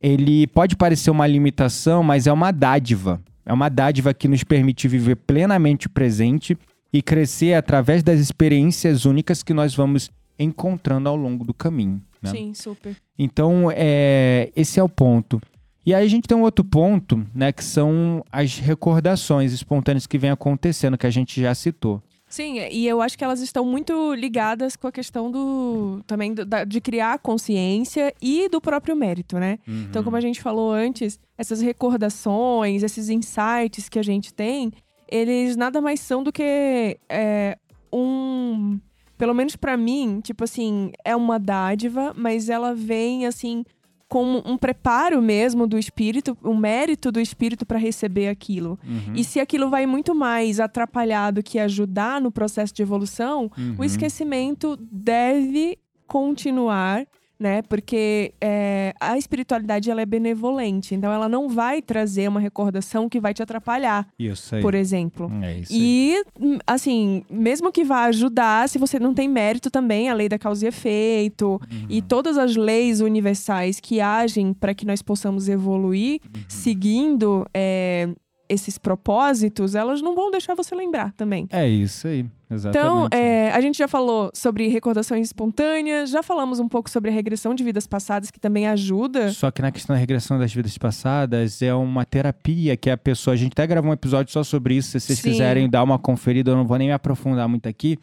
Ele 0.02 0.48
pode 0.48 0.76
parecer 0.76 1.10
uma 1.10 1.28
limitação, 1.28 2.04
mas 2.04 2.28
é 2.28 2.32
uma 2.32 2.52
dádiva. 2.52 3.20
É 3.46 3.52
uma 3.52 3.70
dádiva 3.70 4.14
que 4.14 4.28
nos 4.28 4.44
permite 4.44 4.88
viver 4.88 5.16
plenamente 5.16 5.88
o 5.88 5.90
presente 5.90 6.58
e 6.94 7.02
crescer 7.02 7.54
através 7.54 8.04
das 8.04 8.20
experiências 8.20 9.06
únicas 9.06 9.44
que 9.44 9.54
nós 9.54 9.76
vamos 9.76 10.10
encontrando 10.40 11.10
ao 11.10 11.16
longo 11.16 11.44
do 11.46 11.54
caminho. 11.54 12.02
Né? 12.22 12.32
Sim, 12.32 12.54
super. 12.54 12.96
Então, 13.18 13.72
é, 13.74 14.52
esse 14.56 14.80
é 14.80 14.84
o 14.84 14.90
ponto. 14.90 15.42
E 15.86 15.94
aí 15.94 16.04
a 16.06 16.10
gente 16.10 16.28
tem 16.28 16.38
um 16.38 16.42
outro 16.42 16.66
ponto, 16.66 17.26
né, 17.34 17.52
que 17.52 17.64
são 17.64 18.24
as 18.32 18.58
recordações 18.58 19.54
espontâneas 19.54 20.06
que 20.06 20.18
vem 20.18 20.30
acontecendo, 20.30 20.98
que 20.98 21.08
a 21.08 21.10
gente 21.10 21.40
já 21.42 21.56
citou. 21.56 22.02
Sim, 22.30 22.60
e 22.70 22.86
eu 22.86 23.02
acho 23.02 23.18
que 23.18 23.24
elas 23.24 23.40
estão 23.40 23.64
muito 23.64 24.14
ligadas 24.14 24.76
com 24.76 24.86
a 24.86 24.92
questão 24.92 25.32
do 25.32 26.02
também 26.06 26.34
do- 26.34 26.46
da- 26.46 26.66
de 26.66 26.82
criar 26.82 27.18
consciência 27.20 28.14
e 28.22 28.50
do 28.50 28.60
próprio 28.60 28.98
mérito, 28.98 29.40
né? 29.40 29.60
Então, 29.66 30.04
como 30.04 30.18
a 30.18 30.20
gente 30.20 30.42
falou 30.42 30.74
antes, 30.74 31.18
essas 31.38 31.62
recordações, 31.62 32.84
esses 32.84 33.08
insights 33.10 33.88
que 33.88 33.98
a 33.98 34.04
gente 34.04 34.34
tem, 34.34 34.74
eles 35.10 35.56
nada 35.56 35.80
mais 35.80 36.02
são 36.02 36.22
do 36.22 36.34
que 36.34 36.98
é, 37.08 37.58
um. 37.94 38.78
Pelo 39.18 39.34
menos 39.34 39.56
pra 39.56 39.76
mim, 39.76 40.20
tipo 40.22 40.44
assim, 40.44 40.92
é 41.04 41.16
uma 41.16 41.40
dádiva, 41.40 42.14
mas 42.16 42.50
ela 42.50 42.74
vem 42.76 43.26
assim 43.26 43.64
com 44.10 44.42
um 44.46 44.58
preparo 44.58 45.22
mesmo 45.22 45.68
do 45.68 45.78
espírito, 45.78 46.38
um 46.42 46.56
mérito 46.56 47.12
do 47.12 47.20
espírito 47.20 47.66
pra 47.66 47.78
receber 47.78 48.30
aquilo. 48.30 48.80
Uhum. 48.88 49.14
E 49.16 49.22
se 49.24 49.38
aquilo 49.38 49.70
vai 49.70 49.86
muito 49.86 50.16
mais 50.16 50.62
atrapalhar 50.62 51.32
do 51.32 51.44
que 51.44 51.60
ajudar 51.60 52.22
no 52.22 52.32
processo 52.32 52.74
de 52.74 52.82
evolução, 52.82 53.52
Uhum. 53.58 53.76
o 53.78 53.84
esquecimento 53.84 54.78
deve 54.90 55.78
continuar, 56.08 57.06
né? 57.40 57.62
Porque 57.64 58.34
é, 58.42 58.94
a 59.00 59.18
espiritualidade 59.18 59.90
ela 59.92 60.02
é 60.02 60.06
benevolente, 60.06 60.96
então 60.96 61.12
ela 61.12 61.30
não 61.30 61.48
vai 61.50 61.82
trazer 61.82 62.28
uma 62.28 62.40
recordação 62.40 63.08
que 63.08 63.20
vai 63.20 63.34
te 63.34 63.44
atrapalhar, 63.44 64.08
Isso 64.18 64.56
aí. 64.56 64.62
por 64.62 64.74
exemplo. 64.74 65.32
É 65.44 65.60
isso 65.60 65.74
aí. 65.74 65.80
E, 65.80 66.24
hum, 66.40 66.58
assim, 66.66 67.24
mesmo 67.30 67.72
que 67.72 67.84
vá 67.84 68.06
ajudar, 68.06 68.68
se 68.70 68.78
você 68.78 69.00
não 69.00 69.14
tem 69.14 69.28
mérito 69.28 69.70
também, 69.70 70.10
a 70.10 70.14
lei 70.14 70.28
da 70.30 70.40
causa 70.40 70.66
e 70.66 70.68
efeito 70.70 71.48
Uhum. 71.72 71.86
e 71.90 72.02
todas 72.02 72.38
as 72.38 72.56
leis 72.56 73.02
universais 73.02 73.80
que 73.80 74.00
agem 74.02 74.54
para 74.54 74.74
que 74.74 74.86
nós 74.86 75.02
possamos 75.02 75.48
evoluir 75.50 76.20
Uhum. 76.26 76.42
seguindo 76.48 77.46
é, 77.54 78.10
esses 78.50 78.78
propósitos, 78.78 79.76
elas 79.76 80.02
não 80.02 80.16
vão 80.16 80.32
deixar 80.32 80.56
você 80.56 80.76
lembrar 80.76 81.12
também. 81.14 81.48
É 81.52 81.68
isso 81.68 82.08
aí, 82.08 82.26
exatamente. 82.50 82.88
Então, 82.88 83.08
é, 83.12 83.52
a 83.52 83.62
gente 83.62 83.78
já 83.78 83.88
falou 83.88 84.30
sobre 84.34 84.68
recordações 84.68 85.28
espontâneas, 85.28 86.10
já 86.10 86.24
falamos 86.24 86.60
um 86.60 86.68
pouco 86.68 86.90
sobre 86.90 87.12
a 87.12 87.14
regressão 87.14 87.54
de 87.54 87.64
vidas 87.64 87.86
passadas, 87.88 88.32
que 88.32 88.40
também 88.40 88.68
ajuda. 88.68 89.32
Só 89.32 89.52
que 89.52 89.62
na 89.62 89.72
questão 89.72 89.96
da 89.96 90.00
regressão 90.00 90.40
das 90.40 90.54
vidas 90.54 90.78
passadas, 90.78 91.62
é 91.62 91.74
uma 91.74 92.06
terapia 92.06 92.78
que 92.78 92.90
a 92.90 92.98
pessoa. 92.98 93.34
A 93.34 93.38
gente 93.38 93.54
até 93.54 93.68
gravou 93.68 93.92
um 93.92 93.94
episódio 93.94 94.32
só 94.32 94.44
sobre 94.44 94.76
isso. 94.76 94.92
Se 94.92 95.00
vocês 95.00 95.20
Sim. 95.20 95.32
quiserem 95.32 95.70
dar 95.70 95.84
uma 95.84 96.00
conferida, 96.00 96.52
eu 96.52 96.56
não 96.56 96.66
vou 96.66 96.78
nem 96.78 96.88
me 96.88 96.94
aprofundar 96.94 97.48
muito 97.48 97.68
aqui. 97.68 97.98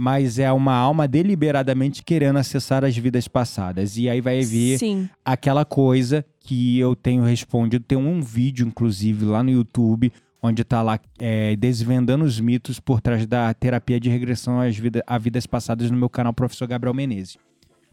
Mas 0.00 0.38
é 0.38 0.52
uma 0.52 0.74
alma 0.74 1.08
deliberadamente 1.08 2.04
querendo 2.04 2.38
acessar 2.38 2.84
as 2.84 2.96
vidas 2.96 3.26
passadas. 3.26 3.96
E 3.96 4.08
aí 4.08 4.20
vai 4.20 4.42
vir 4.42 4.78
Sim, 4.78 5.08
aquela 5.24 5.64
coisa 5.64 6.24
que 6.38 6.78
eu 6.78 6.94
tenho 6.94 7.24
respondido. 7.24 7.84
Tem 7.84 7.98
um 7.98 8.22
vídeo, 8.22 8.64
inclusive, 8.64 9.24
lá 9.24 9.42
no 9.42 9.50
YouTube, 9.50 10.12
onde 10.40 10.62
tá 10.62 10.82
lá 10.82 11.00
é, 11.18 11.56
desvendando 11.56 12.24
os 12.24 12.38
mitos 12.38 12.78
por 12.78 13.00
trás 13.00 13.26
da 13.26 13.52
terapia 13.52 13.98
de 13.98 14.08
regressão 14.08 14.60
às 14.60 14.76
vida, 14.76 15.02
a 15.04 15.18
vidas 15.18 15.46
passadas 15.46 15.90
no 15.90 15.96
meu 15.96 16.08
canal 16.08 16.32
Professor 16.32 16.68
Gabriel 16.68 16.94
Menezes. 16.94 17.36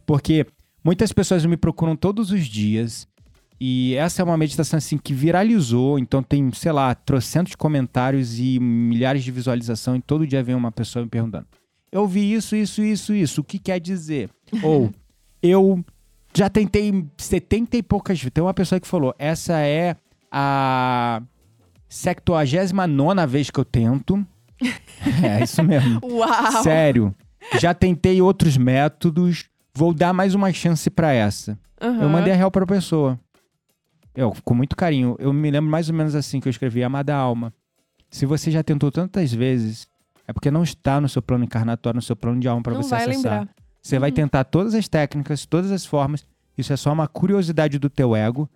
Porque 0.06 0.46
muitas 0.84 1.12
pessoas 1.12 1.44
me 1.44 1.56
procuram 1.56 1.96
todos 1.96 2.30
os 2.30 2.46
dias 2.46 3.08
e 3.60 3.94
essa 3.94 4.22
é 4.22 4.24
uma 4.24 4.36
meditação 4.36 4.76
assim 4.76 4.98
que 4.98 5.14
viralizou, 5.14 5.98
então 5.98 6.22
tem, 6.22 6.52
sei 6.52 6.72
lá, 6.72 6.94
trocentos 6.94 7.54
comentários 7.54 8.38
e 8.38 8.60
milhares 8.60 9.24
de 9.24 9.32
visualização 9.32 9.96
e 9.96 10.02
todo 10.02 10.26
dia 10.26 10.42
vem 10.42 10.54
uma 10.54 10.70
pessoa 10.70 11.02
me 11.02 11.10
perguntando: 11.10 11.46
"Eu 11.96 12.06
vi 12.06 12.32
isso, 12.32 12.54
isso, 12.54 12.82
isso, 12.82 13.14
isso, 13.14 13.40
o 13.40 13.44
que 13.44 13.58
quer 13.58 13.80
dizer?" 13.80 14.30
Ou 14.62 14.90
eu 15.42 15.84
já 16.34 16.50
tentei 16.50 17.06
70 17.16 17.78
e 17.78 17.82
poucas 17.82 18.18
vezes. 18.18 18.32
Tem 18.32 18.44
uma 18.44 18.54
pessoa 18.54 18.80
que 18.80 18.86
falou: 18.86 19.14
essa 19.18 19.58
é 19.60 19.96
a 20.30 21.22
79 21.88 23.26
vez 23.26 23.50
que 23.50 23.58
eu 23.58 23.64
tento. 23.64 24.24
é 25.22 25.42
isso 25.42 25.62
mesmo. 25.62 26.00
Uau! 26.04 26.62
Sério. 26.62 27.14
Já 27.60 27.72
tentei 27.74 28.20
outros 28.20 28.56
métodos. 28.56 29.44
Vou 29.74 29.92
dar 29.92 30.12
mais 30.12 30.34
uma 30.34 30.52
chance 30.52 30.88
pra 30.90 31.12
essa. 31.12 31.58
Eu 31.80 31.88
Aham. 31.88 32.08
mandei 32.08 32.32
a 32.32 32.36
real 32.36 32.50
pra 32.50 32.66
pessoa. 32.66 33.18
Eu, 34.14 34.34
com 34.44 34.54
muito 34.54 34.74
carinho. 34.74 35.14
Eu 35.18 35.32
me 35.32 35.50
lembro 35.50 35.70
mais 35.70 35.88
ou 35.88 35.94
menos 35.94 36.14
assim 36.14 36.40
que 36.40 36.48
eu 36.48 36.50
escrevi: 36.50 36.82
Amada 36.82 37.14
alma. 37.14 37.52
Se 38.10 38.24
você 38.24 38.50
já 38.50 38.62
tentou 38.62 38.90
tantas 38.90 39.32
vezes, 39.32 39.86
é 40.28 40.32
porque 40.32 40.50
não 40.50 40.62
está 40.62 41.00
no 41.00 41.08
seu 41.08 41.22
plano 41.22 41.44
encarnatório, 41.44 41.96
no 41.96 42.02
seu 42.02 42.16
plano 42.16 42.40
de 42.40 42.48
alma 42.48 42.62
Não 42.66 42.82
você 42.82 42.90
vai 42.90 43.02
acessar. 43.04 43.32
lembrar. 43.40 43.48
Você 43.82 43.98
vai 43.98 44.10
Uhum. 44.10 44.14
tentar 44.16 44.44
todas 44.44 44.74
as 44.74 44.88
técnicas, 44.88 45.46
todas 45.46 45.70
as 45.70 45.86
formas. 45.86 46.26
Isso 46.58 46.72
é 46.72 46.76
só 46.76 46.92
uma 46.92 47.06
curiosidade 47.06 47.78
do 47.78 47.88
teu 47.88 48.16
ego 48.16 48.48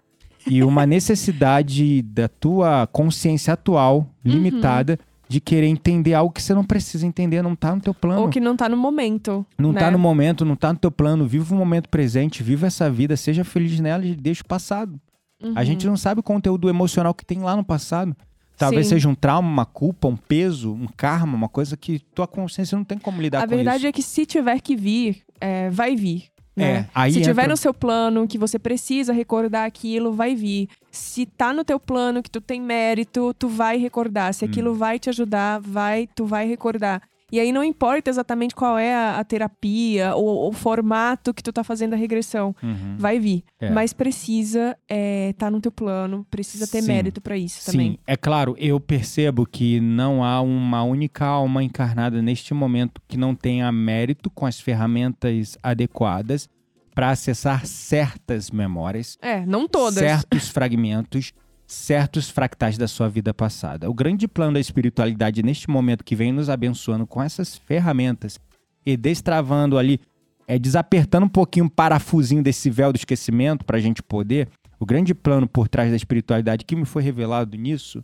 e 0.47 0.63
uma 0.65 0.85
necessidade 1.31 2.03
da 2.03 2.29
tua 2.29 2.87
consciência 2.87 3.53
atual, 3.55 3.99
Uhum. 4.25 4.33
limitada, 4.33 4.99
de 5.29 5.41
querer 5.41 5.67
entender 5.69 6.13
algo 6.15 6.33
que 6.35 6.43
você 6.43 6.53
não 6.53 6.65
precisa 6.65 7.07
entender, 7.07 7.41
não 7.41 7.55
tá 7.55 7.73
no 7.75 7.81
teu 7.81 7.95
plano. 7.95 8.23
Ou 8.23 8.29
que 8.29 8.41
não 8.41 8.57
tá 8.57 8.69
no 8.69 8.77
momento. 8.77 9.47
Não 9.57 9.73
né? 9.73 9.79
tá 9.79 9.89
no 9.91 9.99
momento, 9.99 10.45
não 10.45 10.57
tá 10.57 10.73
no 10.73 10.79
teu 10.81 10.91
plano. 10.91 11.25
Viva 11.25 11.55
o 11.55 11.57
momento 11.59 11.89
presente, 11.89 12.43
viva 12.43 12.67
essa 12.67 12.91
vida, 12.91 13.17
seja 13.17 13.45
feliz 13.45 13.79
nela 13.79 14.05
e 14.05 14.17
deixa 14.17 14.43
o 14.43 14.47
passado. 14.47 15.01
A 15.41 15.47
Uhum. 15.61 15.65
gente 15.65 15.87
não 15.87 15.97
sabe 15.97 16.19
o 16.19 16.23
conteúdo 16.25 16.69
emocional 16.69 17.15
que 17.15 17.25
tem 17.25 17.39
lá 17.39 17.55
no 17.55 17.63
passado. 17.65 18.15
Talvez 18.61 18.87
Sim. 18.87 18.97
seja 18.97 19.09
um 19.09 19.15
trauma, 19.15 19.49
uma 19.49 19.65
culpa, 19.65 20.07
um 20.07 20.17
peso, 20.17 20.73
um 20.75 20.87
karma, 20.87 21.35
uma 21.35 21.49
coisa 21.49 21.77
que 21.79 21.99
tua 22.15 22.27
consciência 22.27 22.77
não 22.77 22.85
tem 22.85 22.99
como 22.99 23.21
lidar 23.23 23.39
A 23.43 23.49
com 23.49 23.57
verdade 23.57 23.79
isso. 23.79 23.87
é 23.87 23.93
que 23.93 24.03
se 24.03 24.27
tiver 24.27 24.61
que 24.61 24.77
vir, 24.77 25.23
é, 25.41 25.71
vai 25.71 25.97
vir. 25.97 26.25
Né? 26.55 26.87
É, 26.95 27.11
se 27.11 27.21
tiver 27.23 27.31
entra- 27.31 27.49
no 27.49 27.57
seu 27.57 27.73
plano 27.73 28.29
que 28.29 28.37
você 28.37 28.59
precisa 28.59 29.15
recordar 29.15 29.65
aquilo, 29.67 30.13
vai 30.13 30.35
vir. 30.35 30.69
Se 30.91 31.25
tá 31.25 31.55
no 31.55 31.65
teu 31.65 31.81
plano 31.81 32.23
que 32.23 32.31
tu 32.31 32.39
tem 32.41 32.61
mérito, 32.61 33.33
tu 33.39 33.49
vai 33.49 33.79
recordar. 33.79 34.35
Se 34.35 34.45
Hum. 34.45 34.49
aquilo 34.49 34.75
vai 34.75 34.99
te 34.99 35.09
ajudar, 35.09 35.59
vai, 35.59 36.07
tu 36.15 36.27
vai 36.27 36.47
recordar. 36.47 37.01
E 37.33 37.39
aí 37.41 37.53
não 37.53 37.63
importa 37.65 38.11
exatamente 38.11 38.55
qual 38.55 38.79
é 38.79 38.95
a, 38.95 39.19
a 39.19 39.25
terapia 39.25 40.15
ou 40.15 40.49
o 40.49 40.53
formato 40.53 41.33
que 41.35 41.43
tu 41.43 41.53
tá 41.53 41.63
fazendo 41.65 41.95
a 41.95 41.97
regressão, 41.97 42.55
Uhum. 42.63 42.97
vai 42.99 43.19
vir. 43.19 43.45
É. 43.61 43.71
Mas 43.71 43.93
precisa 43.93 44.77
é, 44.89 45.33
tá 45.39 45.51
no 45.51 45.61
teu 45.61 45.71
plano, 45.73 46.27
precisa 46.31 46.67
ter 46.67 46.83
Sim. 46.83 46.89
mérito 46.89 47.21
pra 47.21 47.37
isso 47.37 47.65
também. 47.71 47.93
Sim, 47.93 47.99
é 48.07 48.17
claro, 48.17 48.55
eu 48.59 48.79
percebo 48.81 49.47
que 49.47 49.81
não 49.81 50.25
há 50.25 50.41
uma 50.41 50.83
única 50.83 51.25
alma 51.27 51.63
encarnada 51.63 52.21
neste 52.23 52.53
momento 52.55 53.01
que 53.09 53.17
não 53.17 53.35
tenha 53.35 53.71
mérito 53.71 54.31
com 54.31 54.47
as 54.47 54.59
ferramentas 54.61 55.57
adequadas 55.63 56.49
para 56.95 57.11
acessar 57.11 57.65
certas 57.67 58.51
memórias, 58.51 59.17
É, 59.23 59.47
não 59.47 59.67
todas. 59.69 59.95
certos 59.95 60.49
fragmentos, 60.49 61.33
certos 61.71 62.29
fractais 62.29 62.77
da 62.77 62.89
sua 62.89 63.09
vida 63.09 63.33
passada. 63.33 63.89
O 63.89 63.95
grande 63.95 64.27
plano 64.27 64.55
da 64.55 64.61
espiritualidade 64.61 65.41
neste 65.41 65.71
momento 65.71 66.03
que 66.03 66.17
vem 66.17 66.33
nos 66.33 66.51
abençoando 66.51 67.07
com 67.07 67.23
essas 67.23 67.55
ferramentas 67.55 68.41
e 68.85 68.97
destravando 68.97 69.79
ali, 69.79 70.01
é 70.49 70.59
desapertando 70.59 71.27
um 71.27 71.29
pouquinho 71.29 71.67
o 71.67 71.71
parafusinho 71.71 72.43
desse 72.43 72.69
véu 72.69 72.93
do 72.93 72.97
esquecimento 72.97 73.65
para 73.65 73.77
a 73.77 73.81
gente 73.81 74.03
poder. 74.03 74.49
O 74.81 74.85
grande 74.85 75.15
plano 75.15 75.47
por 75.47 75.69
trás 75.69 75.91
da 75.91 75.97
espiritualidade 75.97 76.65
que 76.65 76.75
me 76.75 76.85
foi 76.85 77.05
revelado 77.05 77.57
nisso 77.57 78.03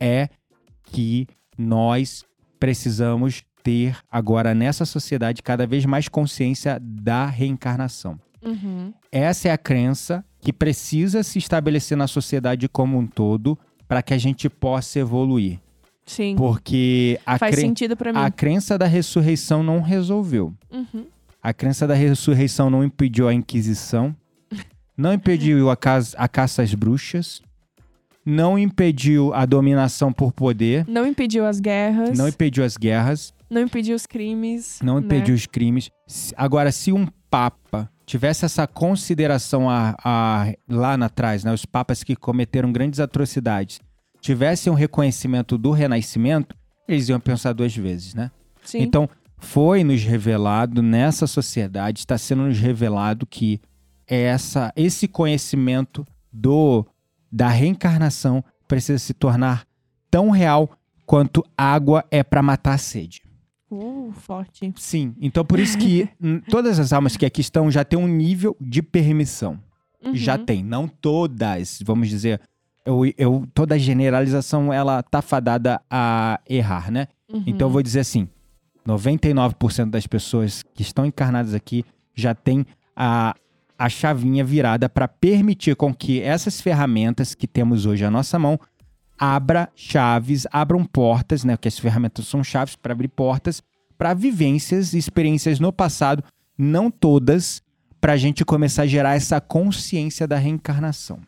é 0.00 0.30
que 0.82 1.26
nós 1.58 2.24
precisamos 2.58 3.42
ter 3.62 3.94
agora 4.10 4.54
nessa 4.54 4.86
sociedade 4.86 5.42
cada 5.42 5.66
vez 5.66 5.84
mais 5.84 6.08
consciência 6.08 6.78
da 6.80 7.26
reencarnação. 7.26 8.18
Uhum. 8.44 8.92
Essa 9.10 9.48
é 9.48 9.50
a 9.52 9.58
crença 9.58 10.24
que 10.40 10.52
precisa 10.52 11.22
se 11.22 11.38
estabelecer 11.38 11.96
na 11.96 12.06
sociedade 12.06 12.68
como 12.68 12.98
um 12.98 13.06
todo 13.06 13.58
para 13.86 14.02
que 14.02 14.12
a 14.14 14.18
gente 14.18 14.48
possa 14.48 14.98
evoluir. 14.98 15.60
Sim. 16.04 16.34
Porque 16.36 17.20
a, 17.24 17.38
Faz 17.38 17.54
cre- 17.54 17.60
sentido 17.62 17.96
pra 17.96 18.12
mim. 18.12 18.18
a 18.18 18.30
crença 18.30 18.76
da 18.76 18.86
ressurreição 18.86 19.62
não 19.62 19.80
resolveu. 19.80 20.52
Uhum. 20.72 21.06
A 21.42 21.52
crença 21.52 21.86
da 21.86 21.94
ressurreição 21.94 22.68
não 22.70 22.82
impediu 22.84 23.28
a 23.28 23.34
Inquisição, 23.34 24.14
não 24.96 25.12
impediu 25.12 25.70
a, 25.70 25.76
cas- 25.76 26.14
a 26.18 26.26
caça 26.28 26.62
às 26.62 26.74
bruxas, 26.74 27.40
não 28.24 28.58
impediu 28.58 29.32
a 29.34 29.44
dominação 29.44 30.12
por 30.12 30.32
poder, 30.32 30.84
Não 30.88 31.06
impediu 31.06 31.44
as 31.44 31.58
guerras. 31.60 32.16
não 32.16 32.28
impediu 32.28 32.64
as 32.64 32.76
guerras, 32.76 33.34
não 33.50 33.62
impediu 33.62 33.94
os 33.96 34.06
crimes. 34.06 34.78
não 34.82 34.94
né? 35.00 35.06
impediu 35.06 35.34
os 35.34 35.46
crimes. 35.46 35.90
Agora, 36.36 36.70
se 36.72 36.92
um 36.92 37.06
papa 37.28 37.90
tivesse 38.06 38.44
essa 38.44 38.66
consideração 38.66 39.68
a, 39.70 39.94
a- 40.04 40.52
lá 40.68 40.96
na 40.96 41.08
trás, 41.08 41.44
né, 41.44 41.52
os 41.52 41.64
papas 41.64 42.02
que 42.02 42.16
cometeram 42.16 42.72
grandes 42.72 43.00
atrocidades, 43.00 43.80
tivessem 44.20 44.72
um 44.72 44.76
reconhecimento 44.76 45.56
do 45.58 45.70
renascimento, 45.70 46.54
eles 46.86 47.08
iam 47.08 47.18
pensar 47.20 47.52
duas 47.52 47.74
vezes, 47.76 48.14
né? 48.14 48.30
Sim. 48.64 48.80
Então, 48.82 49.08
foi 49.38 49.82
nos 49.82 50.02
revelado 50.04 50.82
nessa 50.82 51.26
sociedade, 51.26 52.00
está 52.00 52.16
sendo 52.18 52.42
nos 52.44 52.58
revelado 52.58 53.26
que 53.26 53.60
essa, 54.06 54.72
esse 54.76 55.08
conhecimento 55.08 56.04
do 56.32 56.86
da 57.30 57.48
reencarnação 57.48 58.44
precisa 58.68 58.98
se 58.98 59.14
tornar 59.14 59.64
tão 60.10 60.28
real 60.30 60.70
quanto 61.06 61.42
água 61.56 62.04
é 62.10 62.22
para 62.22 62.42
matar 62.42 62.74
a 62.74 62.78
sede. 62.78 63.21
Uh, 63.74 64.12
forte. 64.12 64.70
Sim, 64.76 65.14
então 65.18 65.42
por 65.42 65.58
isso 65.58 65.78
que 65.78 66.06
todas 66.50 66.78
as 66.78 66.92
almas 66.92 67.16
que 67.16 67.24
aqui 67.24 67.40
estão 67.40 67.70
já 67.70 67.82
têm 67.82 67.98
um 67.98 68.06
nível 68.06 68.54
de 68.60 68.82
permissão. 68.82 69.58
Uhum. 70.04 70.14
Já 70.14 70.36
tem, 70.36 70.62
não 70.62 70.86
todas, 70.86 71.80
vamos 71.82 72.10
dizer, 72.10 72.38
eu, 72.84 73.00
eu, 73.16 73.46
toda 73.54 73.78
generalização 73.78 74.70
ela 74.70 75.02
tá 75.02 75.22
fadada 75.22 75.80
a 75.90 76.38
errar, 76.46 76.90
né? 76.90 77.06
Uhum. 77.32 77.44
Então 77.46 77.68
eu 77.68 77.72
vou 77.72 77.82
dizer 77.82 78.00
assim: 78.00 78.28
99% 78.86 79.88
das 79.88 80.06
pessoas 80.06 80.62
que 80.74 80.82
estão 80.82 81.06
encarnadas 81.06 81.54
aqui 81.54 81.82
já 82.14 82.34
tem 82.34 82.66
a, 82.94 83.34
a 83.78 83.88
chavinha 83.88 84.44
virada 84.44 84.86
para 84.86 85.08
permitir 85.08 85.76
com 85.76 85.94
que 85.94 86.20
essas 86.20 86.60
ferramentas 86.60 87.34
que 87.34 87.46
temos 87.46 87.86
hoje 87.86 88.04
à 88.04 88.10
nossa 88.10 88.38
mão 88.38 88.60
abra 89.18 89.68
chaves, 89.74 90.46
abram 90.52 90.84
portas, 90.84 91.44
né? 91.44 91.56
Que 91.56 91.68
as 91.68 91.78
ferramentas 91.78 92.26
são 92.26 92.42
chaves 92.42 92.76
para 92.76 92.92
abrir 92.92 93.08
portas 93.08 93.62
para 93.98 94.14
vivências 94.14 94.94
e 94.94 94.98
experiências 94.98 95.60
no 95.60 95.72
passado, 95.72 96.24
não 96.58 96.90
todas, 96.90 97.62
para 98.00 98.14
a 98.14 98.16
gente 98.16 98.44
começar 98.44 98.82
a 98.82 98.86
gerar 98.86 99.14
essa 99.14 99.40
consciência 99.40 100.26
da 100.26 100.36
reencarnação. 100.36 101.20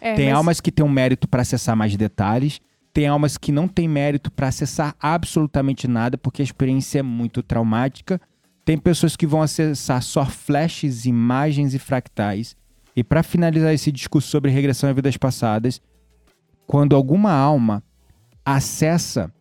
É, 0.00 0.14
Tem 0.14 0.26
mas- 0.26 0.36
almas 0.36 0.60
que 0.60 0.72
têm 0.72 0.84
um 0.84 0.88
mérito 0.88 1.28
para 1.28 1.42
acessar 1.42 1.76
mais 1.76 1.96
detalhes, 1.96 2.60
tem 2.92 3.06
almas 3.06 3.38
que 3.38 3.52
não 3.52 3.68
têm 3.68 3.86
mérito 3.86 4.32
para 4.32 4.48
acessar 4.48 4.96
absolutamente 5.00 5.86
nada, 5.86 6.18
porque 6.18 6.42
a 6.42 6.44
experiência 6.44 6.98
é 6.98 7.02
muito 7.02 7.40
traumática. 7.40 8.20
Tem 8.64 8.76
pessoas 8.76 9.14
que 9.14 9.26
vão 9.26 9.40
acessar 9.40 10.02
só 10.02 10.26
flashes, 10.26 11.04
imagens 11.04 11.72
e 11.72 11.78
fractais. 11.78 12.56
E 12.96 13.04
para 13.04 13.22
finalizar 13.22 13.72
esse 13.72 13.92
discurso 13.92 14.28
sobre 14.28 14.50
regressão 14.50 14.90
a 14.90 14.92
vidas 14.92 15.16
passadas, 15.16 15.80
quando 16.68 16.94
alguma 16.94 17.32
alma 17.32 17.82
acessa 18.44 19.32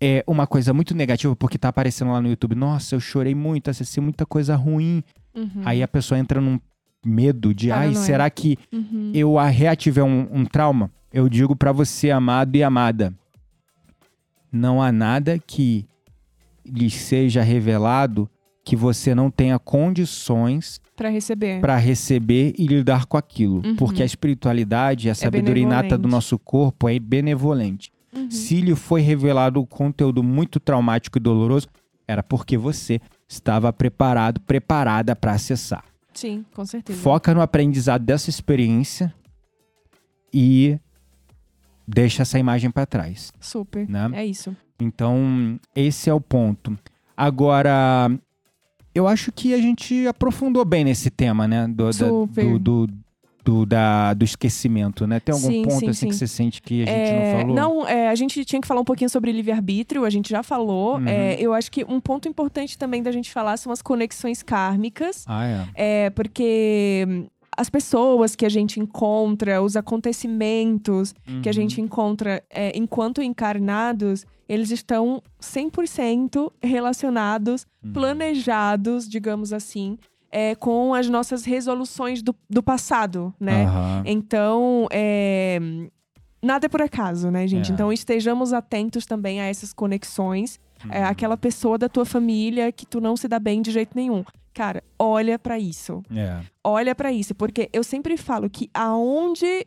é 0.00 0.24
uma 0.26 0.46
coisa 0.46 0.72
muito 0.72 0.94
negativa, 0.94 1.34
porque 1.34 1.58
tá 1.58 1.68
aparecendo 1.68 2.12
lá 2.12 2.22
no 2.22 2.28
YouTube, 2.28 2.54
nossa, 2.54 2.94
eu 2.94 3.00
chorei 3.00 3.34
muito, 3.34 3.68
acessei 3.68 4.00
muita 4.02 4.24
coisa 4.24 4.54
ruim. 4.54 5.02
Uhum. 5.34 5.62
Aí 5.64 5.82
a 5.82 5.88
pessoa 5.88 6.18
entra 6.18 6.40
num 6.40 6.58
medo 7.04 7.52
de, 7.52 7.72
ai, 7.72 7.88
Paranoia. 7.88 8.04
será 8.04 8.30
que 8.30 8.56
Uhum. 8.72 9.10
eu 9.12 9.36
a 9.38 9.48
reativei 9.48 10.02
um, 10.04 10.28
um 10.30 10.44
trauma, 10.44 10.90
eu 11.12 11.28
digo 11.28 11.56
pra 11.56 11.72
você, 11.72 12.10
amado 12.12 12.54
e 12.54 12.62
amada, 12.62 13.12
não 14.52 14.80
há 14.80 14.92
nada 14.92 15.38
que 15.38 15.84
lhe 16.64 16.88
seja 16.88 17.42
revelado 17.42 18.30
que 18.64 18.76
você 18.76 19.12
não 19.12 19.28
tenha 19.30 19.58
condições 19.58 20.80
Pra 21.00 21.08
receber. 21.08 21.60
para 21.62 21.76
receber 21.78 22.52
e 22.58 22.66
lidar 22.66 23.06
com 23.06 23.16
aquilo, 23.16 23.62
Uhum. 23.66 23.74
porque 23.74 24.02
a 24.02 24.04
espiritualidade, 24.06 25.08
a 25.08 25.14
sabedoria 25.14 25.62
inata 25.62 25.96
do 25.96 26.06
nosso 26.06 26.38
corpo 26.38 26.88
é 26.90 26.98
benevolente. 26.98 27.90
Uhum. 28.14 28.30
Se 28.30 28.60
lhe 28.60 28.74
foi 28.76 29.00
revelado 29.00 29.58
um 29.60 29.64
conteúdo 29.64 30.22
muito 30.22 30.60
traumático 30.60 31.16
e 31.16 31.20
doloroso, 31.20 31.68
era 32.06 32.22
porque 32.22 32.58
você 32.58 33.00
estava 33.26 33.72
preparado, 33.72 34.40
preparada 34.40 35.16
para 35.16 35.32
acessar. 35.32 35.84
Sim, 36.12 36.44
com 36.52 36.66
certeza. 36.66 37.00
Foca 37.00 37.32
no 37.32 37.40
aprendizado 37.40 38.04
dessa 38.04 38.28
experiência 38.28 39.14
e 40.34 40.78
deixa 41.88 42.22
essa 42.22 42.38
imagem 42.38 42.70
para 42.70 42.84
trás, 42.84 43.32
Super. 43.40 43.88
né? 43.88 44.10
É 44.12 44.26
isso. 44.26 44.54
Então, 44.78 45.58
esse 45.74 46.10
é 46.10 46.12
o 46.14 46.20
ponto. 46.20 46.76
Agora, 47.16 48.10
eu 48.94 49.06
acho 49.06 49.30
que 49.32 49.54
a 49.54 49.58
gente 49.58 50.06
aprofundou 50.06 50.64
bem 50.64 50.84
nesse 50.84 51.10
tema, 51.10 51.46
né? 51.46 51.66
Do, 51.68 51.90
da- 51.90 52.08
do, 52.08 52.58
do, 52.58 52.88
do, 53.44 53.66
da- 53.66 54.12
do 54.14 54.24
esquecimento, 54.24 55.06
né? 55.06 55.18
Tem 55.20 55.32
algum 55.34 55.48
Sim, 55.48 55.62
ponto 55.62 55.78
sim, 55.80 55.88
assim 55.88 56.06
que 56.08 56.12
sim. 56.12 56.18
você 56.18 56.26
sente 56.26 56.60
que 56.62 56.82
a 56.82 56.86
gente 56.86 56.94
É, 57.12 57.32
não 57.32 57.40
falou? 57.40 57.56
não, 57.56 57.88
é, 57.88 58.08
a 58.08 58.14
gente 58.14 58.44
tinha 58.44 58.60
que 58.60 58.66
falar 58.68 58.80
um 58.80 58.84
pouquinho 58.84 59.08
sobre 59.08 59.32
livre-arbítrio, 59.32 60.04
a 60.04 60.10
gente 60.10 60.28
já 60.30 60.42
falou. 60.42 60.96
Uhum. 60.96 61.06
É, 61.08 61.36
eu 61.40 61.54
acho 61.54 61.70
que 61.70 61.84
um 61.84 62.00
ponto 62.00 62.28
importante 62.28 62.76
também 62.76 63.02
da 63.02 63.10
gente 63.12 63.30
falar 63.32 63.56
são 63.56 63.72
as 63.72 63.80
conexões 63.80 64.42
kármicas. 64.42 65.24
Ah, 65.26 65.44
é. 65.46 65.66
É, 66.06 66.10
porque 66.10 67.06
as 67.60 67.68
pessoas 67.68 68.34
que 68.34 68.46
a 68.46 68.48
gente 68.48 68.80
encontra, 68.80 69.60
os 69.62 69.76
acontecimentos 69.76 71.12
que 71.42 71.48
a 71.48 71.50
Uhum. 71.50 71.52
gente 71.52 71.80
encontra 71.80 72.42
é, 72.50 72.72
enquanto 72.76 73.20
encarnados, 73.22 74.24
eles 74.48 74.70
estão 74.70 75.22
100% 75.40 76.50
relacionados, 76.62 77.66
Uhum. 77.84 77.92
planejados, 77.92 79.08
digamos 79.08 79.52
assim, 79.52 79.98
é, 80.32 80.54
com 80.54 80.94
as 80.94 81.08
nossas 81.08 81.44
resoluções 81.44 82.22
do, 82.22 82.34
do 82.48 82.62
passado, 82.62 83.34
né? 83.38 83.64
Aham. 83.66 84.02
Então, 84.06 84.86
é, 84.90 85.58
nada 86.42 86.66
é 86.66 86.68
por 86.68 86.80
acaso, 86.82 87.30
né, 87.30 87.46
gente? 87.46 87.70
É. 87.70 87.74
Então, 87.74 87.92
estejamos 87.92 88.52
atentos 88.52 89.04
também 89.04 89.40
a 89.40 89.44
essas 89.46 89.72
conexões. 89.72 90.58
Uhum. 90.84 90.92
É, 90.92 91.04
aquela 91.04 91.36
pessoa 91.36 91.76
da 91.76 91.88
tua 91.90 92.06
família 92.06 92.72
que 92.72 92.86
tu 92.86 93.00
não 93.00 93.16
se 93.16 93.28
dá 93.28 93.38
bem 93.38 93.60
de 93.60 93.70
jeito 93.70 93.92
nenhum. 93.94 94.24
Cara, 94.52 94.82
olha 94.98 95.38
pra 95.38 95.58
isso. 95.58 96.02
É. 96.14 96.40
Olha 96.62 96.94
pra 96.94 97.12
isso, 97.12 97.34
porque 97.34 97.68
eu 97.72 97.84
sempre 97.84 98.16
falo 98.16 98.50
que 98.50 98.68
aonde 98.74 99.66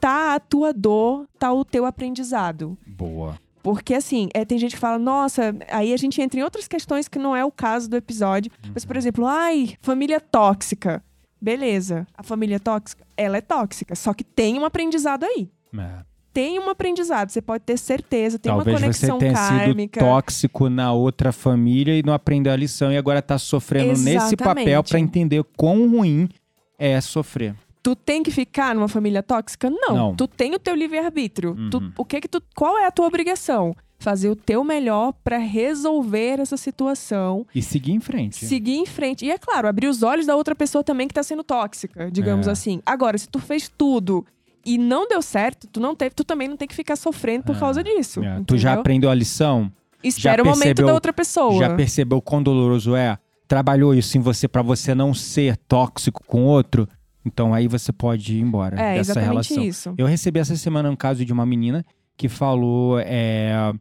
tá 0.00 0.34
a 0.34 0.40
tua 0.40 0.72
dor, 0.72 1.26
tá 1.38 1.52
o 1.52 1.64
teu 1.64 1.86
aprendizado. 1.86 2.76
Boa. 2.86 3.38
Porque, 3.62 3.94
assim, 3.94 4.28
é, 4.34 4.44
tem 4.44 4.58
gente 4.58 4.74
que 4.74 4.80
fala, 4.80 4.98
nossa, 4.98 5.56
aí 5.70 5.94
a 5.94 5.96
gente 5.96 6.20
entra 6.20 6.38
em 6.38 6.42
outras 6.42 6.68
questões 6.68 7.08
que 7.08 7.18
não 7.18 7.34
é 7.34 7.42
o 7.42 7.50
caso 7.50 7.88
do 7.88 7.96
episódio. 7.96 8.52
Mas, 8.74 8.84
por 8.84 8.94
exemplo, 8.94 9.26
ai, 9.26 9.74
família 9.80 10.20
tóxica. 10.20 11.02
Beleza, 11.40 12.06
a 12.16 12.22
família 12.22 12.60
tóxica, 12.60 13.06
ela 13.16 13.38
é 13.38 13.40
tóxica, 13.40 13.94
só 13.94 14.12
que 14.12 14.24
tem 14.24 14.58
um 14.58 14.64
aprendizado 14.64 15.24
aí. 15.24 15.50
É. 15.78 16.04
Tem 16.34 16.58
um 16.58 16.68
aprendizado, 16.68 17.30
você 17.30 17.40
pode 17.40 17.62
ter 17.64 17.78
certeza, 17.78 18.38
tem 18.40 18.50
Talvez 18.52 18.74
uma 18.74 18.80
conexão 18.80 19.18
você 19.18 19.18
tenha 19.20 19.32
kármica. 19.34 20.00
sido 20.00 20.08
tóxico 20.10 20.68
na 20.68 20.92
outra 20.92 21.30
família 21.32 21.96
e 21.96 22.02
não 22.02 22.12
aprendeu 22.12 22.52
a 22.52 22.56
lição 22.56 22.90
e 22.92 22.96
agora 22.96 23.22
tá 23.22 23.38
sofrendo 23.38 23.98
nesse 24.02 24.36
papel 24.36 24.62
Exatamente. 24.64 24.88
pra 24.90 24.98
entender 24.98 25.44
quão 25.56 25.88
ruim 25.88 26.28
é 26.76 27.00
sofrer. 27.00 27.54
Tu 27.84 27.94
tem 27.94 28.22
que 28.22 28.32
ficar 28.32 28.74
numa 28.74 28.88
família 28.88 29.22
tóxica? 29.22 29.70
Não. 29.70 29.94
Não. 29.94 30.16
Tu 30.16 30.26
tem 30.26 30.54
o 30.54 30.58
teu 30.58 30.74
livre-arbítrio. 30.74 31.54
Uhum. 31.56 31.92
O 31.96 32.04
que 32.04 32.20
que 32.22 32.26
tu, 32.28 32.42
qual 32.56 32.78
é 32.78 32.86
a 32.86 32.90
tua 32.90 33.06
obrigação? 33.06 33.76
Fazer 34.00 34.28
o 34.28 34.34
teu 34.34 34.64
melhor 34.64 35.12
pra 35.22 35.38
resolver 35.38 36.40
essa 36.40 36.56
situação, 36.56 37.46
E 37.54 37.62
seguir 37.62 37.92
em 37.92 38.00
frente. 38.00 38.44
seguir 38.44 38.74
em 38.74 38.86
frente. 38.86 39.24
E 39.24 39.30
é 39.30 39.38
claro, 39.38 39.68
abrir 39.68 39.86
os 39.86 40.02
olhos 40.02 40.26
da 40.26 40.34
outra 40.34 40.54
pessoa 40.54 40.82
também 40.82 41.06
que 41.06 41.14
tá 41.14 41.22
sendo 41.22 41.44
tóxica, 41.44 42.10
digamos 42.10 42.48
É. 42.48 42.50
assim. 42.50 42.80
Agora, 42.84 43.16
se 43.16 43.28
tu 43.28 43.38
fez 43.38 43.68
tudo 43.78 44.26
e 44.64 44.78
não 44.78 45.06
deu 45.08 45.20
certo, 45.22 45.66
tu 45.68 45.80
não 45.80 45.94
teve, 45.94 46.14
tu 46.14 46.24
também 46.24 46.48
não 46.48 46.56
tem 46.56 46.66
que 46.68 46.74
ficar 46.74 46.96
sofrendo 46.96 47.44
por 47.44 47.56
É. 47.56 47.58
causa 47.58 47.82
disso. 47.82 48.22
É. 48.22 48.40
Tu 48.46 48.56
já 48.58 48.74
aprendeu 48.74 49.10
a 49.10 49.14
lição? 49.14 49.70
Espera 50.02 50.42
o 50.42 50.46
momento 50.46 50.84
da 50.84 50.92
outra 50.92 51.12
pessoa. 51.12 51.58
Já 51.58 51.74
percebeu 51.74 52.20
quão 52.20 52.42
doloroso 52.42 52.94
é? 52.94 53.16
Trabalhou 53.48 53.94
isso 53.94 54.16
em 54.18 54.20
você 54.20 54.46
pra 54.48 54.62
você 54.62 54.94
não 54.94 55.12
ser 55.14 55.56
tóxico 55.68 56.22
com 56.26 56.44
outro? 56.44 56.88
Então 57.24 57.54
aí 57.54 57.66
você 57.68 57.90
pode 57.92 58.36
ir 58.36 58.40
embora 58.40 58.78
é, 58.78 58.96
dessa 58.96 59.18
relação. 59.20 59.62
isso. 59.62 59.94
Eu 59.96 60.06
recebi 60.06 60.40
essa 60.40 60.56
semana 60.56 60.90
um 60.90 60.96
caso 60.96 61.24
de 61.24 61.32
uma 61.32 61.46
menina 61.46 61.84
que 62.16 62.28
falou 62.28 62.98
é, 63.00 63.72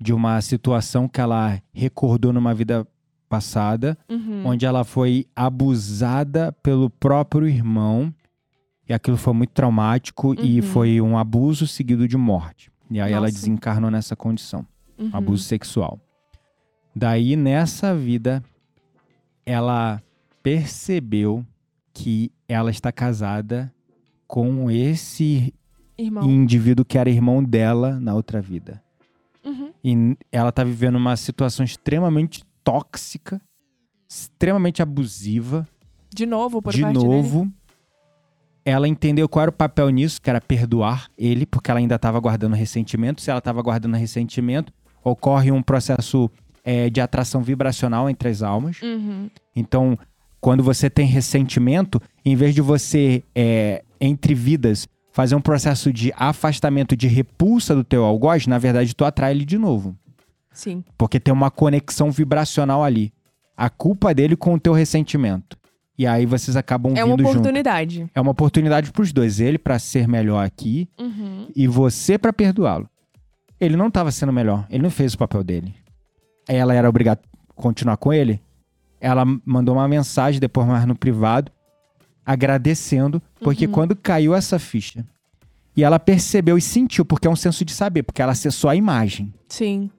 de 0.00 0.12
uma 0.12 0.40
situação 0.40 1.08
que 1.08 1.20
ela 1.20 1.60
recordou 1.72 2.32
numa 2.32 2.54
vida 2.54 2.86
passada, 3.28 3.96
Uhum. 4.08 4.42
onde 4.46 4.64
ela 4.66 4.84
foi 4.84 5.26
abusada 5.34 6.52
pelo 6.62 6.90
próprio 6.90 7.48
irmão. 7.48 8.12
E 8.92 8.94
aquilo 8.94 9.16
foi 9.16 9.32
muito 9.32 9.52
traumático 9.54 10.34
e 10.38 10.60
Uhum. 10.60 10.66
foi 10.66 11.00
um 11.00 11.16
abuso 11.16 11.66
seguido 11.66 12.06
de 12.06 12.14
morte. 12.18 12.70
E 12.90 13.00
aí 13.00 13.10
ela 13.10 13.22
Nossa. 13.22 13.32
desencarnou 13.32 13.90
nessa 13.90 14.14
condição, 14.14 14.66
Uhum. 14.98 15.08
abuso 15.14 15.44
sexual. 15.44 15.98
Daí 16.94 17.34
nessa 17.34 17.96
vida 17.96 18.44
ela 19.46 20.02
percebeu 20.42 21.42
que 21.94 22.30
ela 22.46 22.70
está 22.70 22.92
casada 22.92 23.72
com 24.26 24.70
esse 24.70 25.54
Irmão. 25.96 26.24
indivíduo 26.30 26.84
que 26.84 26.98
era 26.98 27.08
irmão 27.08 27.42
dela 27.42 27.98
na 27.98 28.14
outra 28.14 28.42
vida. 28.42 28.82
Uhum. 29.42 29.72
E 29.82 30.16
ela 30.30 30.52
tá 30.52 30.62
vivendo 30.62 30.96
uma 30.96 31.16
situação 31.16 31.64
extremamente 31.64 32.44
tóxica, 32.62 33.40
extremamente 34.06 34.82
abusiva. 34.82 35.66
De 36.14 36.26
novo, 36.26 36.60
por 36.60 36.74
de 36.74 36.82
parte 36.82 36.98
dele. 36.98 37.06
Ela 38.64 38.86
entendeu 38.86 39.28
qual 39.28 39.44
era 39.44 39.50
o 39.50 39.54
papel 39.54 39.90
nisso, 39.90 40.20
que 40.20 40.30
era 40.30 40.40
perdoar 40.40 41.08
ele, 41.18 41.44
porque 41.46 41.70
ela 41.70 41.80
ainda 41.80 41.96
estava 41.96 42.18
guardando 42.20 42.54
ressentimento. 42.54 43.20
Se 43.20 43.30
ela 43.30 43.38
estava 43.38 43.60
guardando 43.60 43.96
ressentimento, 43.96 44.72
ocorre 45.02 45.50
um 45.50 45.62
processo 45.62 46.30
é, 46.64 46.88
de 46.88 47.00
atração 47.00 47.42
vibracional 47.42 48.08
entre 48.08 48.28
as 48.28 48.42
almas. 48.42 48.80
Uhum. 48.82 49.28
Então, 49.54 49.98
quando 50.40 50.62
você 50.62 50.88
tem 50.88 51.06
ressentimento, 51.06 52.00
em 52.24 52.36
vez 52.36 52.54
de 52.54 52.60
você, 52.60 53.22
é, 53.34 53.82
entre 54.00 54.34
vidas, 54.34 54.88
fazer 55.12 55.34
um 55.34 55.40
processo 55.40 55.92
de 55.92 56.12
afastamento, 56.16 56.96
de 56.96 57.06
repulsa 57.06 57.74
do 57.74 57.84
teu 57.84 58.04
algoz, 58.04 58.46
na 58.46 58.58
verdade, 58.58 58.94
tu 58.94 59.04
atrai 59.04 59.32
ele 59.32 59.44
de 59.44 59.58
novo. 59.58 59.96
Sim. 60.52 60.84
Porque 60.96 61.18
tem 61.18 61.32
uma 61.32 61.50
conexão 61.50 62.10
vibracional 62.10 62.82
ali. 62.82 63.12
A 63.56 63.68
culpa 63.68 64.14
dele 64.14 64.36
com 64.36 64.54
o 64.54 64.60
teu 64.60 64.72
ressentimento. 64.72 65.56
E 65.98 66.06
aí 66.06 66.24
vocês 66.26 66.56
acabam 66.56 66.94
É 66.96 67.04
uma 67.04 67.16
vindo 67.16 67.26
junto. 67.26 67.38
oportunidade. 67.38 68.10
É 68.14 68.20
uma 68.20 68.30
oportunidade 68.30 68.90
pros 68.92 69.12
dois. 69.12 69.40
Ele 69.40 69.58
pra 69.58 69.78
ser 69.78 70.08
melhor 70.08 70.44
aqui 70.44 70.88
Uhum. 70.98 71.48
e 71.54 71.66
você 71.66 72.16
pra 72.18 72.32
perdoá-lo. 72.32 72.88
Ele 73.60 73.76
não 73.76 73.90
tava 73.90 74.10
sendo 74.10 74.32
melhor. 74.32 74.66
Ele 74.70 74.82
não 74.82 74.90
fez 74.90 75.14
o 75.14 75.18
papel 75.18 75.44
dele. 75.44 75.74
Ela 76.48 76.74
era 76.74 76.88
obrigada 76.88 77.20
a 77.50 77.52
continuar 77.60 77.96
com 77.98 78.12
ele. 78.12 78.40
Ela 79.00 79.24
mandou 79.44 79.74
uma 79.76 79.86
mensagem 79.86 80.40
depois 80.40 80.66
mais 80.66 80.86
no 80.86 80.94
privado, 80.96 81.52
agradecendo, 82.24 83.20
porque 83.40 83.66
Uhum. 83.66 83.72
quando 83.72 83.96
caiu 83.96 84.34
essa 84.34 84.58
ficha 84.58 85.04
e 85.76 85.82
ela 85.84 85.98
percebeu 85.98 86.56
e 86.56 86.60
sentiu, 86.62 87.04
porque 87.04 87.26
é 87.26 87.30
um 87.30 87.36
senso 87.36 87.64
de 87.64 87.72
saber, 87.72 88.02
porque 88.02 88.22
ela 88.22 88.32
acessou 88.32 88.70
a 88.70 88.76
imagem. 88.76 89.32
Sim. 89.48 89.90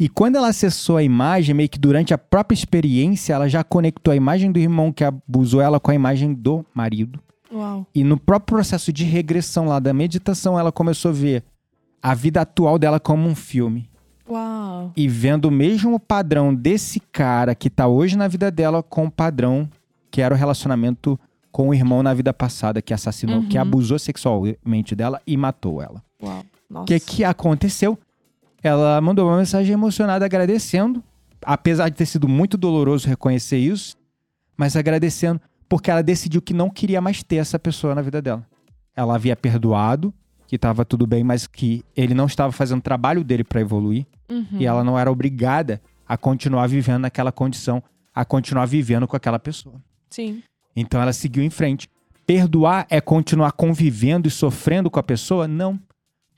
E 0.00 0.08
quando 0.08 0.36
ela 0.36 0.48
acessou 0.48 0.96
a 0.96 1.02
imagem, 1.02 1.54
meio 1.54 1.68
que 1.68 1.78
durante 1.78 2.14
a 2.14 2.18
própria 2.18 2.54
experiência, 2.54 3.34
ela 3.34 3.46
já 3.50 3.62
conectou 3.62 4.10
a 4.12 4.16
imagem 4.16 4.50
do 4.50 4.58
irmão 4.58 4.90
que 4.90 5.04
abusou 5.04 5.60
ela 5.60 5.78
com 5.78 5.90
a 5.90 5.94
imagem 5.94 6.32
do 6.32 6.64
marido. 6.74 7.20
Uau. 7.52 7.86
E 7.94 8.02
no 8.02 8.18
próprio 8.18 8.56
processo 8.56 8.90
de 8.90 9.04
regressão 9.04 9.66
lá 9.66 9.78
da 9.78 9.92
meditação, 9.92 10.58
ela 10.58 10.72
começou 10.72 11.10
a 11.10 11.12
ver 11.14 11.44
a 12.02 12.14
vida 12.14 12.40
atual 12.40 12.78
dela 12.78 12.98
como 12.98 13.28
um 13.28 13.34
filme. 13.34 13.90
Uau. 14.26 14.90
E 14.96 15.06
vendo 15.06 15.46
o 15.46 15.50
mesmo 15.50 16.00
padrão 16.00 16.54
desse 16.54 16.98
cara 16.98 17.54
que 17.54 17.68
tá 17.68 17.86
hoje 17.86 18.16
na 18.16 18.26
vida 18.26 18.50
dela 18.50 18.82
com 18.82 19.04
o 19.04 19.10
padrão 19.10 19.68
que 20.10 20.22
era 20.22 20.34
o 20.34 20.38
relacionamento 20.38 21.20
com 21.52 21.68
o 21.68 21.74
irmão 21.74 22.02
na 22.02 22.14
vida 22.14 22.32
passada, 22.32 22.80
que 22.80 22.94
assassinou, 22.94 23.40
Uhum. 23.40 23.48
que 23.48 23.58
abusou 23.58 23.98
sexualmente 23.98 24.94
dela 24.94 25.20
e 25.26 25.36
matou 25.36 25.82
ela. 25.82 26.02
O 26.72 26.84
que, 26.84 26.98
que 27.00 27.24
aconteceu? 27.24 27.98
Ela 28.62 29.00
mandou 29.00 29.28
uma 29.28 29.38
mensagem 29.38 29.72
emocionada 29.72 30.24
agradecendo, 30.24 31.02
apesar 31.42 31.88
de 31.88 31.96
ter 31.96 32.06
sido 32.06 32.28
muito 32.28 32.56
doloroso 32.58 33.08
reconhecer 33.08 33.58
isso, 33.58 33.96
mas 34.56 34.76
agradecendo 34.76 35.40
porque 35.68 35.90
ela 35.90 36.02
decidiu 36.02 36.42
que 36.42 36.52
não 36.52 36.68
queria 36.68 37.00
mais 37.00 37.22
ter 37.22 37.36
essa 37.36 37.58
pessoa 37.58 37.94
na 37.94 38.02
vida 38.02 38.20
dela. 38.20 38.44
Ela 38.94 39.14
havia 39.14 39.36
perdoado, 39.36 40.12
que 40.46 40.56
estava 40.56 40.84
tudo 40.84 41.06
bem, 41.06 41.22
mas 41.22 41.46
que 41.46 41.84
ele 41.96 42.12
não 42.12 42.26
estava 42.26 42.52
fazendo 42.52 42.80
o 42.80 42.82
trabalho 42.82 43.22
dele 43.24 43.44
para 43.44 43.60
evoluir 43.60 44.06
Uhum. 44.30 44.46
e 44.60 44.64
ela 44.66 44.84
não 44.84 44.96
era 44.96 45.10
obrigada 45.10 45.80
a 46.06 46.16
continuar 46.16 46.68
vivendo 46.68 47.00
naquela 47.02 47.32
condição, 47.32 47.82
a 48.14 48.24
continuar 48.24 48.66
vivendo 48.66 49.06
com 49.08 49.16
aquela 49.16 49.38
pessoa. 49.40 49.76
Sim. 50.08 50.42
Então 50.74 51.00
ela 51.02 51.12
seguiu 51.12 51.42
em 51.42 51.50
frente. 51.50 51.88
Perdoar 52.26 52.86
é 52.90 53.00
continuar 53.00 53.52
convivendo 53.52 54.28
e 54.28 54.30
sofrendo 54.30 54.88
com 54.90 55.00
a 55.00 55.02
pessoa? 55.02 55.48
Não. 55.48 55.80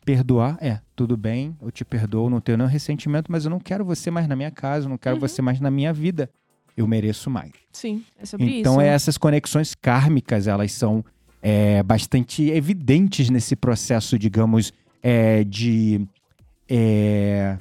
Perdoar 0.04 0.56
é, 0.60 0.80
tudo 1.02 1.16
bem, 1.16 1.56
eu 1.60 1.72
te 1.72 1.84
perdoo, 1.84 2.30
não 2.30 2.40
tenho 2.40 2.56
nenhum 2.58 2.70
ressentimento, 2.70 3.32
mas 3.32 3.44
eu 3.44 3.50
não 3.50 3.58
quero 3.58 3.84
você 3.84 4.08
mais 4.08 4.28
na 4.28 4.36
minha 4.36 4.52
casa, 4.52 4.86
eu 4.86 4.90
não 4.90 4.96
quero 4.96 5.18
você 5.18 5.42
mais 5.42 5.58
na 5.58 5.68
minha 5.68 5.92
vida. 5.92 6.30
Eu 6.76 6.86
mereço 6.86 7.28
mais. 7.28 7.50
Sim. 7.72 8.04
É 8.16 8.24
sobre 8.24 8.60
então 8.60 8.74
isso. 8.74 8.80
é 8.82 8.86
essas 8.86 9.18
conexões 9.18 9.74
kármicas, 9.74 10.46
elas 10.46 10.70
são 10.70 11.04
é, 11.42 11.82
bastante 11.82 12.48
evidentes 12.50 13.28
nesse 13.30 13.56
processo, 13.56 14.16
digamos, 14.16 14.72
é, 15.02 15.42
de 15.42 16.06
é, 16.70 17.58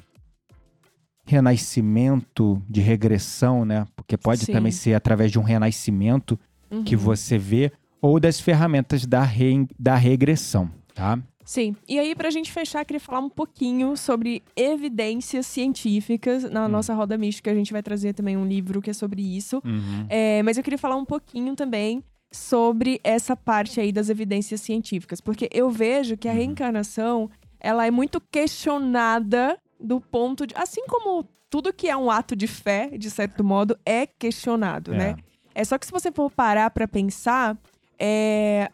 renascimento, 1.26 2.62
de 2.70 2.80
regressão, 2.80 3.64
né? 3.64 3.88
Porque 3.96 4.16
pode 4.16 4.44
Sim. 4.44 4.52
também 4.52 4.70
ser 4.70 4.94
através 4.94 5.32
de 5.32 5.38
um 5.38 5.42
renascimento 5.42 6.38
Uhum. 6.70 6.84
que 6.84 6.96
você 6.96 7.36
vê, 7.36 7.70
ou 8.00 8.18
das 8.18 8.40
ferramentas 8.40 9.04
da, 9.04 9.22
re, 9.22 9.66
da 9.78 9.94
regressão, 9.94 10.70
tá? 10.94 11.18
Sim. 11.52 11.76
E 11.86 11.98
aí, 11.98 12.14
pra 12.14 12.30
gente 12.30 12.50
fechar, 12.50 12.82
queria 12.82 12.98
falar 12.98 13.18
um 13.20 13.28
pouquinho 13.28 13.94
sobre 13.94 14.42
evidências 14.56 15.46
científicas. 15.46 16.44
Na 16.50 16.64
Hum. 16.64 16.68
nossa 16.68 16.94
roda 16.94 17.18
mística, 17.18 17.50
a 17.50 17.54
gente 17.54 17.72
vai 17.72 17.82
trazer 17.82 18.14
também 18.14 18.38
um 18.38 18.46
livro 18.46 18.80
que 18.80 18.88
é 18.88 18.94
sobre 18.94 19.20
isso. 19.20 19.62
É, 20.08 20.42
mas 20.44 20.56
eu 20.56 20.62
queria 20.64 20.78
falar 20.78 20.96
um 20.96 21.04
pouquinho 21.04 21.54
também 21.54 22.02
sobre 22.30 22.98
essa 23.04 23.36
parte 23.36 23.78
aí 23.80 23.92
das 23.92 24.08
evidências 24.08 24.62
científicas. 24.62 25.20
Porque 25.20 25.46
eu 25.52 25.68
vejo 25.68 26.16
que 26.16 26.26
a 26.26 26.30
Uhum. 26.30 26.38
reencarnação, 26.38 27.30
ela 27.60 27.86
é 27.86 27.90
muito 27.90 28.18
questionada 28.18 29.58
do 29.78 30.00
ponto 30.00 30.46
de... 30.46 30.54
Assim 30.56 30.86
como 30.86 31.28
tudo 31.50 31.70
que 31.70 31.86
é 31.86 31.96
um 31.96 32.10
ato 32.10 32.34
de 32.34 32.46
fé, 32.46 32.88
de 32.96 33.10
certo 33.10 33.44
modo, 33.44 33.76
é 33.84 34.06
questionado, 34.06 34.94
É. 34.94 34.96
né? 34.96 35.16
É 35.54 35.62
só 35.64 35.76
que 35.76 35.84
se 35.84 35.92
você 35.92 36.10
for 36.10 36.30
parar 36.30 36.70
pra 36.70 36.88
pensar, 36.88 37.58
é, 37.98 38.70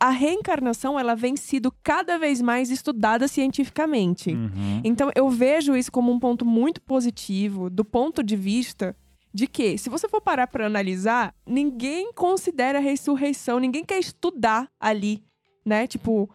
a 0.00 0.08
reencarnação 0.08 0.98
ela 0.98 1.14
vem 1.14 1.36
sido 1.36 1.70
cada 1.82 2.18
vez 2.18 2.40
mais 2.40 2.70
estudada 2.70 3.28
cientificamente. 3.28 4.32
Uhum. 4.32 4.80
Então 4.82 5.10
eu 5.14 5.28
vejo 5.28 5.76
isso 5.76 5.92
como 5.92 6.10
um 6.10 6.18
ponto 6.18 6.44
muito 6.44 6.80
positivo 6.80 7.68
do 7.68 7.84
ponto 7.84 8.22
de 8.22 8.34
vista 8.34 8.96
de 9.32 9.46
que, 9.46 9.78
se 9.78 9.88
você 9.88 10.08
for 10.08 10.20
parar 10.20 10.46
para 10.46 10.66
analisar, 10.66 11.34
ninguém 11.46 12.12
considera 12.12 12.78
a 12.78 12.82
ressurreição, 12.82 13.60
ninguém 13.60 13.84
quer 13.84 13.98
estudar 13.98 14.68
ali, 14.80 15.22
né? 15.64 15.86
Tipo, 15.86 16.28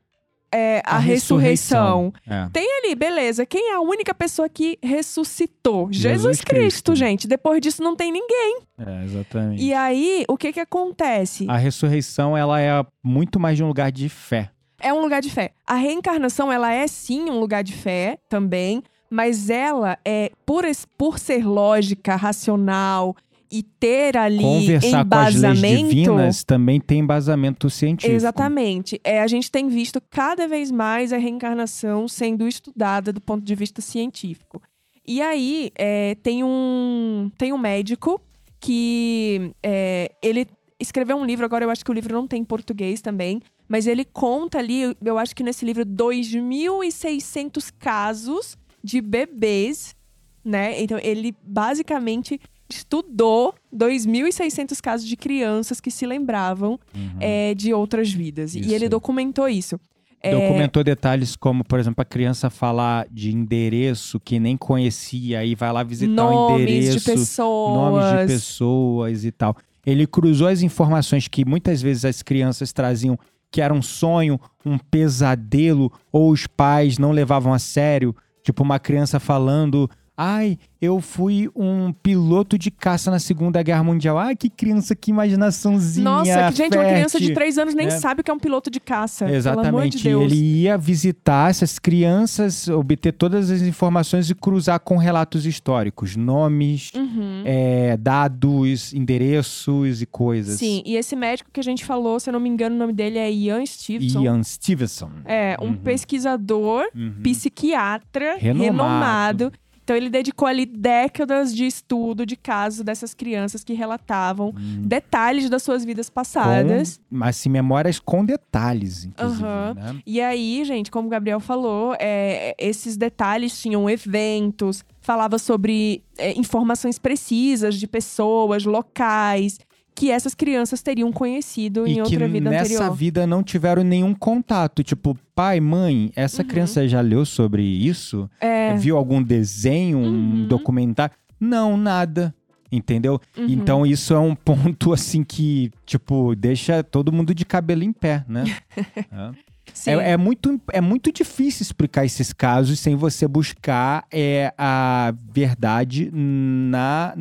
é, 0.52 0.82
a, 0.86 0.98
ressurreição. 0.98 2.14
É. 2.28 2.48
Tem 2.52 2.68
ali, 2.80 2.96
beleza. 2.96 3.46
Quem 3.46 3.72
é 3.72 3.76
a 3.76 3.82
única 3.82 4.14
pessoa 4.14 4.48
que 4.48 4.78
ressuscitou? 4.82 5.92
Jesus, 5.92 6.22
Jesus 6.22 6.42
Cristo, 6.42 6.92
Cristo. 6.92 6.96
gente. 6.96 7.28
Depois 7.28 7.62
disso 7.62 7.84
não 7.84 7.96
tem 7.96 8.12
ninguém. 8.12 8.60
É, 8.78 9.04
exatamente. 9.04 9.64
E 9.64 9.74
aí, 9.74 10.26
o 10.28 10.38
que 10.38 10.54
que 10.54 10.60
acontece? 10.60 11.46
A 11.50 11.58
ressurreição, 11.58 12.38
ela 12.38 12.62
é 12.62 12.86
muito 13.04 13.40
mais 13.40 13.58
de 13.58 13.64
um 13.64 13.68
lugar 13.68 13.92
de 13.92 14.08
fé. 14.10 14.52
É 14.80 14.94
um 14.94 15.02
lugar 15.02 15.22
de 15.22 15.30
fé. 15.30 15.52
A 15.66 15.76
reencarnação, 15.76 16.52
ela 16.52 16.72
é 16.72 16.88
sim 16.88 17.30
um 17.30 17.40
lugar 17.40 17.64
de 17.64 17.74
fé 17.74 18.18
também, 18.30 18.84
mas 19.10 19.50
ela 19.50 19.98
é, 20.06 20.32
por, 20.46 20.64
por 20.98 21.20
ser 21.20 21.46
lógica, 21.46 22.16
racional 22.16 23.16
e 23.56 23.64
ter 23.64 24.18
ali 24.18 24.44
Conversar 24.44 25.06
com 25.06 25.16
as 25.16 25.36
leis 25.36 25.38
embasamento. 25.38 25.88
divinas 25.88 26.44
também 26.44 26.82
tem 26.82 27.00
embasamento 27.00 27.70
científico. 27.70 28.14
Exatamente. 28.14 29.00
É, 29.02 29.22
a 29.22 29.28
gente 29.28 29.50
tem 29.50 29.70
visto 29.70 30.02
cada 30.10 30.46
vez 30.46 30.70
mais 30.70 31.14
a 31.14 31.18
reencarnação 31.18 32.06
sendo 32.06 32.46
estudada 32.46 33.14
do 33.14 33.22
ponto 33.22 33.46
de 33.46 33.56
vista 33.56 33.82
científico. 33.82 34.62
E 35.08 35.22
aí, 35.22 35.72
é, 35.76 36.16
tem, 36.16 36.44
um, 36.44 37.32
tem 37.38 37.54
um 37.54 37.58
médico 37.58 38.20
que 38.60 39.54
é, 39.64 40.12
ele 40.22 40.48
escreveu 40.78 41.16
um 41.16 41.24
livro, 41.24 41.46
agora 41.46 41.64
eu 41.64 41.70
acho 41.70 41.86
que 41.86 41.92
o 41.92 41.94
livro 41.94 42.14
não 42.14 42.28
tem 42.28 42.42
em 42.42 42.46
português 42.46 43.00
também, 43.00 43.42
mas 43.70 43.88
ele 43.88 44.04
conta 44.04 44.58
ali, 44.58 44.98
eu 45.02 45.18
acho 45.18 45.34
que 45.34 45.44
nesse 45.44 45.64
livro, 45.64 45.86
2.600 45.86 47.72
casos 47.80 48.58
de 48.84 49.00
bebês, 49.00 49.96
né? 50.44 50.82
Então, 50.82 51.00
ele 51.02 51.34
basicamente 51.42 52.38
estudou 52.70 53.54
2.600 53.76 54.80
casos 54.82 55.08
de 55.08 55.16
crianças 55.16 55.80
que 55.80 55.92
se 55.92 56.06
lembravam 56.06 56.80
Uhum. 56.96 57.18
é, 57.20 57.54
de 57.54 57.74
outras 57.74 58.12
vidas. 58.12 58.56
Isso. 58.56 58.70
E 58.70 58.74
ele 58.74 58.90
documentou 58.90 59.48
isso. 59.48 59.80
É, 60.22 60.32
Documentou 60.32 60.84
detalhes 60.84 61.36
como, 61.36 61.64
por 61.64 61.80
exemplo, 61.80 62.02
a 62.02 62.06
criança 62.06 62.50
falar 62.50 63.06
de 63.12 63.32
endereço 63.32 64.20
que 64.20 64.40
nem 64.40 64.58
conhecia 64.58 65.46
e 65.46 65.54
vai 65.54 65.72
lá 65.72 65.84
visitar 65.84 66.26
o 66.26 66.32
nomes 66.34 66.62
endereço, 66.64 66.98
de 67.00 67.06
pessoas. 67.06 67.76
nomes 67.76 68.22
de 68.22 68.34
pessoas 68.34 69.24
e 69.26 69.32
tal. 69.32 69.56
Ele 69.86 70.08
cruzou 70.08 70.48
as 70.48 70.64
informações 70.64 71.28
que 71.28 71.46
muitas 71.46 71.80
vezes 71.80 72.06
as 72.06 72.24
crianças 72.24 72.74
traziam 72.74 73.20
que 73.52 73.62
era 73.62 73.72
um 73.72 73.84
sonho, 73.84 74.40
um 74.66 74.80
pesadelo, 74.80 75.92
ou 76.12 76.32
os 76.32 76.48
pais 76.48 76.98
não 76.98 77.12
levavam 77.12 77.54
a 77.54 77.60
sério. 77.60 78.16
Tipo, 78.44 78.64
uma 78.64 78.80
criança 78.80 79.20
falando 79.20 79.88
Ai, 80.18 80.58
eu 80.82 81.02
fui 81.02 81.50
um 81.56 81.92
piloto 81.92 82.58
de 82.58 82.72
caça 82.72 83.12
na 83.12 83.20
Segunda 83.20 83.62
Guerra 83.62 83.84
Mundial. 83.84 84.18
Ai, 84.18 84.36
que 84.36 84.50
criança, 84.50 84.96
que 84.96 85.12
imaginaçãozinha. 85.12 86.04
Nossa, 86.06 86.52
que, 86.52 86.56
gente, 86.58 86.78
uma 86.78 86.86
criança 86.86 87.20
de 87.20 87.34
três 87.34 87.58
anos 87.58 87.74
nem 87.74 87.88
né? 87.88 87.92
sabe 88.00 88.22
o 88.22 88.24
que 88.24 88.32
é 88.32 88.34
um 88.34 88.40
piloto 88.40 88.70
de 88.70 88.80
caça. 88.80 89.30
Exatamente. 89.30 89.98
de. 89.98 90.08
Ele 90.10 90.62
ia 90.62 90.78
visitar 90.78 91.50
essas 91.50 91.78
crianças, 91.80 92.68
obter 92.70 93.12
todas 93.12 93.52
as 93.52 93.62
informações 93.62 94.30
e 94.30 94.36
cruzar 94.36 94.80
com 94.80 94.96
relatos 94.98 95.46
históricos, 95.46 96.16
nomes, 96.16 96.92
Uhum. 96.96 97.42
é, 97.46 97.98
dados, 97.98 98.94
endereços 98.94 100.02
e 100.02 100.06
coisas. 100.06 100.60
Sim, 100.60 100.82
e 100.86 100.96
esse 100.96 101.16
médico 101.16 101.50
que 101.52 101.60
a 101.60 101.64
gente 101.64 101.84
falou, 101.84 102.20
se 102.20 102.30
eu 102.30 102.34
não 102.34 102.40
me 102.40 102.48
engano, 102.50 102.76
o 102.76 102.80
nome 102.80 102.94
dele 102.94 103.18
é 103.18 103.30
Ian 103.32 103.66
Stevenson. 103.66 104.22
Ian 104.22 104.44
Stevenson. 104.44 105.10
É, 105.26 105.58
um 105.62 105.66
Uhum. 105.68 105.76
pesquisador, 105.78 106.86
Uhum. 106.96 107.16
psiquiatra, 107.24 108.38
Renomado. 108.38 108.64
renomado. 108.64 109.54
Então 109.86 109.96
ele 109.96 110.10
dedicou 110.10 110.48
ali 110.48 110.66
décadas 110.66 111.56
de 111.56 111.64
estudo 111.68 112.26
de 112.26 112.36
casos 112.36 112.84
dessas 112.84 113.14
crianças 113.14 113.64
que 113.64 113.74
relatavam 113.74 114.50
Hum. 114.58 114.82
detalhes 114.84 115.48
das 115.48 115.62
suas 115.62 115.86
vidas 115.86 116.10
passadas. 116.10 116.98
Com, 116.98 117.04
mas 117.18 117.38
assim, 117.38 117.50
memórias 117.50 118.00
com 118.00 118.26
detalhes, 118.26 119.06
inclusive. 119.06 119.44
Aham. 119.44 119.74
né? 119.76 120.02
E 120.04 120.20
aí, 120.20 120.66
gente, 120.66 120.90
como 120.90 121.08
o 121.08 121.12
Gabriel 121.12 121.40
falou, 121.40 121.96
é, 122.00 122.56
esses 122.58 122.98
detalhes 122.98 123.62
tinham 123.62 123.88
eventos, 123.88 124.84
falava 125.02 125.38
sobre 125.38 126.02
é, 126.18 126.32
informações 126.38 126.98
precisas 126.98 127.76
de 127.76 127.86
pessoas, 127.86 128.66
locais, 128.66 129.60
que 129.96 130.12
essas 130.12 130.36
crianças 130.36 130.82
teriam 130.84 131.12
conhecido 131.12 131.88
E 131.88 131.94
em 131.94 132.02
outra 132.02 132.28
vida 132.28 132.50
nessa 132.50 132.74
anterior. 132.76 132.94
vida 132.96 133.26
não 133.26 133.42
tiveram 133.42 133.82
nenhum 133.84 134.14
contato. 134.14 134.84
Tipo, 134.84 135.18
pai, 135.34 135.60
mãe, 135.62 136.12
essa 136.16 136.42
Uhum. 136.42 136.48
criança 136.50 136.88
já 136.88 137.00
leu 137.00 137.26
sobre 137.26 137.64
isso? 137.64 138.30
É, 138.42 138.76
Viu 138.76 138.98
algum 138.98 139.24
desenho, 139.24 139.98
um 140.00 140.42
Uhum. 140.42 140.48
documentário? 140.48 141.16
Não, 141.40 141.78
nada. 141.78 142.36
Entendeu? 142.72 143.22
uhum. 143.38 143.46
Então 143.48 143.86
isso 143.86 144.14
é 144.14 144.20
um 144.20 144.36
ponto 144.84 144.92
assim 144.92 145.24
que, 145.24 145.72
tipo, 145.86 146.36
deixa 146.36 146.84
todo 146.84 147.12
mundo 147.14 147.34
de 147.34 147.46
cabelo 147.46 147.84
em 147.84 147.94
pé, 147.94 148.26
né? 148.28 148.44
É. 149.86 149.92
É, 149.94 150.12
é 150.12 150.18
muito, 150.18 150.62
é 150.72 150.80
muito 150.80 151.12
difícil 151.12 151.64
explicar 151.64 152.06
esses 152.06 152.32
casos 152.32 152.80
sem 152.80 152.96
você 152.96 153.28
buscar 153.28 154.06
é, 154.14 154.54
a 154.58 155.12
verdade 155.34 156.10
na, 156.14 157.14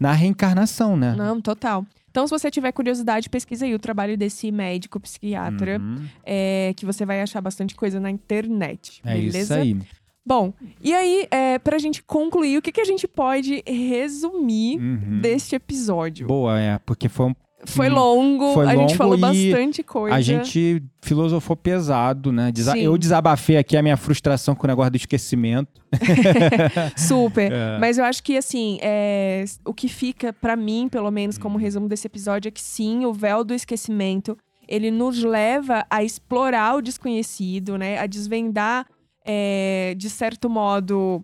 na 0.00 0.12
reencarnação, 0.12 0.96
né? 0.96 1.14
Não, 1.16 1.40
total. 1.40 1.84
Então, 2.10 2.26
se 2.26 2.30
você 2.30 2.50
tiver 2.50 2.72
curiosidade, 2.72 3.28
pesquisa 3.30 3.64
aí 3.66 3.74
o 3.74 3.78
trabalho 3.78 4.16
desse 4.16 4.50
médico 4.50 4.98
psiquiatra, 4.98 5.78
Uhum. 5.78 6.04
é, 6.24 6.72
que 6.76 6.84
você 6.84 7.06
vai 7.06 7.20
achar 7.22 7.40
bastante 7.40 7.74
coisa 7.76 8.00
na 8.00 8.10
internet. 8.10 9.00
É 9.04 9.14
beleza? 9.14 9.38
isso 9.38 9.52
aí. 9.54 9.76
Bom, 10.26 10.52
e 10.82 10.92
aí, 10.94 11.26
é, 11.30 11.58
pra 11.58 11.78
gente 11.78 12.02
concluir, 12.02 12.58
o 12.58 12.62
que, 12.62 12.72
que 12.72 12.80
a 12.80 12.84
gente 12.84 13.06
pode 13.06 13.62
resumir 13.66 14.78
Uhum. 14.78 15.20
deste 15.20 15.54
episódio? 15.54 16.26
Boa, 16.26 16.58
é, 16.58 16.78
porque 16.78 17.08
foi 17.08 17.26
um 17.26 17.34
Foi 17.66 17.90
Hum, 17.90 17.94
longo, 17.94 18.54
foi 18.54 18.66
a 18.66 18.70
gente 18.70 18.78
longo 18.80 18.94
falou 18.94 19.16
e 19.16 19.20
bastante 19.20 19.82
coisa. 19.82 20.16
A 20.16 20.20
gente 20.22 20.82
filosofou 21.02 21.54
pesado, 21.54 22.32
né? 22.32 22.50
Desa- 22.50 22.72
Sim. 22.72 22.80
eu 22.80 22.96
desabafei 22.96 23.58
aqui 23.58 23.76
a 23.76 23.82
minha 23.82 23.96
frustração 23.98 24.54
com 24.54 24.66
o 24.66 24.68
negócio 24.68 24.90
do 24.92 24.96
esquecimento. 24.96 25.80
Super. 26.96 27.52
É. 27.52 27.78
Mas 27.78 27.98
eu 27.98 28.04
acho 28.04 28.22
que, 28.22 28.36
assim, 28.36 28.78
é, 28.80 29.44
o 29.64 29.74
que 29.74 29.88
fica 29.88 30.32
pra 30.32 30.56
mim, 30.56 30.88
pelo 30.90 31.10
menos, 31.10 31.36
como 31.38 31.58
resumo 31.58 31.88
desse 31.88 32.06
episódio, 32.06 32.48
é 32.48 32.50
que 32.50 32.62
sim, 32.62 33.04
o 33.04 33.12
véu 33.12 33.44
do 33.44 33.52
esquecimento, 33.54 34.36
ele 34.66 34.90
nos 34.90 35.22
leva 35.22 35.84
a 35.90 36.02
explorar 36.02 36.76
o 36.76 36.80
desconhecido, 36.82 37.76
né? 37.76 37.98
A 37.98 38.06
desvendar, 38.06 38.86
é, 39.24 39.94
de 39.98 40.08
certo 40.08 40.48
modo, 40.48 41.22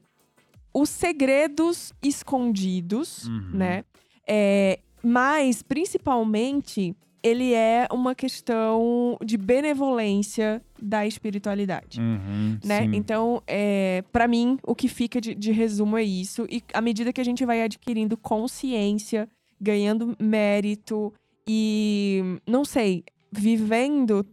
os 0.74 0.90
segredos 0.90 1.92
escondidos, 2.02 3.26
Uhum. 3.26 3.50
né? 3.54 3.84
É, 4.28 4.80
mas, 5.08 5.62
principalmente, 5.62 6.96
ele 7.22 7.52
é 7.54 7.86
uma 7.92 8.14
questão 8.14 9.16
de 9.24 9.36
benevolência 9.36 10.60
da 10.82 11.06
espiritualidade 11.06 12.00
Uhum, 12.00 12.58
né? 12.64 12.82
sim. 12.84 12.90
Então, 12.94 13.42
é, 13.46 14.02
para 14.12 14.26
mim, 14.28 14.58
o 14.66 14.74
que 14.74 14.88
fica 14.88 15.20
de, 15.20 15.34
de 15.34 15.52
resumo 15.52 15.96
é 15.96 16.02
isso. 16.02 16.46
E 16.50 16.62
à 16.72 16.80
medida 16.80 17.12
que 17.12 17.20
a 17.20 17.24
gente 17.24 17.44
vai 17.44 17.62
adquirindo 17.62 18.16
consciência, 18.16 19.28
ganhando 19.60 20.16
mérito 20.20 21.12
e, 21.48 22.22
não 22.46 22.64
sei, 22.64 23.04
vivendo, 23.32 24.26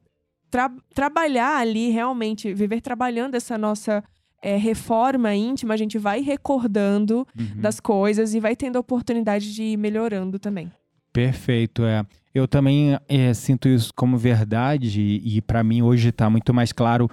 tra- 0.49 0.73
trabalhar 0.93 1.57
ali 1.57 1.89
realmente, 1.89 2.53
viver 2.53 2.81
trabalhando 2.81 3.35
essa 3.35 3.57
nossa 3.57 4.03
é, 4.43 4.57
reforma 4.57 5.33
íntima, 5.33 5.73
a 5.73 5.77
gente 5.77 5.97
vai 5.97 6.19
recordando 6.21 7.25
Uhum. 7.39 7.61
das 7.61 7.79
coisas 7.79 8.33
e 8.35 8.39
vai 8.39 8.55
tendo 8.55 8.75
a 8.75 8.79
oportunidade 8.79 9.53
de 9.55 9.63
ir 9.63 9.77
melhorando 9.77 10.37
também. 10.37 10.69
Perfeito, 11.11 11.83
é. 11.85 12.05
Eu 12.35 12.47
também 12.47 12.97
é, 13.07 13.33
sinto 13.33 13.67
isso 13.69 13.91
como 13.95 14.17
verdade 14.17 14.99
e 15.23 15.41
para 15.41 15.63
mim 15.63 15.81
hoje 15.81 16.11
tá 16.11 16.29
muito 16.29 16.53
mais 16.53 16.71
claro. 16.71 17.09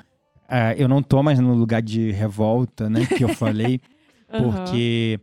é, 0.49 0.75
eu 0.77 0.89
não 0.89 1.03
tô 1.03 1.23
mais 1.23 1.39
no 1.39 1.55
lugar 1.55 1.81
de 1.81 2.11
revolta, 2.11 2.91
né, 2.91 3.07
que 3.07 3.23
eu 3.23 3.29
falei, 3.37 3.81
Aham. 4.33 4.43
porque 4.65 5.21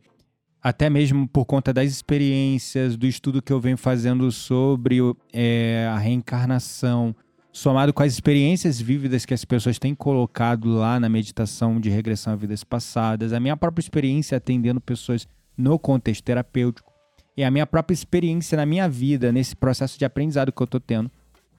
até 0.62 0.89
mesmo 0.89 1.28
por 1.28 1.45
conta 1.45 1.74
das 1.74 1.89
experiências, 1.91 2.95
do 2.95 3.05
estudo 3.08 3.41
que 3.41 3.51
eu 3.51 3.60
venho 3.60 3.78
fazendo 3.78 4.32
sobre 4.32 4.97
é, 5.34 5.88
a 5.91 5.97
reencarnação, 5.97 7.16
somado 7.58 7.91
com 7.91 8.03
as 8.03 8.14
experiências 8.14 8.80
vívidas 8.80 9.26
que 9.26 9.34
as 9.34 9.43
pessoas 9.43 9.80
têm 9.80 9.95
colocado 9.95 10.70
lá 10.70 10.99
na 10.99 11.10
meditação 11.10 11.80
de 11.80 11.89
regressão 11.89 12.34
a 12.34 12.36
vidas 12.36 12.64
passadas, 12.64 13.34
a 13.34 13.39
minha 13.39 13.58
própria 13.58 13.82
experiência 13.82 14.38
atendendo 14.38 14.80
pessoas 14.80 15.28
no 15.58 15.80
contexto 15.80 16.24
terapêutico 16.24 16.93
e 17.36 17.43
a 17.43 17.49
minha 17.49 17.66
própria 17.66 17.95
experiência 17.95 18.55
na 18.55 18.66
minha 18.66 18.88
vida, 18.88 19.32
nesse 19.32 19.55
processo 19.55 19.97
de 19.97 20.05
aprendizado 20.05 20.51
que 20.51 20.62
eu 20.62 20.68
tô 20.68 20.80
tendo. 20.80 21.10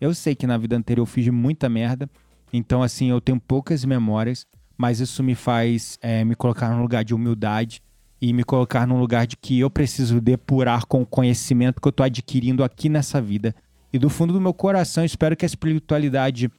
Eu 0.01 0.15
sei 0.15 0.37
que 0.37 0.47
na 0.47 0.57
vida 0.57 0.77
anterior 0.77 1.03
eu 1.03 1.07
fiz 1.07 1.27
muita 1.29 1.69
merda, 1.69 2.09
então 2.53 2.81
assim, 2.81 3.11
eu 3.11 3.21
tenho 3.21 3.41
poucas 3.41 3.85
memórias, 3.85 4.47
mas 4.77 5.01
isso 5.01 5.21
me 5.25 5.35
faz 5.35 5.99
é, 6.01 6.25
me 6.25 6.37
colocar 6.37 6.71
num 6.71 6.81
lugar 6.81 7.05
de 7.05 7.13
humildade 7.13 7.83
e 8.23 8.33
me 8.33 8.45
colocar 8.45 8.87
num 8.87 9.01
lugar 9.01 9.27
de 9.27 9.37
que 9.37 9.59
eu 9.59 9.69
preciso 9.69 10.21
depurar 10.21 10.87
com 10.87 11.03
o 11.03 11.07
conhecimento 11.07 11.81
que 11.81 11.89
eu 11.89 11.93
tô 11.93 12.05
adquirindo 12.05 12.63
aqui 12.63 12.89
nessa 12.89 13.21
vida. 13.21 13.53
E 13.93 13.99
do 13.99 14.09
fundo 14.11 14.33
do 14.33 14.41
meu 14.41 14.53
coração, 14.53 15.05
espero 15.05 15.37
que 15.37 15.45
a 15.45 15.47
espiritualidade 15.47 16.51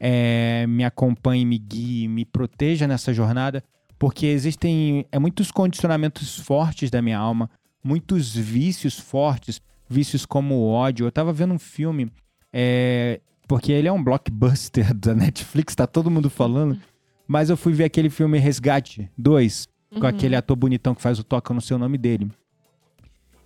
é, 0.00 0.66
me 0.68 0.84
acompanhe, 0.84 1.44
me 1.44 1.58
guie, 1.58 2.08
me 2.08 2.24
proteja 2.24 2.86
nessa 2.86 3.12
jornada, 3.12 3.62
porque 3.98 4.26
existem 4.26 5.04
é, 5.12 5.18
muitos 5.18 5.50
condicionamentos 5.50 6.38
fortes 6.38 6.90
da 6.90 7.02
minha 7.02 7.18
alma, 7.18 7.50
muitos 7.82 8.34
vícios 8.34 8.98
fortes, 8.98 9.60
vícios 9.88 10.24
como 10.24 10.54
o 10.54 10.68
ódio. 10.70 11.06
Eu 11.06 11.12
tava 11.12 11.32
vendo 11.32 11.54
um 11.54 11.58
filme, 11.58 12.10
é, 12.52 13.20
porque 13.46 13.72
ele 13.72 13.88
é 13.88 13.92
um 13.92 14.02
blockbuster 14.02 14.94
da 14.94 15.14
Netflix, 15.14 15.74
tá 15.74 15.86
todo 15.86 16.10
mundo 16.10 16.30
falando, 16.30 16.78
mas 17.26 17.50
eu 17.50 17.56
fui 17.56 17.72
ver 17.72 17.84
aquele 17.84 18.08
filme 18.08 18.38
Resgate 18.38 19.10
2, 19.18 19.68
com 19.90 20.00
Uhum. 20.00 20.06
aquele 20.06 20.36
ator 20.36 20.54
bonitão 20.56 20.94
que 20.94 21.00
faz 21.02 21.18
o 21.18 21.24
toque, 21.24 21.50
eu 21.50 21.54
não 21.54 21.60
sei 21.62 21.74
o 21.74 21.78
nome 21.78 21.96
dele. 21.98 22.30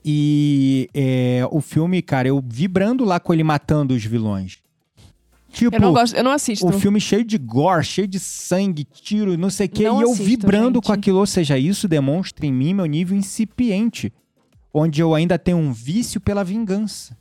E 0.04 0.88
é, 0.92 1.46
o 1.50 1.60
filme, 1.60 2.02
cara, 2.02 2.28
eu 2.28 2.42
vibrando 2.44 3.04
lá 3.04 3.20
com 3.20 3.32
ele 3.32 3.44
matando 3.44 3.94
os 3.94 4.04
vilões. 4.04 4.58
Tipo, 5.52 5.76
Eu 5.76 5.80
não 5.80 5.92
gosto, 5.92 6.16
eu 6.16 6.24
não 6.24 6.32
assisto. 6.32 6.66
o 6.66 6.72
filme 6.72 6.98
cheio 6.98 7.24
de 7.24 7.36
gore, 7.36 7.84
cheio 7.84 8.08
de 8.08 8.18
sangue, 8.18 8.84
tiro, 8.84 9.36
não 9.36 9.50
sei 9.50 9.66
o 9.66 9.68
quê. 9.68 9.84
Não 9.84 10.00
e 10.00 10.02
eu 10.02 10.10
assisto, 10.12 10.24
vibrando 10.24 10.76
gente. 10.76 10.86
com 10.86 10.92
aquilo. 10.92 11.18
Ou 11.18 11.26
seja, 11.26 11.58
isso 11.58 11.86
demonstra 11.86 12.46
em 12.46 12.52
mim 12.52 12.72
meu 12.72 12.86
nível 12.86 13.16
incipiente. 13.16 14.12
Onde 14.72 15.02
eu 15.02 15.14
ainda 15.14 15.38
tenho 15.38 15.58
um 15.58 15.70
vício 15.70 16.20
pela 16.20 16.42
vingança. 16.42 17.16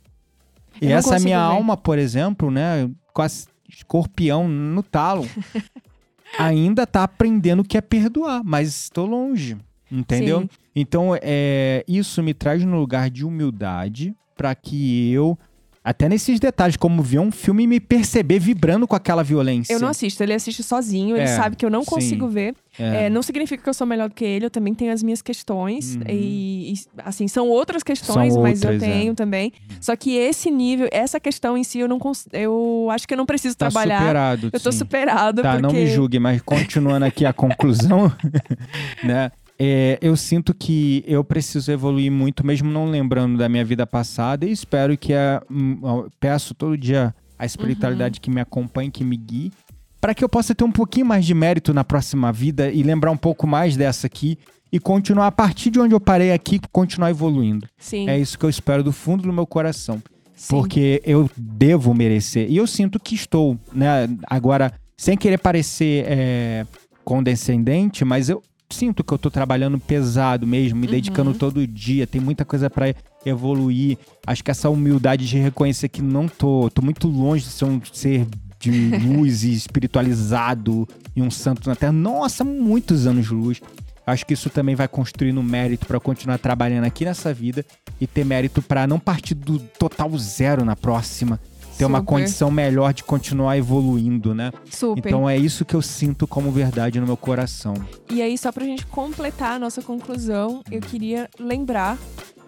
E 0.80 0.86
Eu 0.86 0.90
não 0.92 0.96
essa 0.96 1.18
minha 1.18 1.36
ver. 1.46 1.54
alma, 1.54 1.76
por 1.76 1.98
exemplo, 1.98 2.50
né? 2.50 2.90
Com 3.12 3.20
a 3.20 3.26
escorpião 3.68 4.48
no 4.48 4.82
talo. 4.82 5.28
ainda 6.38 6.86
tá 6.86 7.04
aprendendo 7.04 7.60
o 7.60 7.64
que 7.64 7.76
é 7.76 7.82
perdoar. 7.82 8.40
Mas 8.42 8.68
estou 8.68 9.04
longe. 9.04 9.58
Entendeu? 9.92 10.40
Sim. 10.40 10.48
Então, 10.74 11.10
é, 11.20 11.84
isso 11.86 12.22
me 12.22 12.32
traz 12.32 12.64
no 12.64 12.78
lugar 12.78 13.10
de 13.10 13.24
humildade 13.26 14.14
para 14.34 14.54
que 14.54 15.12
eu, 15.12 15.38
até 15.84 16.08
nesses 16.08 16.40
detalhes, 16.40 16.76
como 16.76 17.02
ver 17.02 17.18
um 17.18 17.30
filme 17.30 17.64
e 17.64 17.66
me 17.66 17.78
perceber 17.78 18.38
vibrando 18.38 18.88
com 18.88 18.96
aquela 18.96 19.22
violência. 19.22 19.72
Eu 19.72 19.78
não 19.80 19.88
assisto, 19.88 20.22
ele 20.22 20.32
assiste 20.32 20.62
sozinho, 20.62 21.14
ele 21.16 21.24
É, 21.24 21.36
sabe 21.36 21.56
que 21.56 21.66
eu 21.66 21.70
não 21.70 21.82
sim. 21.82 21.90
consigo 21.90 22.26
ver. 22.28 22.54
É. 22.78 23.04
É, 23.06 23.10
não 23.10 23.20
significa 23.22 23.62
que 23.62 23.68
eu 23.68 23.74
sou 23.74 23.86
melhor 23.86 24.08
do 24.08 24.14
que 24.14 24.24
ele, 24.24 24.46
eu 24.46 24.50
também 24.50 24.74
tenho 24.74 24.92
as 24.92 25.02
minhas 25.02 25.20
questões. 25.20 25.96
Uhum. 25.96 26.02
E, 26.08 26.72
e, 26.72 26.74
assim, 27.04 27.28
são 27.28 27.48
outras 27.50 27.82
questões, 27.82 28.32
São 28.32 28.42
mas 28.42 28.62
eu 28.62 28.70
outras, 28.70 28.88
é. 28.88 28.92
tenho 28.92 29.14
também. 29.14 29.52
Só 29.80 29.94
que 29.94 30.16
esse 30.16 30.50
nível, 30.50 30.88
essa 30.90 31.20
questão 31.20 31.58
em 31.58 31.62
si, 31.64 31.80
eu 31.80 31.88
não 31.88 32.00
eu 32.32 32.88
acho 32.90 33.06
que 33.06 33.12
eu 33.12 33.18
não 33.18 33.26
preciso 33.26 33.54
tá 33.56 33.68
trabalhar. 33.68 33.98
superado. 33.98 34.50
eu 34.52 34.60
tô 34.60 34.72
sim. 34.72 34.78
superado, 34.78 35.42
Tá, 35.42 35.50
porque. 35.52 35.62
não 35.66 35.72
me 35.72 35.86
julgue, 35.86 36.18
mas 36.18 36.40
continuando 36.40 37.04
aqui 37.04 37.26
a 37.26 37.32
conclusão, 37.32 38.10
né? 39.04 39.30
É, 39.64 39.96
eu 40.02 40.16
sinto 40.16 40.52
que 40.52 41.04
eu 41.06 41.22
preciso 41.22 41.70
evoluir 41.70 42.10
muito, 42.10 42.44
mesmo 42.44 42.68
não 42.68 42.90
lembrando 42.90 43.38
da 43.38 43.48
minha 43.48 43.64
vida 43.64 43.86
passada, 43.86 44.44
e 44.44 44.50
espero 44.50 44.98
que 44.98 45.14
a, 45.14 45.40
hum, 45.48 46.08
peço 46.18 46.52
todo 46.52 46.76
dia 46.76 47.14
a 47.38 47.46
espiritualidade 47.46 48.18
Uhum. 48.18 48.22
que 48.22 48.30
me 48.30 48.40
acompanhe, 48.40 48.90
que 48.90 49.04
me 49.04 49.16
guie, 49.16 49.52
para 50.00 50.16
que 50.16 50.24
eu 50.24 50.28
possa 50.28 50.52
ter 50.52 50.64
um 50.64 50.72
pouquinho 50.72 51.06
mais 51.06 51.24
de 51.24 51.32
mérito 51.32 51.72
na 51.72 51.84
próxima 51.84 52.32
vida 52.32 52.72
e 52.72 52.82
lembrar 52.82 53.12
um 53.12 53.16
pouco 53.16 53.46
mais 53.46 53.76
dessa 53.76 54.08
aqui 54.08 54.36
e 54.72 54.80
continuar 54.80 55.28
a 55.28 55.32
partir 55.32 55.70
de 55.70 55.78
onde 55.78 55.94
eu 55.94 56.00
parei 56.00 56.32
aqui, 56.32 56.60
continuar 56.72 57.10
evoluindo. 57.10 57.68
Sim. 57.78 58.10
É 58.10 58.18
isso 58.18 58.36
que 58.36 58.44
eu 58.44 58.50
espero 58.50 58.82
do 58.82 58.90
fundo 58.90 59.22
do 59.22 59.32
meu 59.32 59.46
coração, 59.46 60.02
sim. 60.34 60.48
porque 60.48 61.00
eu 61.06 61.30
devo 61.36 61.94
merecer 61.94 62.50
e 62.50 62.56
eu 62.56 62.66
sinto 62.66 62.98
que 62.98 63.14
estou, 63.14 63.56
né? 63.72 64.08
Agora, 64.26 64.72
sem 64.96 65.16
querer 65.16 65.38
parecer 65.38 66.04
é, 66.08 66.66
condescendente, 67.04 68.04
mas 68.04 68.28
eu 68.28 68.42
sinto 68.72 69.04
que 69.04 69.12
eu 69.12 69.18
tô 69.18 69.30
trabalhando 69.30 69.78
pesado 69.78 70.46
mesmo, 70.46 70.78
me 70.80 70.86
dedicando 70.86 71.30
Uhum. 71.30 71.38
todo 71.38 71.66
dia, 71.66 72.06
tem 72.06 72.20
muita 72.20 72.44
coisa 72.44 72.68
para 72.68 72.94
evoluir. 73.24 73.98
Acho 74.26 74.42
que 74.42 74.50
essa 74.50 74.68
humildade 74.70 75.28
de 75.28 75.38
reconhecer 75.38 75.88
que 75.88 76.02
não 76.02 76.26
tô, 76.26 76.68
tô 76.70 76.82
muito 76.82 77.06
longe 77.06 77.44
de 77.44 77.50
ser 77.50 77.64
um 77.66 77.80
ser 77.92 78.26
de 78.58 78.70
luz 78.98 79.44
e 79.44 79.52
espiritualizado 79.52 80.88
e 81.14 81.22
um 81.22 81.30
santo 81.30 81.68
na 81.68 81.76
Terra. 81.76 81.92
Nossa, 81.92 82.42
muitos 82.44 83.06
anos 83.06 83.26
de 83.26 83.34
luz. 83.34 83.60
Acho 84.04 84.26
que 84.26 84.34
isso 84.34 84.50
também 84.50 84.74
vai 84.74 84.88
construindo 84.88 85.40
mérito 85.42 85.86
para 85.86 86.00
continuar 86.00 86.38
trabalhando 86.38 86.84
aqui 86.84 87.04
nessa 87.04 87.32
vida 87.32 87.64
e 88.00 88.06
ter 88.06 88.24
mérito 88.24 88.60
para 88.60 88.84
não 88.86 88.98
partir 88.98 89.34
do 89.34 89.60
total 89.60 90.16
zero 90.18 90.64
na 90.64 90.74
próxima. 90.74 91.38
Ter 91.82 91.86
uma 91.86 92.02
condição 92.02 92.50
melhor 92.50 92.94
de 92.94 93.02
continuar 93.02 93.56
evoluindo, 93.56 94.34
né? 94.34 94.52
Super. 94.70 95.08
Então 95.08 95.28
é 95.28 95.36
isso 95.36 95.64
que 95.64 95.74
eu 95.74 95.82
sinto 95.82 96.26
como 96.26 96.50
verdade 96.50 97.00
no 97.00 97.06
meu 97.06 97.16
coração. 97.16 97.74
E 98.10 98.22
aí, 98.22 98.38
só 98.38 98.52
pra 98.52 98.64
gente 98.64 98.86
completar 98.86 99.52
a 99.52 99.58
nossa 99.58 99.82
conclusão, 99.82 100.62
eu 100.70 100.80
queria 100.80 101.28
lembrar 101.38 101.98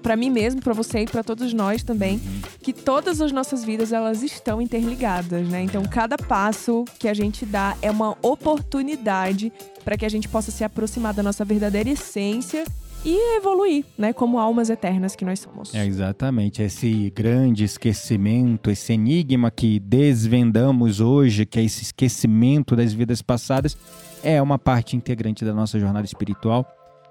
pra 0.02 0.16
mim 0.16 0.28
mesmo, 0.28 0.60
pra 0.60 0.74
você 0.74 1.00
e 1.00 1.06
pra 1.06 1.24
todos 1.24 1.54
nós 1.54 1.82
também, 1.82 2.20
que 2.62 2.74
todas 2.74 3.22
as 3.22 3.32
nossas 3.32 3.64
vidas 3.64 3.90
elas 3.90 4.22
estão 4.22 4.60
interligadas, 4.60 5.48
né? 5.48 5.62
Então, 5.62 5.82
cada 5.82 6.18
passo 6.18 6.84
que 6.98 7.08
a 7.08 7.14
gente 7.14 7.46
dá 7.46 7.74
é 7.80 7.90
uma 7.90 8.14
oportunidade 8.20 9.50
para 9.82 9.96
que 9.96 10.04
a 10.04 10.08
gente 10.10 10.28
possa 10.28 10.50
se 10.50 10.62
aproximar 10.62 11.14
da 11.14 11.22
nossa 11.22 11.42
verdadeira 11.44 11.88
essência 11.88 12.64
e 13.04 13.36
evoluir, 13.36 13.84
né, 13.98 14.12
como 14.12 14.38
almas 14.38 14.70
eternas 14.70 15.14
que 15.14 15.24
nós 15.24 15.40
somos. 15.40 15.74
É 15.74 15.84
exatamente 15.84 16.62
esse 16.62 17.12
grande 17.14 17.64
esquecimento, 17.64 18.70
esse 18.70 18.92
enigma 18.92 19.50
que 19.50 19.78
desvendamos 19.78 21.00
hoje, 21.00 21.44
que 21.44 21.58
é 21.58 21.62
esse 21.62 21.82
esquecimento 21.82 22.74
das 22.74 22.92
vidas 22.92 23.20
passadas, 23.20 23.76
é 24.22 24.40
uma 24.40 24.58
parte 24.58 24.96
integrante 24.96 25.44
da 25.44 25.52
nossa 25.52 25.78
jornada 25.78 26.06
espiritual. 26.06 26.66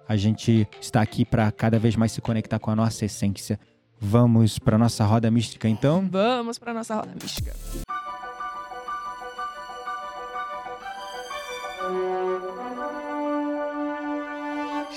A 0.08 0.18
gente 0.18 0.68
está 0.82 1.02
aqui 1.02 1.24
para 1.24 1.52
cada 1.52 1.78
vez 1.78 1.96
mais 1.96 2.12
se 2.12 2.22
conectar 2.22 2.60
com 2.60 2.72
a 2.72 2.76
nossa 2.76 3.06
essência. 3.06 3.60
Vamos 4.00 4.60
para 4.60 4.78
nossa 4.78 5.06
roda 5.06 5.32
mística 5.32 5.70
então? 5.70 6.08
Vamos 6.12 6.60
pra 6.60 6.74
nossa 6.74 6.96
roda 6.96 7.14
mística. 7.22 7.54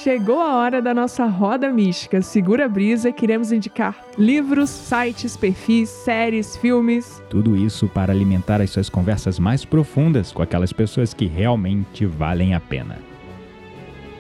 Chegou 0.03 0.41
a 0.41 0.57
hora 0.57 0.83
da 0.83 0.93
nossa 0.93 1.25
roda 1.25 1.73
mística. 1.73 2.21
Segura 2.21 2.67
a 2.67 2.69
brisa, 2.69 3.11
queremos 3.11 3.51
indicar 3.51 3.97
livros, 4.19 4.69
sites, 4.69 5.39
perfis, 5.39 5.89
séries, 5.89 6.55
filmes. 6.55 7.23
Tudo 7.31 7.57
isso 7.57 7.89
para 7.89 8.13
alimentar 8.13 8.61
as 8.61 8.69
suas 8.71 8.91
conversas 8.91 9.39
mais 9.39 9.65
profundas 9.65 10.33
com 10.33 10.43
aquelas 10.43 10.71
pessoas 10.71 11.15
que 11.15 11.25
realmente 11.25 12.05
valem 12.05 12.55
a 12.55 12.61
pena. 12.61 12.99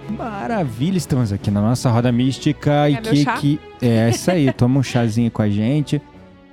Maravilha, 0.08 0.96
estamos 0.96 1.30
aqui 1.30 1.50
na 1.50 1.60
nossa 1.60 1.90
roda 1.90 2.10
mística 2.10 2.88
e 2.88 2.96
que, 2.96 3.24
que 3.38 3.60
é 3.82 4.08
isso 4.08 4.30
aí, 4.30 4.50
toma 4.54 4.80
um 4.80 4.82
chazinho 4.82 5.30
com 5.30 5.42
a 5.42 5.48
gente. 5.50 6.00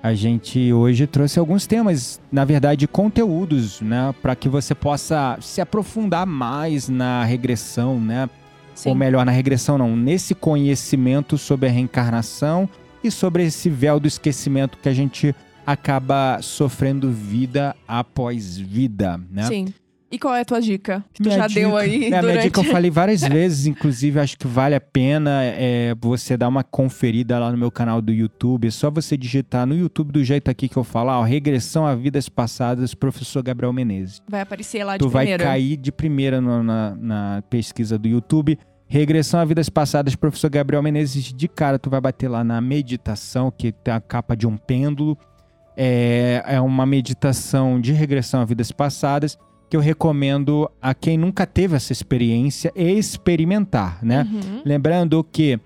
A 0.01 0.13
gente 0.13 0.73
hoje 0.73 1.07
trouxe 1.07 1.39
alguns 1.39 1.65
temas, 1.65 2.19
na 2.29 2.43
verdade, 2.43 2.89
conteúdos, 2.89 3.79
né, 3.79 4.13
para 4.21 4.35
que 4.35 4.49
você 4.49 4.75
possa 4.75 5.37
se 5.39 5.61
aprofundar 5.61 6.25
mais 6.25 6.89
na 6.89 7.23
regressão, 7.23 7.97
né? 8.01 8.29
Ou 8.85 8.95
melhor, 8.95 9.25
na 9.25 9.31
regressão 9.31 9.77
não, 9.77 9.95
nesse 9.95 10.33
conhecimento 10.33 11.37
sobre 11.37 11.69
a 11.69 11.71
reencarnação 11.71 12.67
e 13.03 13.11
sobre 13.11 13.43
esse 13.43 13.69
véu 13.69 13.99
do 13.99 14.07
esquecimento 14.07 14.77
que 14.77 14.89
a 14.89 14.93
gente 14.93 15.35
acaba 15.65 16.39
sofrendo 16.41 17.11
vida 17.11 17.75
após 17.87 18.57
vida, 18.57 19.19
né? 19.31 19.43
Sim. 19.43 19.73
E 20.13 20.19
qual 20.19 20.35
é 20.35 20.41
a 20.41 20.45
tua 20.45 20.61
dica? 20.61 21.03
Que 21.11 21.23
tu 21.23 21.27
Minha 21.27 21.39
já 21.39 21.47
deu 21.47 21.69
dica- 21.71 21.81
aí 21.81 22.03
É, 22.03 22.05
a 22.05 22.09
minha 22.09 22.21
durante... 22.21 22.43
dica 22.43 22.59
eu 22.59 22.63
falei 22.65 22.91
várias 22.91 23.21
vezes, 23.27 23.65
inclusive 23.65 24.19
acho 24.19 24.37
que 24.37 24.45
vale 24.45 24.75
a 24.75 24.79
pena 24.79 25.41
é, 25.43 25.95
você 25.99 26.37
dar 26.37 26.47
uma 26.49 26.63
conferida 26.63 27.39
lá 27.39 27.51
no 27.51 27.57
meu 27.57 27.71
canal 27.71 27.99
do 27.99 28.13
YouTube. 28.13 28.67
É 28.67 28.71
só 28.71 28.91
você 28.91 29.17
digitar 29.17 29.65
no 29.65 29.75
YouTube 29.75 30.11
do 30.11 30.23
jeito 30.23 30.51
aqui 30.51 30.69
que 30.69 30.77
eu 30.77 30.83
falo, 30.83 31.09
ó, 31.09 31.23
Regressão 31.23 31.87
a 31.87 31.95
Vidas 31.95 32.29
Passadas, 32.29 32.93
professor 32.93 33.41
Gabriel 33.41 33.73
Menezes. 33.73 34.21
Vai 34.29 34.41
aparecer 34.41 34.83
lá 34.83 34.97
de 34.97 34.99
tu 35.03 35.09
vai 35.09 35.23
primeira. 35.25 35.43
cair 35.45 35.77
de 35.77 35.91
primeira 35.91 36.39
no- 36.39 36.61
na, 36.61 36.95
na 36.95 37.43
pesquisa 37.49 37.97
do 37.97 38.07
YouTube. 38.07 38.59
Regressão 38.85 39.39
a 39.39 39.45
Vidas 39.45 39.69
Passadas, 39.69 40.13
professor 40.15 40.51
Gabriel 40.51 40.83
Menezes. 40.83 41.33
De 41.33 41.47
cara, 41.47 41.79
tu 41.79 41.89
vai 41.89 41.99
bater 41.99 42.27
lá 42.27 42.43
na 42.43 42.61
meditação, 42.61 43.49
que 43.49 43.71
tem 43.71 43.91
a 43.91 43.99
capa 43.99 44.35
de 44.37 44.45
um 44.45 44.57
pêndulo. 44.57 45.17
É, 45.75 46.43
é 46.45 46.61
uma 46.61 46.85
meditação 46.85 47.81
de 47.81 47.93
regressão 47.93 48.41
a 48.41 48.45
vidas 48.45 48.71
passadas 48.71 49.35
que 49.73 49.77
eu 49.77 49.81
recomendo 49.81 50.69
a 50.79 50.93
quem 50.93 51.17
nunca 51.17 51.47
teve 51.47 51.75
essa 51.75 51.91
experiência 51.91 52.71
experimentar, 52.75 53.97
né? 54.05 54.21
Uhum. 54.31 54.61
Lembrando 54.63 55.23
que 55.23 55.59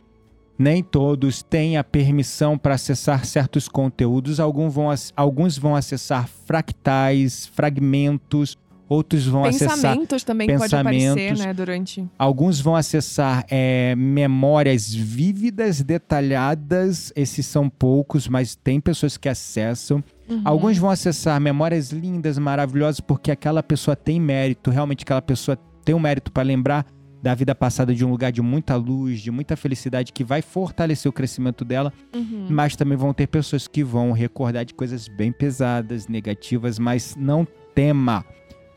nem 0.58 0.82
todos 0.82 1.43
têm 1.43 1.76
a 1.76 1.84
permissão 1.84 2.58
para 2.58 2.76
acessar 2.76 3.26
certos 3.26 3.68
conteúdos. 3.68 4.39
Alguns 4.39 4.74
vão, 4.74 4.88
alguns 5.14 5.58
vão 5.58 5.76
acessar 5.76 6.26
fractais, 6.45 7.47
fragmentos, 7.47 8.58
outros 8.88 9.25
vão 9.25 9.43
acessar 9.43 9.75
Pensamentos 9.75 10.23
também 10.23 10.47
pode 10.57 10.75
aparecer, 10.75 11.15
pensamentos. 11.15 11.45
né, 11.45 11.53
durante... 11.53 12.05
Alguns 12.17 12.59
vão 12.59 12.75
acessar 12.75 13.45
é, 13.49 13.95
memórias 13.95 14.93
vívidas, 14.93 15.81
detalhadas. 15.81 17.11
Esses 17.15 17.45
são 17.45 17.69
poucos, 17.69 18.27
mas 18.27 18.55
tem 18.55 18.79
pessoas 18.79 19.17
que 19.17 19.27
acessam. 19.27 20.03
Uhum. 20.29 20.41
Alguns 20.43 20.77
vão 20.77 20.89
acessar 20.89 21.39
memórias 21.39 21.91
lindas, 21.91 22.38
maravilhosas, 22.38 22.99
porque 22.99 23.31
aquela 23.31 23.63
pessoa 23.63 23.95
tem 23.95 24.19
mérito. 24.19 24.71
Realmente, 24.71 25.03
aquela 25.03 25.21
pessoa 25.21 25.57
tem 25.83 25.95
um 25.95 25.99
mérito 25.99 26.31
para 26.31 26.43
lembrar 26.43 26.85
da 27.21 27.33
vida 27.33 27.55
passada 27.55 27.93
de 27.93 28.05
um 28.05 28.09
lugar 28.09 28.31
de 28.31 28.41
muita 28.41 28.75
luz, 28.75 29.19
de 29.21 29.31
muita 29.31 29.55
felicidade, 29.55 30.13
que 30.13 30.23
vai 30.23 30.41
fortalecer 30.41 31.09
o 31.09 31.13
crescimento 31.13 31.65
dela. 31.65 31.91
Uhum. 32.15 32.47
Mas 32.49 32.75
também 32.75 32.97
vão 32.97 33.13
ter 33.13 33.27
pessoas 33.27 33.67
que 33.67 33.83
vão 33.83 34.11
recordar 34.11 34.65
de 34.65 34.73
coisas 34.73 35.07
bem 35.07 35.31
pesadas, 35.31 36.07
negativas, 36.07 36.77
mas 36.77 37.15
não 37.17 37.47
tema. 37.73 38.25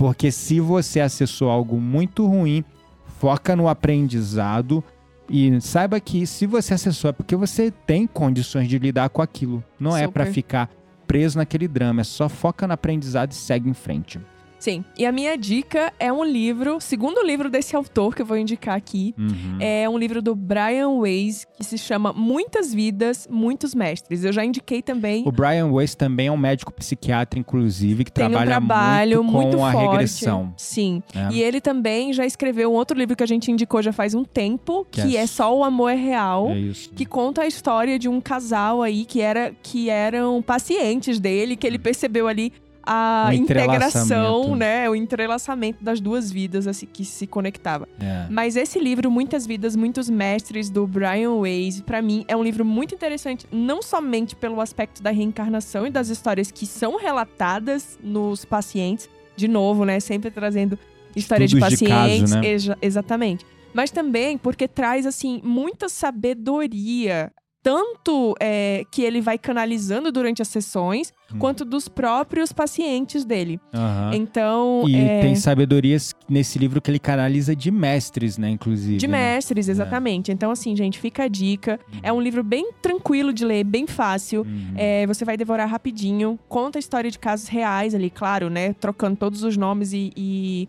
Porque 0.00 0.32
se 0.32 0.60
você 0.60 0.98
acessou 0.98 1.50
algo 1.50 1.78
muito 1.78 2.26
ruim, 2.26 2.64
foca 3.18 3.54
no 3.54 3.68
aprendizado 3.68 4.82
e 5.28 5.60
saiba 5.60 6.00
que 6.00 6.26
se 6.26 6.46
você 6.46 6.72
acessou 6.72 7.10
é 7.10 7.12
porque 7.12 7.36
você 7.36 7.70
tem 7.70 8.06
condições 8.06 8.66
de 8.66 8.78
lidar 8.78 9.10
com 9.10 9.20
aquilo. 9.20 9.62
Não 9.78 9.94
é 9.94 10.06
Super. 10.06 10.32
ficar 10.32 10.70
preso 11.06 11.36
naquele 11.36 11.68
drama, 11.68 12.00
é 12.00 12.04
só 12.04 12.30
foca 12.30 12.66
no 12.66 12.72
aprendizado 12.72 13.32
e 13.32 13.34
segue 13.34 13.68
em 13.68 13.74
frente. 13.74 14.18
Sim. 14.60 14.84
E 14.96 15.04
a 15.06 15.10
minha 15.10 15.36
dica 15.36 15.92
é 15.98 16.12
um 16.12 16.22
livro, 16.22 16.80
segundo 16.80 17.24
livro 17.24 17.48
desse 17.50 17.74
autor 17.74 18.14
que 18.14 18.22
eu 18.22 18.26
vou 18.26 18.36
indicar 18.36 18.76
aqui. 18.76 19.14
Uhum. 19.18 19.56
É 19.58 19.88
um 19.88 19.96
livro 19.98 20.20
do 20.20 20.36
Brian 20.36 20.90
Weiss 20.90 21.46
que 21.56 21.64
se 21.64 21.78
chama 21.78 22.12
Muitas 22.12 22.72
Vidas, 22.72 23.26
Muitos 23.30 23.74
Mestres. 23.74 24.22
Eu 24.22 24.32
já 24.32 24.44
indiquei 24.44 24.82
também. 24.82 25.24
O 25.26 25.32
Brian 25.32 25.66
Weiss 25.72 25.94
também 25.94 26.26
é 26.26 26.32
um 26.32 26.36
médico 26.36 26.72
psiquiatra, 26.72 27.40
inclusive, 27.40 28.04
que 28.04 28.12
Tem 28.12 28.26
um 28.26 28.28
trabalha 28.28 28.50
trabalho 28.50 29.24
muito 29.24 29.32
com 29.32 29.42
muito 29.42 29.64
a 29.64 29.72
forte. 29.72 29.90
regressão. 29.90 30.52
Sim. 30.56 31.02
né? 31.14 31.30
E 31.32 31.42
ele 31.42 31.60
também 31.60 32.12
já 32.12 32.26
escreveu 32.26 32.70
um 32.70 32.74
outro 32.74 32.96
livro 32.96 33.16
que 33.16 33.22
a 33.24 33.26
gente 33.26 33.50
indicou 33.50 33.80
já 33.82 33.92
faz 33.92 34.14
um 34.14 34.24
tempo, 34.24 34.86
Que 34.90 35.00
que, 35.02 35.16
é 35.16 35.20
é 35.22 35.26
Só 35.26 35.56
o 35.56 35.64
Amor 35.64 35.90
é 35.90 35.94
Real. 35.94 36.50
É 36.50 36.58
isso. 36.58 36.90
Que 36.90 37.06
conta 37.06 37.42
a 37.42 37.46
história 37.46 37.98
de 37.98 38.08
um 38.08 38.20
casal 38.20 38.82
aí 38.82 39.06
que, 39.06 39.20
era, 39.22 39.52
que 39.62 39.88
eram 39.88 40.42
pacientes 40.42 41.18
dele, 41.18 41.56
que 41.56 41.66
ele 41.66 41.78
percebeu 41.78 42.28
ali 42.28 42.52
a 42.82 43.30
integração, 43.34 44.56
né? 44.56 44.88
O 44.88 44.94
entrelaçamento 44.94 45.82
das 45.82 46.00
duas 46.00 46.30
vidas 46.30 46.66
assim, 46.66 46.86
que 46.86 47.04
se 47.04 47.26
conectava. 47.26 47.88
É. 48.00 48.26
Mas 48.30 48.56
esse 48.56 48.78
livro, 48.78 49.10
Muitas 49.10 49.46
Vidas, 49.46 49.76
Muitos 49.76 50.08
Mestres, 50.10 50.70
do 50.70 50.86
Brian 50.86 51.32
Weiss, 51.32 51.80
pra 51.80 52.00
mim 52.02 52.24
é 52.28 52.36
um 52.36 52.42
livro 52.42 52.64
muito 52.64 52.94
interessante, 52.94 53.46
não 53.52 53.82
somente 53.82 54.34
pelo 54.34 54.60
aspecto 54.60 55.02
da 55.02 55.10
reencarnação 55.10 55.86
e 55.86 55.90
das 55.90 56.08
histórias 56.08 56.50
que 56.50 56.66
são 56.66 56.96
relatadas 56.98 57.98
nos 58.02 58.44
pacientes, 58.44 59.08
de 59.36 59.46
novo, 59.48 59.84
né? 59.84 60.00
Sempre 60.00 60.30
trazendo 60.30 60.78
história 61.14 61.46
de 61.46 61.56
Estudos 61.56 61.78
de 61.78 61.84
pacientes. 61.86 62.30
caso, 62.32 62.40
né? 62.42 62.48
exa- 62.48 62.78
exatamente. 62.80 63.44
Mas 63.72 63.90
também 63.90 64.36
porque 64.36 64.66
traz, 64.66 65.06
assim, 65.06 65.40
muita 65.44 65.88
sabedoria 65.88 67.30
tanto 67.62 68.34
é, 68.40 68.84
que 68.90 69.02
ele 69.02 69.20
vai 69.20 69.36
canalizando 69.38 70.10
durante 70.10 70.40
as 70.42 70.48
sessões, 70.48 71.12
Hum. 71.32 71.38
quanto 71.38 71.64
dos 71.64 71.88
próprios 71.88 72.52
pacientes 72.52 73.24
dele. 73.24 73.60
Aham. 73.72 74.10
Então, 74.14 74.84
E 74.88 74.96
é, 74.96 75.20
tem 75.20 75.36
sabedorias 75.36 76.12
nesse 76.28 76.58
livro 76.58 76.80
que 76.80 76.90
ele 76.90 76.98
canaliza 76.98 77.54
de 77.54 77.70
mestres, 77.70 78.36
né, 78.36 78.50
inclusive. 78.50 78.96
de 78.96 79.06
né? 79.06 79.34
mestres, 79.34 79.68
exatamente. 79.68 80.32
Então, 80.32 80.50
assim, 80.50 80.74
gente, 80.74 80.98
fica 80.98 81.24
a 81.24 81.28
dica. 81.28 81.78
É 82.02 82.12
um 82.12 82.20
livro 82.20 82.42
bem 82.42 82.70
tranquilo 82.82 83.32
de 83.32 83.44
ler, 83.44 83.62
bem 83.62 83.86
fácil. 83.86 84.42
Uhum. 84.42 84.72
É, 84.76 85.06
você 85.06 85.24
vai 85.24 85.36
devorar 85.36 85.68
rapidinho. 85.68 86.36
Conta 86.48 86.78
a 86.78 86.80
história 86.80 87.10
de 87.10 87.18
casos 87.18 87.46
reais 87.48 87.94
ali, 87.94 88.10
claro, 88.10 88.50
né? 88.50 88.72
Trocando 88.74 89.16
todos 89.16 89.44
os 89.44 89.56
nomes 89.56 89.92
e, 89.92 90.10
e 90.16 90.68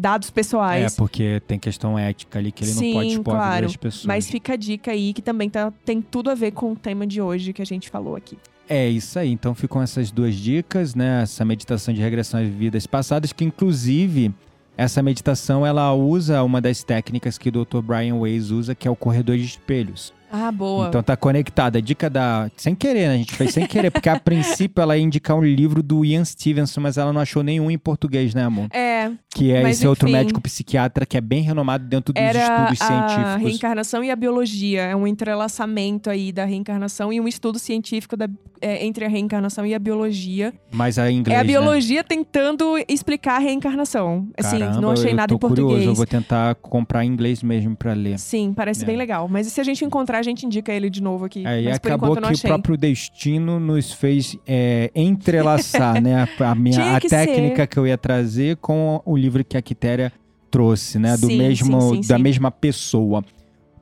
dados 0.00 0.28
É, 0.28 0.32
pessoais. 0.32 0.96
porque 0.96 1.42
tem 1.46 1.58
questão 1.58 1.98
ética 1.98 2.38
ali 2.38 2.50
que 2.50 2.64
ele 2.64 2.70
Sim, 2.72 2.86
não 2.88 2.92
pode 2.94 3.08
expor 3.12 3.34
claro. 3.34 3.66
das 3.66 3.76
pessoas. 3.76 4.06
Mas 4.06 4.30
fica 4.30 4.54
a 4.54 4.56
dica 4.56 4.90
aí 4.90 5.12
que 5.12 5.20
também 5.22 5.50
tá, 5.50 5.72
tem 5.84 6.00
tudo 6.00 6.30
a 6.30 6.34
ver 6.34 6.52
com 6.52 6.72
o 6.72 6.76
tema 6.76 7.06
de 7.06 7.20
hoje 7.20 7.52
que 7.52 7.60
a 7.60 7.66
gente 7.66 7.90
falou 7.90 8.16
aqui. 8.16 8.38
É 8.68 8.88
isso 8.88 9.18
aí. 9.18 9.30
Então 9.30 9.54
ficam 9.54 9.82
essas 9.82 10.10
duas 10.10 10.34
dicas, 10.34 10.94
né? 10.94 11.22
Essa 11.22 11.44
meditação 11.44 11.92
de 11.92 12.00
regressão 12.00 12.40
às 12.40 12.48
vidas 12.48 12.86
passadas, 12.86 13.32
que 13.32 13.44
inclusive 13.44 14.32
essa 14.76 15.02
meditação 15.02 15.66
ela 15.66 15.92
usa 15.92 16.42
uma 16.42 16.60
das 16.60 16.82
técnicas 16.82 17.36
que 17.36 17.48
o 17.48 17.52
Dr. 17.52 17.80
Brian 17.82 18.14
Weiss 18.14 18.50
usa, 18.50 18.74
que 18.74 18.88
é 18.88 18.90
o 18.90 18.96
corredor 18.96 19.36
de 19.36 19.44
espelhos. 19.44 20.12
Ah, 20.32 20.52
boa. 20.52 20.88
Então 20.88 21.02
tá 21.02 21.16
conectada. 21.16 21.78
A 21.78 21.80
dica 21.80 22.08
da. 22.08 22.50
Sem 22.56 22.74
querer, 22.74 23.08
né? 23.08 23.14
A 23.14 23.16
gente 23.16 23.34
fez 23.34 23.52
sem 23.52 23.66
querer, 23.66 23.90
porque 23.90 24.08
a 24.08 24.18
princípio 24.20 24.80
ela 24.80 24.96
ia 24.96 25.02
indicar 25.02 25.36
um 25.36 25.42
livro 25.44 25.82
do 25.82 26.04
Ian 26.04 26.24
Stevenson, 26.24 26.80
mas 26.80 26.96
ela 26.98 27.12
não 27.12 27.20
achou 27.20 27.42
nenhum 27.42 27.70
em 27.70 27.78
português, 27.78 28.34
né, 28.34 28.44
amor? 28.44 28.68
é, 28.72 29.10
Que 29.34 29.52
é 29.52 29.62
Mas, 29.62 29.78
esse 29.78 29.86
outro 29.86 30.08
enfim. 30.08 30.18
médico 30.18 30.40
psiquiatra 30.40 31.04
que 31.06 31.16
é 31.16 31.20
bem 31.20 31.42
renomado 31.42 31.84
dentro 31.84 32.12
dos 32.12 32.22
era 32.22 32.38
estudos 32.72 32.80
a 32.82 32.86
científicos. 32.86 33.42
reencarnação 33.50 34.04
e 34.04 34.10
a 34.10 34.16
biologia. 34.16 34.82
É 34.82 34.96
um 34.96 35.06
entrelaçamento 35.06 36.10
aí 36.10 36.32
da 36.32 36.44
reencarnação 36.44 37.12
e 37.12 37.20
um 37.20 37.26
estudo 37.26 37.58
científico 37.58 38.16
da- 38.16 38.28
é, 38.60 38.84
entre 38.84 39.04
a 39.04 39.08
reencarnação 39.08 39.64
e 39.64 39.74
a 39.74 39.78
biologia. 39.78 40.52
Mas 40.70 40.98
a 40.98 41.10
inglês. 41.10 41.36
é 41.36 41.40
a 41.40 41.44
né? 41.44 41.48
biologia 41.48 42.04
tentando 42.04 42.74
explicar 42.88 43.36
a 43.36 43.38
reencarnação. 43.38 44.28
Assim, 44.38 44.58
Caramba, 44.58 44.80
não 44.80 44.90
achei 44.90 45.12
eu 45.12 45.16
nada 45.16 45.28
tô 45.28 45.34
em 45.36 45.38
português. 45.38 45.66
Curioso, 45.68 45.90
eu 45.90 45.94
vou 45.94 46.06
tentar 46.06 46.54
comprar 46.56 47.04
em 47.04 47.08
inglês 47.08 47.42
mesmo 47.42 47.74
pra 47.74 47.94
ler. 47.94 48.18
Sim, 48.18 48.52
parece 48.54 48.82
É. 48.82 48.86
bem 48.86 48.96
legal. 48.96 49.28
Mas 49.28 49.46
se 49.46 49.60
a 49.60 49.64
gente 49.64 49.82
encontrar, 49.84 50.19
a 50.20 50.22
gente 50.22 50.46
indica 50.46 50.72
ele 50.72 50.88
de 50.88 51.02
novo 51.02 51.24
aqui. 51.24 51.42
Mas 51.42 51.78
por 51.78 51.88
acabou 51.88 52.14
que 52.14 52.20
não 52.20 52.28
o 52.28 52.32
achei. 52.32 52.48
próprio 52.48 52.76
destino 52.76 53.58
nos 53.58 53.92
fez 53.92 54.36
é, 54.46 54.90
entrelaçar, 54.94 56.00
né? 56.00 56.28
A, 56.38 56.54
minha, 56.54 56.74
Tinha 56.80 56.96
a 56.96 57.00
técnica 57.00 57.66
que 57.66 57.78
eu 57.78 57.86
ia 57.86 57.98
trazer 57.98 58.56
com 58.56 59.02
o 59.04 59.16
livro 59.16 59.44
que 59.44 59.56
a 59.56 59.62
Quitéria 59.62 60.12
trouxe, 60.50 60.98
né? 60.98 61.16
Do 61.16 61.26
Sim, 61.26 61.38
mesmo, 61.38 61.80
sim, 61.80 62.02
sim, 62.02 62.08
da 62.08 62.18
mesma 62.18 62.50
pessoa. 62.50 63.24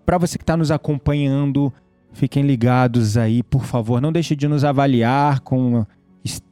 Pra 0.04 0.18
você 0.18 0.38
que 0.38 0.44
tá 0.44 0.56
nos 0.56 0.70
acompanhando, 0.70 1.72
fiquem 2.12 2.42
ligados 2.42 3.16
aí, 3.16 3.42
por 3.42 3.64
favor. 3.64 4.00
Não 4.00 4.12
deixe 4.12 4.36
de 4.36 4.46
nos 4.46 4.64
avaliar 4.64 5.40
com 5.40 5.84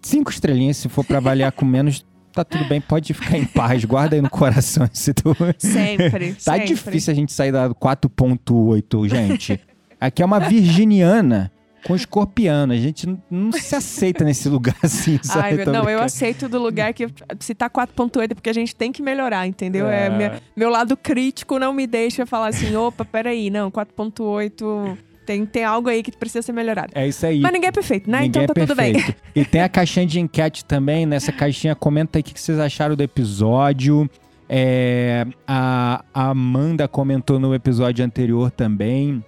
cinco 0.02 0.30
estrelinhas. 0.30 0.76
Se 0.78 0.88
for 0.88 1.04
pra 1.04 1.18
avaliar 1.18 1.52
com 1.52 1.64
menos, 1.64 2.04
tá 2.32 2.44
tudo 2.44 2.64
bem. 2.66 2.80
Pode 2.80 3.12
ficar 3.14 3.38
em 3.38 3.44
paz. 3.44 3.84
Guarda 3.84 4.16
aí 4.16 4.22
no 4.22 4.30
coração 4.30 4.88
esse 4.92 5.12
tu. 5.14 5.34
Sempre. 5.58 6.34
Tá 6.44 6.52
sempre. 6.52 6.66
difícil 6.68 7.12
a 7.12 7.14
gente 7.14 7.32
sair 7.32 7.52
da 7.52 7.70
4.8, 7.70 9.08
gente. 9.08 9.60
Aqui 10.00 10.22
é 10.22 10.26
uma 10.26 10.38
virginiana 10.40 11.50
com 11.86 11.94
escorpiano. 11.94 12.72
A 12.72 12.76
gente 12.76 13.06
não, 13.06 13.22
não 13.30 13.52
se 13.52 13.74
aceita 13.74 14.24
nesse 14.24 14.48
lugar 14.48 14.76
assim, 14.82 15.18
sabe? 15.22 15.46
Ai, 15.48 15.54
meu- 15.54 15.72
não, 15.72 15.88
eu 15.88 16.00
aceito 16.02 16.48
do 16.48 16.60
lugar 16.60 16.92
que 16.92 17.06
se 17.40 17.54
tá 17.54 17.70
4.8 17.70 18.30
é 18.30 18.34
porque 18.34 18.50
a 18.50 18.54
gente 18.54 18.74
tem 18.74 18.90
que 18.92 19.02
melhorar, 19.02 19.46
entendeu? 19.46 19.88
É. 19.88 20.06
É. 20.06 20.10
meu, 20.10 20.30
meu 20.56 20.68
lado 20.70 20.96
crítico 20.96 21.58
não 21.58 21.72
me 21.72 21.86
deixa 21.86 22.26
falar 22.26 22.48
assim, 22.48 22.74
opa, 22.76 23.04
peraí, 23.04 23.50
não, 23.50 23.70
4.8 23.70 24.96
tem, 25.24 25.44
tem 25.44 25.64
algo 25.64 25.88
aí 25.88 26.02
que 26.02 26.12
precisa 26.12 26.42
ser 26.42 26.52
melhorado. 26.52 26.92
É 26.94 27.06
isso 27.06 27.26
aí. 27.26 27.40
Mas 27.40 27.52
ninguém 27.52 27.68
é 27.68 27.72
perfeito, 27.72 28.08
né? 28.10 28.20
Ninguém 28.22 28.44
então 28.44 28.54
tá 28.54 28.60
é 28.60 28.66
tudo 28.66 28.76
bem. 28.76 29.14
E 29.34 29.44
tem 29.44 29.60
a 29.60 29.68
caixinha 29.68 30.06
de 30.06 30.20
enquete 30.20 30.64
também. 30.64 31.04
Nessa 31.04 31.32
caixinha, 31.32 31.74
comenta 31.74 32.18
aí 32.18 32.20
o 32.20 32.24
que 32.24 32.32
que 32.34 32.40
vocês 32.40 32.58
acharam 32.60 32.94
do 32.94 33.02
episódio. 33.02 34.08
É, 34.48 35.26
a 35.46 36.04
a 36.14 36.30
Amanda 36.30 36.86
comentou 36.86 37.40
no 37.40 37.52
episódio 37.54 38.04
anterior 38.04 38.50
também. 38.52 39.24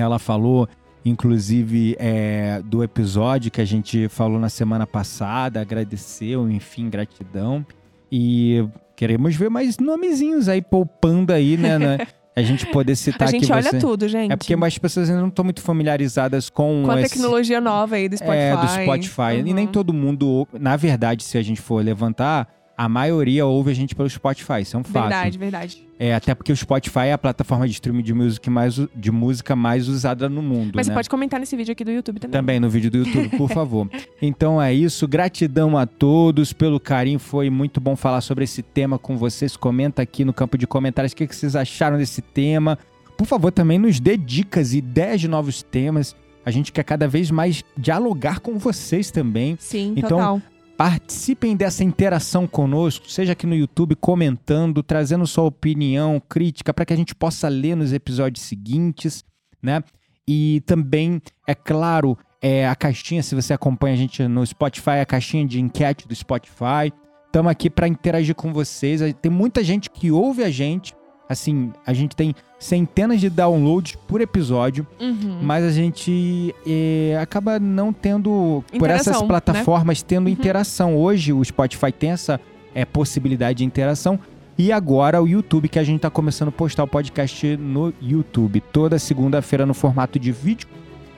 Ela 0.00 0.18
falou, 0.18 0.68
inclusive, 1.04 1.96
é, 1.98 2.60
do 2.64 2.82
episódio 2.84 3.50
que 3.50 3.60
a 3.60 3.64
gente 3.64 4.08
falou 4.08 4.38
na 4.38 4.48
semana 4.48 4.86
passada. 4.86 5.60
Agradeceu, 5.60 6.50
enfim, 6.50 6.88
gratidão. 6.90 7.64
E 8.12 8.64
queremos 8.94 9.34
ver 9.34 9.48
mais 9.50 9.78
nomezinhos 9.78 10.48
aí 10.48 10.60
poupando 10.62 11.32
aí, 11.32 11.56
né? 11.56 11.78
né? 11.78 11.98
A 12.36 12.42
gente 12.42 12.66
poder 12.66 12.94
citar 12.96 13.28
A 13.28 13.30
gente 13.30 13.44
aqui 13.44 13.52
olha 13.52 13.70
você. 13.70 13.78
tudo, 13.78 14.06
gente. 14.08 14.30
É 14.32 14.36
porque 14.36 14.54
mais 14.54 14.76
pessoas 14.78 15.08
ainda 15.08 15.22
não 15.22 15.28
estão 15.28 15.44
muito 15.44 15.62
familiarizadas 15.62 16.50
com, 16.50 16.82
Com 16.84 16.90
a 16.90 17.00
esse- 17.00 17.14
tecnologia 17.14 17.60
nova 17.60 17.96
aí 17.96 18.08
do 18.08 18.16
Spotify. 18.16 18.36
é, 18.38 18.56
do 18.56 18.68
Spotify. 18.68 19.38
E 19.44 19.54
nem 19.54 19.64
Uhum. 19.66 19.72
todo 19.72 19.92
mundo, 19.94 20.46
na 20.58 20.76
verdade, 20.76 21.24
se 21.24 21.38
a 21.38 21.42
gente 21.42 21.60
for 21.60 21.82
levantar, 21.84 22.46
a 22.76 22.88
maioria 22.88 23.46
ouve 23.46 23.70
a 23.70 23.74
gente 23.74 23.94
pelo 23.94 24.08
Spotify, 24.08 24.60
isso 24.60 24.76
é 24.76 24.80
um 24.80 24.84
fato. 24.84 25.02
Verdade, 25.08 25.38
verdade. 25.38 25.86
É, 25.98 26.14
até 26.14 26.34
porque 26.34 26.52
o 26.52 26.56
Spotify 26.56 27.06
é 27.06 27.12
a 27.14 27.18
plataforma 27.18 27.66
de 27.66 27.72
streaming 27.72 28.02
de 28.02 28.12
música 28.12 28.50
mais, 28.50 28.74
de 28.94 29.10
música 29.10 29.56
mais 29.56 29.88
usada 29.88 30.28
no 30.28 30.42
mundo, 30.42 30.72
Mas 30.74 30.86
né? 30.86 30.92
você 30.92 30.94
pode 30.94 31.08
comentar 31.08 31.40
nesse 31.40 31.56
vídeo 31.56 31.72
aqui 31.72 31.82
do 31.84 31.90
YouTube 31.90 32.20
também. 32.20 32.32
Também 32.38 32.60
no 32.60 32.68
vídeo 32.68 32.90
do 32.90 32.98
YouTube, 32.98 33.30
por 33.38 33.48
favor. 33.54 33.88
Então 34.20 34.60
é 34.60 34.74
isso, 34.74 35.08
gratidão 35.08 35.78
a 35.78 35.86
todos 35.86 36.52
pelo 36.52 36.78
carinho, 36.78 37.18
foi 37.18 37.48
muito 37.48 37.80
bom 37.80 37.96
falar 37.96 38.20
sobre 38.20 38.44
esse 38.44 38.62
tema 38.62 38.98
com 38.98 39.16
vocês. 39.16 39.56
Comenta 39.56 40.02
aqui 40.02 40.24
no 40.24 40.34
campo 40.34 40.58
de 40.58 40.66
comentários 40.66 41.12
o 41.12 41.16
que 41.16 41.26
que 41.26 41.34
vocês 41.34 41.56
acharam 41.56 41.96
desse 41.96 42.20
tema. 42.20 42.78
Por 43.16 43.26
favor, 43.26 43.50
também 43.50 43.78
nos 43.78 43.98
dê 43.98 44.18
dicas 44.18 44.74
e 44.74 44.78
ideias 44.78 45.20
de 45.22 45.28
novos 45.28 45.62
temas. 45.62 46.14
A 46.44 46.50
gente 46.50 46.70
quer 46.70 46.84
cada 46.84 47.08
vez 47.08 47.30
mais 47.30 47.64
dialogar 47.76 48.40
com 48.40 48.58
vocês 48.58 49.10
também. 49.10 49.56
Sim, 49.58 49.94
Então, 49.96 50.10
total. 50.10 50.42
Participem 50.76 51.56
dessa 51.56 51.82
interação 51.82 52.46
conosco, 52.46 53.10
seja 53.10 53.32
aqui 53.32 53.46
no 53.46 53.54
YouTube 53.54 53.96
comentando, 53.96 54.82
trazendo 54.82 55.26
sua 55.26 55.44
opinião, 55.44 56.20
crítica, 56.28 56.74
para 56.74 56.84
que 56.84 56.92
a 56.92 56.96
gente 56.96 57.14
possa 57.14 57.48
ler 57.48 57.74
nos 57.74 57.94
episódios 57.94 58.44
seguintes, 58.44 59.24
né? 59.62 59.82
E 60.28 60.62
também, 60.66 61.22
é 61.46 61.54
claro, 61.54 62.18
é 62.42 62.68
a 62.68 62.74
caixinha, 62.74 63.22
se 63.22 63.34
você 63.34 63.54
acompanha 63.54 63.94
a 63.94 63.96
gente 63.96 64.22
no 64.28 64.44
Spotify, 64.44 64.98
a 65.00 65.06
caixinha 65.06 65.46
de 65.46 65.60
enquete 65.60 66.06
do 66.06 66.14
Spotify. 66.14 66.92
Estamos 67.26 67.50
aqui 67.50 67.70
para 67.70 67.88
interagir 67.88 68.34
com 68.34 68.52
vocês. 68.52 69.00
Tem 69.22 69.32
muita 69.32 69.64
gente 69.64 69.88
que 69.88 70.10
ouve 70.10 70.44
a 70.44 70.50
gente. 70.50 70.94
Assim, 71.28 71.72
a 71.84 71.92
gente 71.92 72.14
tem 72.14 72.34
centenas 72.58 73.20
de 73.20 73.28
downloads 73.28 73.96
por 74.06 74.20
episódio. 74.20 74.86
Uhum. 75.00 75.38
Mas 75.42 75.64
a 75.64 75.70
gente 75.70 76.54
eh, 76.66 77.18
acaba 77.20 77.58
não 77.58 77.92
tendo, 77.92 78.62
por 78.78 78.88
essas 78.88 79.00
Interação, 79.08 79.22
né? 79.22 79.28
plataformas, 79.28 80.02
tendo 80.02 80.26
Uhum. 80.26 80.32
interação. 80.32 80.96
Hoje 80.96 81.32
o 81.32 81.44
Spotify 81.44 81.90
tem 81.90 82.10
essa 82.10 82.40
eh, 82.74 82.84
possibilidade 82.84 83.58
de 83.58 83.64
interação. 83.64 84.18
E 84.58 84.72
agora 84.72 85.20
o 85.22 85.26
YouTube, 85.28 85.68
que 85.68 85.78
a 85.78 85.84
gente 85.84 86.00
tá 86.00 86.08
começando 86.10 86.48
a 86.48 86.52
postar 86.52 86.84
o 86.84 86.86
podcast 86.88 87.56
no 87.58 87.92
YouTube. 88.00 88.60
Toda 88.72 88.98
segunda-feira 88.98 89.66
no 89.66 89.74
formato 89.74 90.18
de 90.18 90.32
vídeo. 90.32 90.66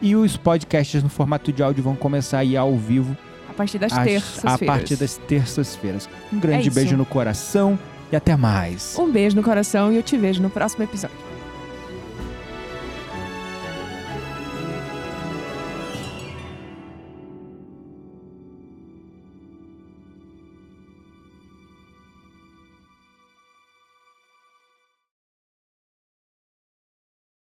E 0.03 0.17
os 0.17 0.37
podcasts 0.37 1.03
no 1.03 1.09
formato 1.09 1.53
de 1.53 1.63
áudio 1.63 1.83
vão 1.85 1.95
começar 1.97 2.39
aí 2.39 2.57
ao 2.57 2.77
vivo 2.77 3.17
A 3.51 3.53
partir 3.53 3.79
das 3.79 3.93
terças-feiras. 3.93 4.63
a 4.63 4.65
partir 4.65 4.97
das 4.97 5.17
terças-feiras. 5.19 6.09
Um 6.33 6.39
grande 6.41 6.69
É 6.69 6.71
beijo 6.71 6.97
no 6.97 7.05
coração 7.05 7.79
e 8.11 8.17
até 8.17 8.37
mais. 8.37 8.97
Um 8.99 9.11
beijo 9.11 9.37
no 9.37 9.43
coração 9.43 9.93
e 9.93 9.97
eu 9.97 10.03
te 10.03 10.17
vejo 10.17 10.43
no 10.43 10.51
próximo 10.51 10.85
episódio. 10.85 11.28